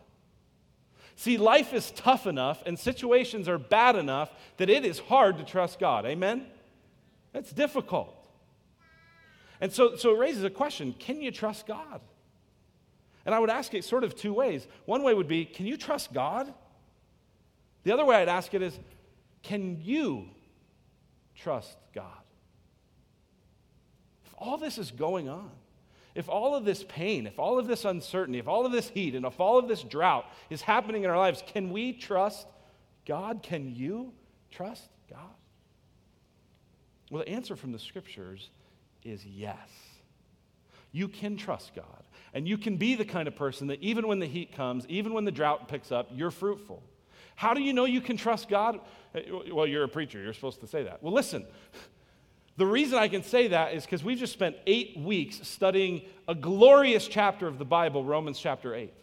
See, 1.16 1.38
life 1.38 1.74
is 1.74 1.92
tough 1.92 2.28
enough 2.28 2.62
and 2.66 2.78
situations 2.78 3.48
are 3.48 3.58
bad 3.58 3.96
enough 3.96 4.32
that 4.58 4.70
it 4.70 4.84
is 4.86 5.00
hard 5.00 5.38
to 5.38 5.44
trust 5.44 5.80
God. 5.80 6.06
Amen? 6.06 6.46
That's 7.32 7.52
difficult. 7.52 8.14
And 9.62 9.72
so, 9.72 9.96
so 9.96 10.14
it 10.14 10.20
raises 10.20 10.44
a 10.44 10.50
question 10.50 10.94
can 11.00 11.22
you 11.22 11.32
trust 11.32 11.66
God? 11.66 12.02
And 13.26 13.34
I 13.34 13.40
would 13.40 13.50
ask 13.50 13.74
it 13.74 13.84
sort 13.84 14.04
of 14.04 14.16
two 14.16 14.34
ways. 14.34 14.68
One 14.86 15.04
way 15.04 15.14
would 15.14 15.28
be 15.28 15.46
can 15.46 15.66
you 15.66 15.78
trust 15.78 16.14
God? 16.14 16.54
The 17.84 17.92
other 17.94 18.06
way 18.06 18.18
I'd 18.18 18.30
ask 18.30 18.54
it 18.54 18.62
is 18.62 18.78
can 19.42 19.82
you 19.82 20.30
trust 21.36 21.78
God? 21.94 22.06
If 24.26 24.34
all 24.38 24.58
this 24.58 24.78
is 24.78 24.92
going 24.92 25.30
on, 25.30 25.52
if 26.16 26.30
all 26.30 26.56
of 26.56 26.64
this 26.66 26.84
pain, 26.88 27.28
if 27.28 27.38
all 27.38 27.60
of 27.60 27.68
this 27.68 27.86
uncertainty, 27.86 28.40
if 28.40 28.48
all 28.48 28.66
of 28.66 28.72
this 28.72 28.90
heat, 28.90 29.16
and 29.16 29.26
if 29.26 29.40
all 29.40 29.60
of 29.60 29.68
this 29.68 29.84
drought 29.84 30.26
is 30.50 30.62
happening 30.62 31.04
in 31.04 31.10
our 31.10 31.18
lives, 31.18 31.44
can 31.46 31.72
we 31.72 31.94
trust 31.94 32.48
God? 33.06 33.44
Can 33.44 33.76
you 33.76 34.14
trust 34.50 34.88
God? 35.10 35.20
Well, 37.12 37.24
the 37.24 37.30
answer 37.30 37.56
from 37.56 37.72
the 37.74 37.80
scriptures 37.80 38.50
is 39.04 39.26
yes. 39.26 39.58
You 40.92 41.10
can 41.10 41.36
trust 41.36 41.76
God. 41.76 42.04
And 42.34 42.48
you 42.48 42.58
can 42.58 42.78
be 42.78 42.96
the 42.96 43.06
kind 43.06 43.28
of 43.28 43.36
person 43.36 43.68
that 43.68 43.82
even 43.82 44.08
when 44.08 44.20
the 44.20 44.26
heat 44.26 44.54
comes, 44.54 44.86
even 44.88 45.14
when 45.14 45.26
the 45.26 45.32
drought 45.32 45.68
picks 45.68 45.92
up, 45.92 46.10
you're 46.14 46.32
fruitful. 46.32 46.82
How 47.36 47.54
do 47.54 47.62
you 47.62 47.74
know 47.74 47.86
you 47.86 48.02
can 48.02 48.16
trust 48.16 48.48
God? 48.50 48.80
Well, 49.52 49.68
you're 49.68 49.84
a 49.84 49.90
preacher. 49.90 50.22
You're 50.22 50.34
supposed 50.34 50.62
to 50.62 50.68
say 50.68 50.84
that. 50.84 51.04
Well, 51.04 51.14
listen. 51.14 51.46
The 52.58 52.66
reason 52.66 52.98
I 52.98 53.08
can 53.08 53.24
say 53.24 53.50
that 53.50 53.74
is 53.74 53.84
because 53.84 54.04
we've 54.04 54.18
just 54.18 54.34
spent 54.34 54.56
eight 54.66 54.98
weeks 54.98 55.40
studying 55.44 56.04
a 56.28 56.36
glorious 56.36 57.08
chapter 57.08 57.48
of 57.48 57.58
the 57.58 57.66
Bible, 57.66 58.04
Romans 58.04 58.40
chapter 58.40 58.74
8. 58.74 58.94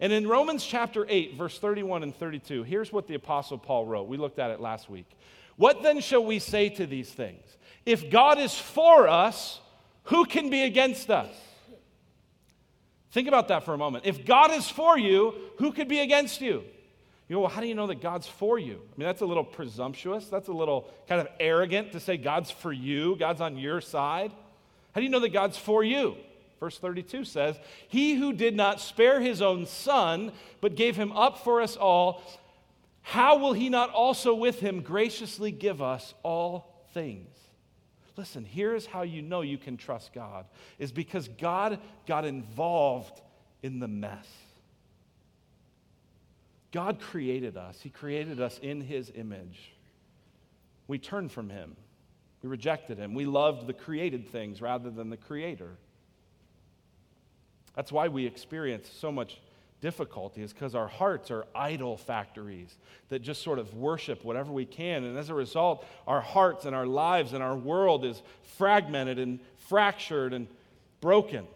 And 0.00 0.12
in 0.12 0.26
Romans 0.26 0.64
chapter 0.64 1.06
8, 1.08 1.36
verse 1.36 1.58
31 1.58 2.02
and 2.02 2.16
32, 2.16 2.64
here's 2.64 2.92
what 2.92 3.06
the 3.06 3.14
Apostle 3.14 3.58
Paul 3.58 3.86
wrote. 3.86 4.08
We 4.08 4.16
looked 4.16 4.38
at 4.38 4.50
it 4.50 4.60
last 4.60 4.88
week. 4.88 5.06
What 5.56 5.82
then 5.82 6.00
shall 6.00 6.24
we 6.24 6.38
say 6.38 6.70
to 6.70 6.86
these 6.86 7.10
things? 7.10 7.44
If 7.84 8.10
God 8.10 8.38
is 8.38 8.54
for 8.54 9.06
us, 9.08 9.60
who 10.04 10.24
can 10.24 10.50
be 10.50 10.62
against 10.62 11.10
us? 11.10 11.32
Think 13.12 13.28
about 13.28 13.48
that 13.48 13.64
for 13.64 13.74
a 13.74 13.78
moment. 13.78 14.06
If 14.06 14.24
God 14.24 14.50
is 14.52 14.68
for 14.68 14.98
you, 14.98 15.34
who 15.58 15.72
could 15.72 15.86
be 15.86 16.00
against 16.00 16.40
you? 16.40 16.64
You 17.32 17.36
know, 17.36 17.40
well, 17.44 17.50
how 17.50 17.62
do 17.62 17.66
you 17.66 17.74
know 17.74 17.86
that 17.86 18.02
God's 18.02 18.26
for 18.26 18.58
you? 18.58 18.74
I 18.74 18.98
mean, 18.98 19.06
that's 19.06 19.22
a 19.22 19.24
little 19.24 19.42
presumptuous. 19.42 20.26
That's 20.26 20.48
a 20.48 20.52
little 20.52 20.90
kind 21.08 21.18
of 21.18 21.28
arrogant 21.40 21.92
to 21.92 21.98
say 21.98 22.18
God's 22.18 22.50
for 22.50 22.70
you, 22.70 23.16
God's 23.16 23.40
on 23.40 23.56
your 23.56 23.80
side. 23.80 24.32
How 24.94 25.00
do 25.00 25.02
you 25.02 25.08
know 25.08 25.20
that 25.20 25.32
God's 25.32 25.56
for 25.56 25.82
you? 25.82 26.16
Verse 26.60 26.76
32 26.76 27.24
says, 27.24 27.58
He 27.88 28.16
who 28.16 28.34
did 28.34 28.54
not 28.54 28.82
spare 28.82 29.18
his 29.18 29.40
own 29.40 29.64
son, 29.64 30.32
but 30.60 30.74
gave 30.74 30.94
him 30.94 31.10
up 31.12 31.42
for 31.42 31.62
us 31.62 31.74
all, 31.74 32.22
how 33.00 33.38
will 33.38 33.54
he 33.54 33.70
not 33.70 33.88
also 33.88 34.34
with 34.34 34.60
him 34.60 34.82
graciously 34.82 35.50
give 35.50 35.80
us 35.80 36.12
all 36.22 36.84
things? 36.92 37.34
Listen, 38.18 38.44
here's 38.44 38.84
how 38.84 39.04
you 39.04 39.22
know 39.22 39.40
you 39.40 39.56
can 39.56 39.78
trust 39.78 40.12
God 40.12 40.44
is 40.78 40.92
because 40.92 41.28
God 41.28 41.78
got 42.06 42.26
involved 42.26 43.22
in 43.62 43.78
the 43.78 43.88
mess. 43.88 44.28
God 46.72 47.00
created 47.00 47.56
us, 47.56 47.80
He 47.80 47.90
created 47.90 48.40
us 48.40 48.58
in 48.62 48.80
His 48.80 49.12
image. 49.14 49.72
We 50.88 50.98
turned 50.98 51.30
from 51.30 51.50
Him, 51.50 51.76
we 52.42 52.48
rejected 52.48 52.98
Him, 52.98 53.14
we 53.14 53.26
loved 53.26 53.66
the 53.66 53.72
created 53.72 54.28
things 54.28 54.60
rather 54.60 54.90
than 54.90 55.10
the 55.10 55.16
Creator. 55.16 55.76
That's 57.74 57.92
why 57.92 58.08
we 58.08 58.26
experience 58.26 58.90
so 58.92 59.12
much 59.12 59.40
difficulty, 59.80 60.42
is 60.42 60.52
because 60.52 60.74
our 60.74 60.88
hearts 60.88 61.30
are 61.30 61.46
idol 61.54 61.96
factories 61.96 62.76
that 63.08 63.20
just 63.20 63.42
sort 63.42 63.58
of 63.58 63.74
worship 63.74 64.24
whatever 64.24 64.52
we 64.52 64.64
can. 64.64 65.04
And 65.04 65.18
as 65.18 65.28
a 65.28 65.34
result, 65.34 65.84
our 66.06 66.20
hearts 66.20 66.64
and 66.64 66.74
our 66.74 66.86
lives 66.86 67.32
and 67.32 67.42
our 67.42 67.56
world 67.56 68.04
is 68.04 68.22
fragmented 68.56 69.18
and 69.18 69.40
fractured 69.68 70.32
and 70.32 70.46
broken. 71.00 71.46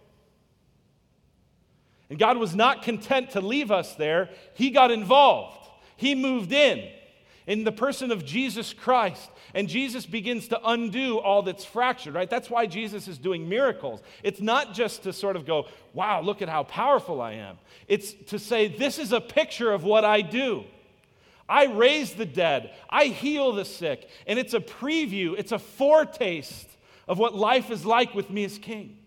And 2.09 2.19
God 2.19 2.37
was 2.37 2.55
not 2.55 2.83
content 2.83 3.31
to 3.31 3.41
leave 3.41 3.71
us 3.71 3.95
there, 3.95 4.31
He 4.55 4.71
got 4.71 4.91
involved. 4.91 5.69
He 5.97 6.15
moved 6.15 6.53
in 6.53 6.89
in 7.47 7.65
the 7.65 7.73
person 7.73 8.11
of 8.11 8.25
Jesus 8.25 8.73
Christ. 8.73 9.31
And 9.55 9.69
Jesus 9.69 10.05
begins 10.05 10.49
to 10.49 10.61
undo 10.65 11.19
all 11.19 11.43
that's 11.43 11.65
fractured, 11.65 12.15
right? 12.15 12.29
That's 12.29 12.51
why 12.51 12.67
Jesus 12.67 13.09
is 13.09 13.17
doing 13.17 13.49
miracles. 13.49 14.03
It's 14.23 14.41
not 14.41 14.75
just 14.75 15.05
to 15.05 15.13
sort 15.13 15.37
of 15.37 15.47
go, 15.47 15.67
wow, 15.95 16.21
look 16.21 16.43
at 16.43 16.49
how 16.49 16.65
powerful 16.65 17.23
I 17.23 17.35
am. 17.35 17.57
It's 17.89 18.13
to 18.27 18.39
say, 18.39 18.69
this 18.69 18.99
is 18.99 19.13
a 19.13 19.21
picture 19.21 19.73
of 19.73 19.85
what 19.85 20.05
I 20.05 20.21
do. 20.21 20.65
I 21.49 21.67
raise 21.67 22.13
the 22.13 22.27
dead, 22.27 22.75
I 22.91 23.05
heal 23.05 23.53
the 23.53 23.65
sick, 23.65 24.09
and 24.27 24.37
it's 24.37 24.53
a 24.53 24.59
preview, 24.59 25.39
it's 25.39 25.53
a 25.53 25.61
foretaste 25.61 26.69
of 27.07 27.21
what 27.21 27.37
life 27.37 27.71
is 27.71 27.87
like 27.87 28.15
with 28.15 28.31
me 28.31 28.43
as 28.43 28.59
king. 28.59 28.99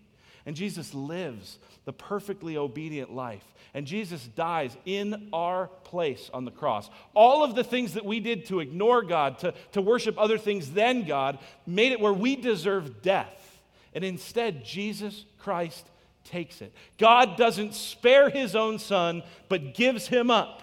And 0.46 0.56
Jesus 0.56 0.94
lives 0.94 1.58
the 1.84 1.92
perfectly 1.92 2.56
obedient 2.56 3.12
life. 3.12 3.44
And 3.72 3.86
Jesus 3.86 4.26
dies 4.26 4.76
in 4.84 5.28
our 5.32 5.68
place 5.84 6.30
on 6.34 6.44
the 6.44 6.50
cross. 6.50 6.90
All 7.14 7.44
of 7.44 7.54
the 7.54 7.64
things 7.64 7.94
that 7.94 8.04
we 8.04 8.20
did 8.20 8.46
to 8.46 8.60
ignore 8.60 9.02
God, 9.02 9.38
to, 9.40 9.54
to 9.72 9.80
worship 9.80 10.16
other 10.18 10.38
things 10.38 10.72
than 10.72 11.04
God, 11.06 11.38
made 11.66 11.92
it 11.92 12.00
where 12.00 12.12
we 12.12 12.36
deserve 12.36 13.02
death. 13.02 13.60
And 13.94 14.04
instead, 14.04 14.64
Jesus 14.64 15.24
Christ 15.38 15.88
takes 16.24 16.60
it. 16.60 16.72
God 16.98 17.36
doesn't 17.36 17.74
spare 17.74 18.28
his 18.30 18.54
own 18.54 18.78
son, 18.78 19.22
but 19.48 19.74
gives 19.74 20.06
him 20.06 20.30
up 20.30 20.62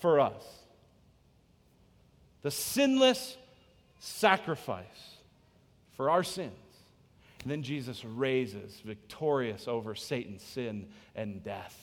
for 0.00 0.20
us. 0.20 0.44
The 2.42 2.50
sinless 2.50 3.36
sacrifice 3.98 4.84
for 5.96 6.10
our 6.10 6.22
sins. 6.22 6.52
And 7.48 7.52
then 7.54 7.62
Jesus 7.62 8.04
raises 8.04 8.78
victorious 8.84 9.66
over 9.68 9.94
Satan's 9.94 10.42
sin 10.42 10.86
and 11.16 11.42
death. 11.42 11.74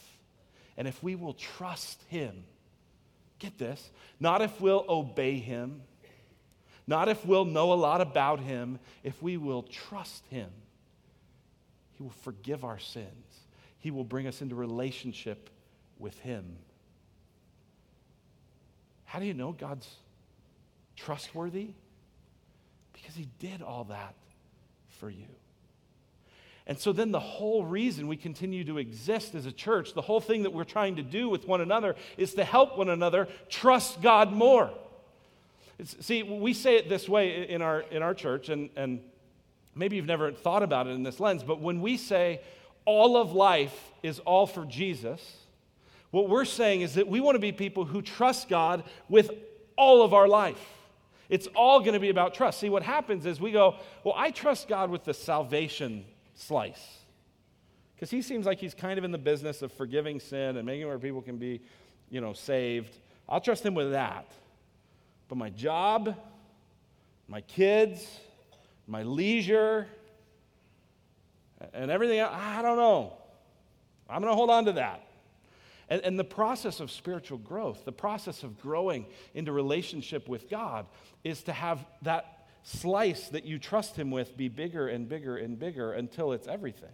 And 0.78 0.88
if 0.88 1.01
we 1.01 1.16
will 1.16 1.34
trust 1.34 2.03
him, 2.07 2.43
get 3.39 3.57
this, 3.57 3.89
not 4.20 4.43
if 4.43 4.61
we'll 4.61 4.86
obey 4.88 5.39
him, 5.39 5.82
not 6.86 7.09
if 7.09 7.26
we'll 7.26 7.45
know 7.45 7.74
a 7.74 7.82
lot 7.82 7.99
about 7.99 8.41
him, 8.41 8.78
if 9.01 9.24
we 9.24 9.38
will 9.38 9.63
trust 9.63 10.24
him, 10.28 10.51
he 11.93 12.03
will 12.03 12.11
forgive 12.11 12.63
our 12.63 12.78
sins. 12.78 13.39
He 13.80 13.89
will 13.89 14.03
bring 14.03 14.28
us 14.28 14.43
into 14.43 14.53
relationship 14.53 15.49
with 15.97 16.20
him. 16.20 16.57
How 19.05 19.18
do 19.18 19.26
you 19.26 19.34
know 19.34 19.51
God's 19.51 19.89
trustworthy? 20.95 21.70
Because 22.93 23.16
he 23.16 23.28
did 23.39 23.63
all 23.63 23.86
that 23.86 24.13
for 24.99 25.09
you. 25.09 25.26
And 26.68 26.80
so 26.80 26.91
then 26.91 27.11
the 27.11 27.20
whole 27.20 27.63
reason 27.63 28.07
we 28.07 28.18
continue 28.18 28.63
to 28.63 28.80
exist 28.80 29.36
as 29.36 29.45
a 29.45 29.51
church, 29.51 29.93
the 29.93 30.01
whole 30.01 30.20
thing 30.20 30.43
that 30.43 30.53
we're 30.53 30.63
trying 30.63 30.95
to 30.95 31.03
do 31.03 31.30
with 31.30 31.47
one 31.47 31.61
another 31.61 31.95
is 32.18 32.34
to 32.36 32.43
help 32.43 32.78
one 32.78 32.89
another 32.89 33.28
trust 33.49 34.01
God 34.01 34.32
more. 34.32 34.72
It's, 35.78 36.03
see, 36.05 36.24
we 36.24 36.53
say 36.53 36.78
it 36.78 36.89
this 36.89 37.07
way 37.07 37.47
in 37.47 37.61
our, 37.61 37.82
in 37.91 38.01
our 38.01 38.13
church, 38.13 38.49
and, 38.49 38.70
and 38.76 39.01
maybe 39.76 39.95
you've 39.95 40.05
never 40.05 40.32
thought 40.32 40.63
about 40.63 40.88
it 40.88 40.91
in 40.91 41.03
this 41.03 41.20
lens, 41.20 41.43
but 41.43 41.61
when 41.61 41.82
we 41.82 41.97
say 41.97 42.41
all 42.86 43.18
of 43.18 43.34
life 43.34 43.91
is 44.01 44.20
all 44.20 44.47
for 44.47 44.66
Jesus, 44.66 45.38
what 46.11 46.30
we're 46.30 46.45
saying 46.45 46.82
is 46.82 46.95
that 46.95 47.07
we 47.07 47.20
want 47.20 47.36
to 47.36 47.39
be 47.39 47.51
people 47.51 47.86
who 47.86 48.01
trust 48.01 48.49
God 48.49 48.84
with 49.09 49.32
all 49.76 50.01
of 50.01 50.13
our 50.13 50.28
life. 50.28 50.59
It's 51.28 51.47
all 51.55 51.80
going 51.80 51.93
to 51.93 51.99
be 51.99 52.09
about 52.09 52.34
trust. 52.34 52.59
See, 52.59 52.70
what 52.70 52.84
happens 52.84 53.26
is 53.26 53.41
we 53.41 53.51
go, 53.51 53.76
Well, 54.03 54.13
I 54.16 54.32
trust 54.32 54.68
God 54.68 54.89
with 54.89 55.03
the 55.03 55.13
salvation 55.13 56.05
slice. 56.36 56.99
Because 57.95 58.11
he 58.11 58.21
seems 58.21 58.45
like 58.45 58.59
he's 58.59 58.73
kind 58.73 58.97
of 58.97 59.03
in 59.03 59.11
the 59.11 59.17
business 59.17 59.61
of 59.61 59.71
forgiving 59.71 60.19
sin 60.19 60.57
and 60.57 60.65
making 60.65 60.88
where 60.88 60.99
people 60.99 61.21
can 61.21 61.38
be, 61.38 61.61
you 62.09 62.21
know, 62.21 62.33
saved. 62.33 62.97
I'll 63.27 63.41
trust 63.41 63.65
him 63.65 63.73
with 63.73 63.91
that. 63.91 64.31
But 65.27 65.38
my 65.38 65.49
job, 65.49 66.15
my 67.27 67.41
kids, 67.41 68.19
my 68.88 69.03
leisure, 69.03 69.88
And 71.73 71.89
everything, 71.89 72.21
I 72.21 72.61
don't 72.61 72.77
know. 72.77 73.13
I'm 74.09 74.21
going 74.21 74.31
to 74.31 74.36
hold 74.36 74.49
on 74.49 74.65
to 74.65 74.73
that. 74.73 75.01
And, 75.89 76.01
and 76.01 76.19
the 76.19 76.23
process 76.25 76.79
of 76.79 76.91
spiritual 76.91 77.38
growth, 77.38 77.86
the 77.86 77.91
process 77.91 78.43
of 78.43 78.59
growing 78.61 79.05
into 79.33 79.51
relationship 79.51 80.27
with 80.27 80.49
God, 80.49 80.86
is 81.23 81.43
to 81.43 81.53
have 81.53 81.86
that 82.01 82.34
slice 82.66 83.30
that 83.30 83.45
you 83.45 83.59
trust 83.59 83.95
Him 83.95 84.11
with 84.11 84.36
be 84.36 84.49
bigger 84.49 84.88
and 84.88 85.07
bigger 85.07 85.38
and 85.38 85.57
bigger 85.57 85.93
until 85.93 86.34
it's 86.34 86.47
everything. 86.47 86.89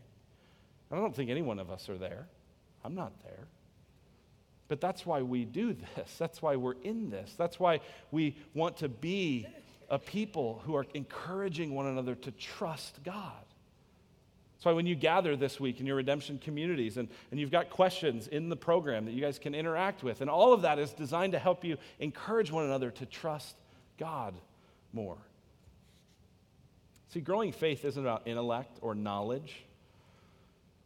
I 0.91 0.97
don't 0.97 1.15
think 1.15 1.29
any 1.29 1.41
one 1.41 1.57
of 1.57 1.71
us 1.71 1.89
are 1.89 1.97
there. 1.97 2.27
I'm 2.83 2.93
not 2.93 3.13
there. 3.23 3.47
But 4.67 4.81
that's 4.81 5.05
why 5.05 5.21
we 5.21 5.45
do 5.45 5.75
this. 5.95 6.15
That's 6.17 6.41
why 6.41 6.57
we're 6.57 6.79
in 6.83 7.09
this. 7.09 7.33
That's 7.37 7.59
why 7.59 7.79
we 8.11 8.35
want 8.53 8.77
to 8.77 8.89
be 8.89 9.47
a 9.89 9.97
people 9.97 10.61
who 10.65 10.75
are 10.75 10.85
encouraging 10.93 11.73
one 11.73 11.85
another 11.85 12.15
to 12.15 12.31
trust 12.31 12.99
God. 13.03 13.31
That's 14.55 14.65
why 14.65 14.73
when 14.73 14.85
you 14.85 14.95
gather 14.95 15.35
this 15.35 15.59
week 15.59 15.79
in 15.79 15.85
your 15.85 15.95
redemption 15.95 16.37
communities 16.37 16.97
and, 16.97 17.07
and 17.31 17.39
you've 17.39 17.51
got 17.51 17.69
questions 17.69 18.27
in 18.27 18.49
the 18.49 18.55
program 18.55 19.05
that 19.05 19.11
you 19.11 19.21
guys 19.21 19.39
can 19.39 19.55
interact 19.55 20.03
with, 20.03 20.21
and 20.21 20.29
all 20.29 20.53
of 20.53 20.61
that 20.61 20.79
is 20.79 20.93
designed 20.93 21.31
to 21.31 21.39
help 21.39 21.63
you 21.63 21.77
encourage 21.99 22.51
one 22.51 22.65
another 22.65 22.91
to 22.91 23.05
trust 23.05 23.55
God 23.97 24.35
more. 24.93 25.17
See, 27.11 27.19
growing 27.19 27.51
faith 27.51 27.83
isn't 27.83 28.01
about 28.01 28.25
intellect 28.25 28.79
or 28.81 28.95
knowledge 28.95 29.65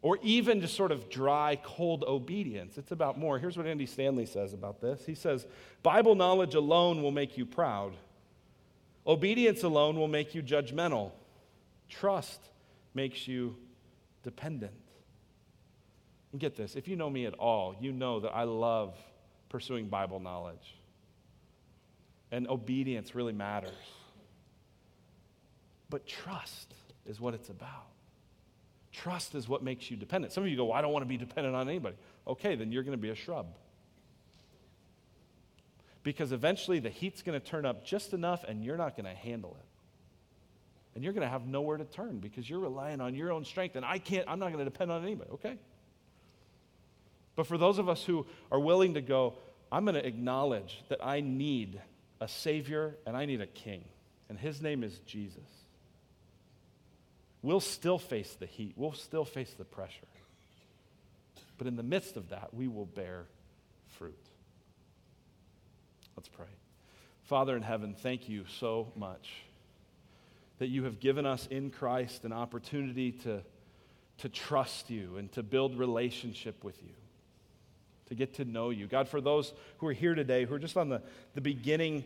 or 0.02 0.18
even 0.22 0.60
just 0.60 0.74
sort 0.74 0.92
of 0.92 1.08
dry, 1.08 1.58
cold 1.62 2.04
obedience. 2.06 2.78
It's 2.78 2.92
about 2.92 3.18
more. 3.18 3.38
Here's 3.38 3.56
what 3.56 3.66
Andy 3.66 3.86
Stanley 3.86 4.26
says 4.26 4.52
about 4.52 4.80
this 4.80 5.04
He 5.06 5.14
says, 5.14 5.46
Bible 5.82 6.14
knowledge 6.14 6.54
alone 6.54 7.02
will 7.02 7.10
make 7.10 7.38
you 7.38 7.46
proud, 7.46 7.92
obedience 9.06 9.62
alone 9.62 9.96
will 9.96 10.08
make 10.08 10.34
you 10.34 10.42
judgmental, 10.42 11.12
trust 11.88 12.40
makes 12.92 13.26
you 13.28 13.56
dependent. 14.22 14.72
And 16.32 16.40
get 16.40 16.56
this 16.56 16.76
if 16.76 16.88
you 16.88 16.96
know 16.96 17.08
me 17.08 17.26
at 17.26 17.34
all, 17.34 17.74
you 17.80 17.92
know 17.92 18.20
that 18.20 18.34
I 18.34 18.42
love 18.42 18.96
pursuing 19.48 19.86
Bible 19.86 20.20
knowledge. 20.20 20.76
And 22.32 22.48
obedience 22.48 23.14
really 23.14 23.32
matters. 23.32 23.74
But 25.90 26.06
trust 26.06 26.74
is 27.06 27.20
what 27.20 27.34
it's 27.34 27.48
about. 27.48 27.86
Trust 28.92 29.34
is 29.34 29.48
what 29.48 29.62
makes 29.62 29.90
you 29.90 29.96
dependent. 29.96 30.32
Some 30.32 30.42
of 30.42 30.48
you 30.48 30.56
go, 30.56 30.66
well, 30.66 30.74
I 30.74 30.80
don't 30.80 30.92
want 30.92 31.04
to 31.04 31.08
be 31.08 31.16
dependent 31.16 31.54
on 31.54 31.68
anybody. 31.68 31.96
Okay, 32.26 32.54
then 32.54 32.72
you're 32.72 32.82
going 32.82 32.96
to 32.96 33.02
be 33.02 33.10
a 33.10 33.14
shrub. 33.14 33.46
Because 36.02 36.32
eventually 36.32 36.78
the 36.78 36.88
heat's 36.88 37.22
going 37.22 37.38
to 37.38 37.44
turn 37.44 37.66
up 37.66 37.84
just 37.84 38.14
enough 38.14 38.44
and 38.44 38.64
you're 38.64 38.76
not 38.76 38.96
going 38.96 39.06
to 39.06 39.14
handle 39.14 39.56
it 39.60 39.66
and 40.96 41.04
you're 41.04 41.12
going 41.12 41.22
to 41.22 41.28
have 41.28 41.46
nowhere 41.46 41.76
to 41.76 41.84
turn 41.84 42.18
because 42.20 42.48
you're 42.48 42.58
relying 42.58 43.02
on 43.02 43.14
your 43.14 43.30
own 43.30 43.44
strength 43.44 43.76
and 43.76 43.84
I 43.84 43.98
can't 43.98 44.24
I'm 44.26 44.38
not 44.38 44.46
going 44.50 44.64
to 44.64 44.70
depend 44.70 44.90
on 44.90 45.02
anybody, 45.04 45.30
okay? 45.32 45.58
But 47.36 47.46
for 47.46 47.58
those 47.58 47.78
of 47.78 47.90
us 47.90 48.02
who 48.02 48.26
are 48.50 48.58
willing 48.58 48.94
to 48.94 49.02
go, 49.02 49.34
I'm 49.70 49.84
going 49.84 49.94
to 49.94 50.06
acknowledge 50.06 50.82
that 50.88 51.04
I 51.04 51.20
need 51.20 51.78
a 52.18 52.26
savior 52.26 52.96
and 53.06 53.14
I 53.14 53.26
need 53.26 53.42
a 53.42 53.46
king. 53.46 53.84
And 54.30 54.38
his 54.38 54.62
name 54.62 54.82
is 54.82 55.00
Jesus. 55.00 55.65
We'll 57.46 57.60
still 57.60 57.98
face 57.98 58.34
the 58.40 58.46
heat. 58.46 58.72
We'll 58.74 58.90
still 58.90 59.24
face 59.24 59.54
the 59.56 59.64
pressure. 59.64 60.08
But 61.58 61.68
in 61.68 61.76
the 61.76 61.84
midst 61.84 62.16
of 62.16 62.30
that, 62.30 62.52
we 62.52 62.66
will 62.66 62.86
bear 62.86 63.26
fruit. 63.86 64.18
Let's 66.16 66.28
pray. 66.28 66.48
Father 67.22 67.56
in 67.56 67.62
heaven, 67.62 67.94
thank 67.96 68.28
you 68.28 68.46
so 68.58 68.88
much 68.96 69.30
that 70.58 70.70
you 70.70 70.82
have 70.82 70.98
given 70.98 71.24
us 71.24 71.46
in 71.46 71.70
Christ 71.70 72.24
an 72.24 72.32
opportunity 72.32 73.12
to, 73.12 73.42
to 74.18 74.28
trust 74.28 74.90
you 74.90 75.16
and 75.16 75.30
to 75.30 75.44
build 75.44 75.78
relationship 75.78 76.64
with 76.64 76.82
you, 76.82 76.94
to 78.08 78.16
get 78.16 78.34
to 78.34 78.44
know 78.44 78.70
you. 78.70 78.88
God, 78.88 79.08
for 79.08 79.20
those 79.20 79.52
who 79.78 79.86
are 79.86 79.92
here 79.92 80.16
today, 80.16 80.46
who 80.46 80.54
are 80.56 80.58
just 80.58 80.76
on 80.76 80.88
the, 80.88 81.00
the 81.36 81.40
beginning 81.40 82.02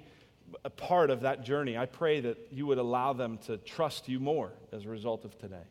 part 0.76 1.11
of 1.11 1.20
that 1.22 1.44
journey, 1.44 1.76
I 1.76 1.86
pray 1.86 2.20
that 2.20 2.38
you 2.51 2.66
would 2.66 2.78
allow 2.78 3.12
them 3.12 3.38
to 3.46 3.57
trust 3.59 4.09
you 4.09 4.20
more 4.20 4.53
as 4.72 4.84
a 4.84 4.88
result 4.88 5.24
of 5.24 5.38
today. 5.38 5.66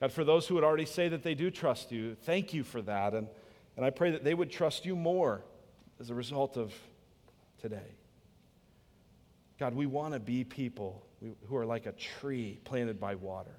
God, 0.00 0.12
for 0.12 0.24
those 0.24 0.46
who 0.46 0.54
would 0.54 0.64
already 0.64 0.86
say 0.86 1.08
that 1.08 1.22
they 1.22 1.34
do 1.34 1.50
trust 1.50 1.92
you, 1.92 2.14
thank 2.14 2.54
you 2.54 2.64
for 2.64 2.80
that. 2.82 3.14
And, 3.14 3.28
and 3.76 3.84
I 3.84 3.90
pray 3.90 4.12
that 4.12 4.24
they 4.24 4.34
would 4.34 4.50
trust 4.50 4.86
you 4.86 4.96
more 4.96 5.42
as 6.00 6.10
a 6.10 6.14
result 6.14 6.56
of 6.56 6.72
today. 7.60 7.94
God, 9.58 9.74
we 9.74 9.84
want 9.84 10.14
to 10.14 10.20
be 10.20 10.42
people 10.42 11.04
who 11.46 11.56
are 11.56 11.66
like 11.66 11.84
a 11.84 11.92
tree 11.92 12.58
planted 12.64 12.98
by 12.98 13.14
water, 13.14 13.54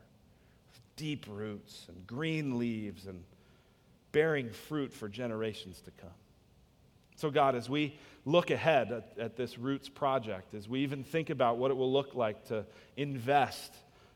with 0.72 0.80
deep 0.96 1.28
roots 1.30 1.86
and 1.90 2.08
green 2.08 2.58
leaves 2.58 3.06
and 3.06 3.24
bearing 4.12 4.50
fruit 4.50 4.92
for 4.92 5.08
generations 5.08 5.80
to 5.82 5.92
come. 5.92 6.10
So, 7.22 7.30
God, 7.30 7.54
as 7.54 7.70
we 7.70 8.00
look 8.26 8.50
ahead 8.50 8.92
at, 8.92 9.20
at 9.20 9.36
this 9.36 9.60
Roots 9.60 9.88
project, 9.88 10.56
as 10.56 10.68
we 10.68 10.80
even 10.80 11.04
think 11.04 11.30
about 11.30 11.60
what 11.60 11.70
it 11.70 11.78
will 11.78 11.94
look 11.94 12.16
like 12.16 12.46
to 12.46 12.66
invest 12.98 13.76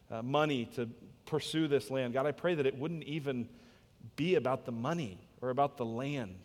uh, 0.09 0.23
money 0.23 0.65
to 0.75 0.89
pursue 1.27 1.67
this 1.67 1.91
land, 1.91 2.15
God, 2.15 2.25
I 2.25 2.31
pray 2.31 2.55
that 2.55 2.65
it 2.65 2.75
wouldn't 2.75 3.03
even 3.03 3.47
be 4.15 4.33
about 4.33 4.65
the 4.65 4.71
money 4.71 5.19
or 5.39 5.51
about 5.51 5.77
the 5.77 5.85
land, 5.85 6.35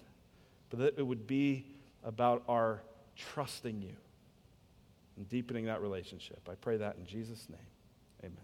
but 0.68 0.80
that 0.80 0.98
it 0.98 1.02
would 1.02 1.26
be 1.26 1.64
about 2.04 2.42
our 2.46 2.82
trusting 3.16 3.80
you 3.80 3.96
and 5.16 5.26
deepening 5.30 5.64
that 5.64 5.80
relationship. 5.80 6.46
I 6.46 6.56
pray 6.56 6.76
that 6.76 6.96
in 6.98 7.06
Jesus' 7.06 7.46
name. 7.48 7.58
Amen. 8.22 8.36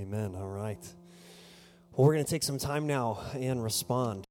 Amen. 0.00 0.34
All 0.34 0.48
right. 0.48 0.84
Well, 1.96 2.08
we're 2.08 2.14
going 2.14 2.24
to 2.24 2.30
take 2.30 2.42
some 2.42 2.58
time 2.58 2.88
now 2.88 3.20
and 3.34 3.62
respond. 3.62 4.24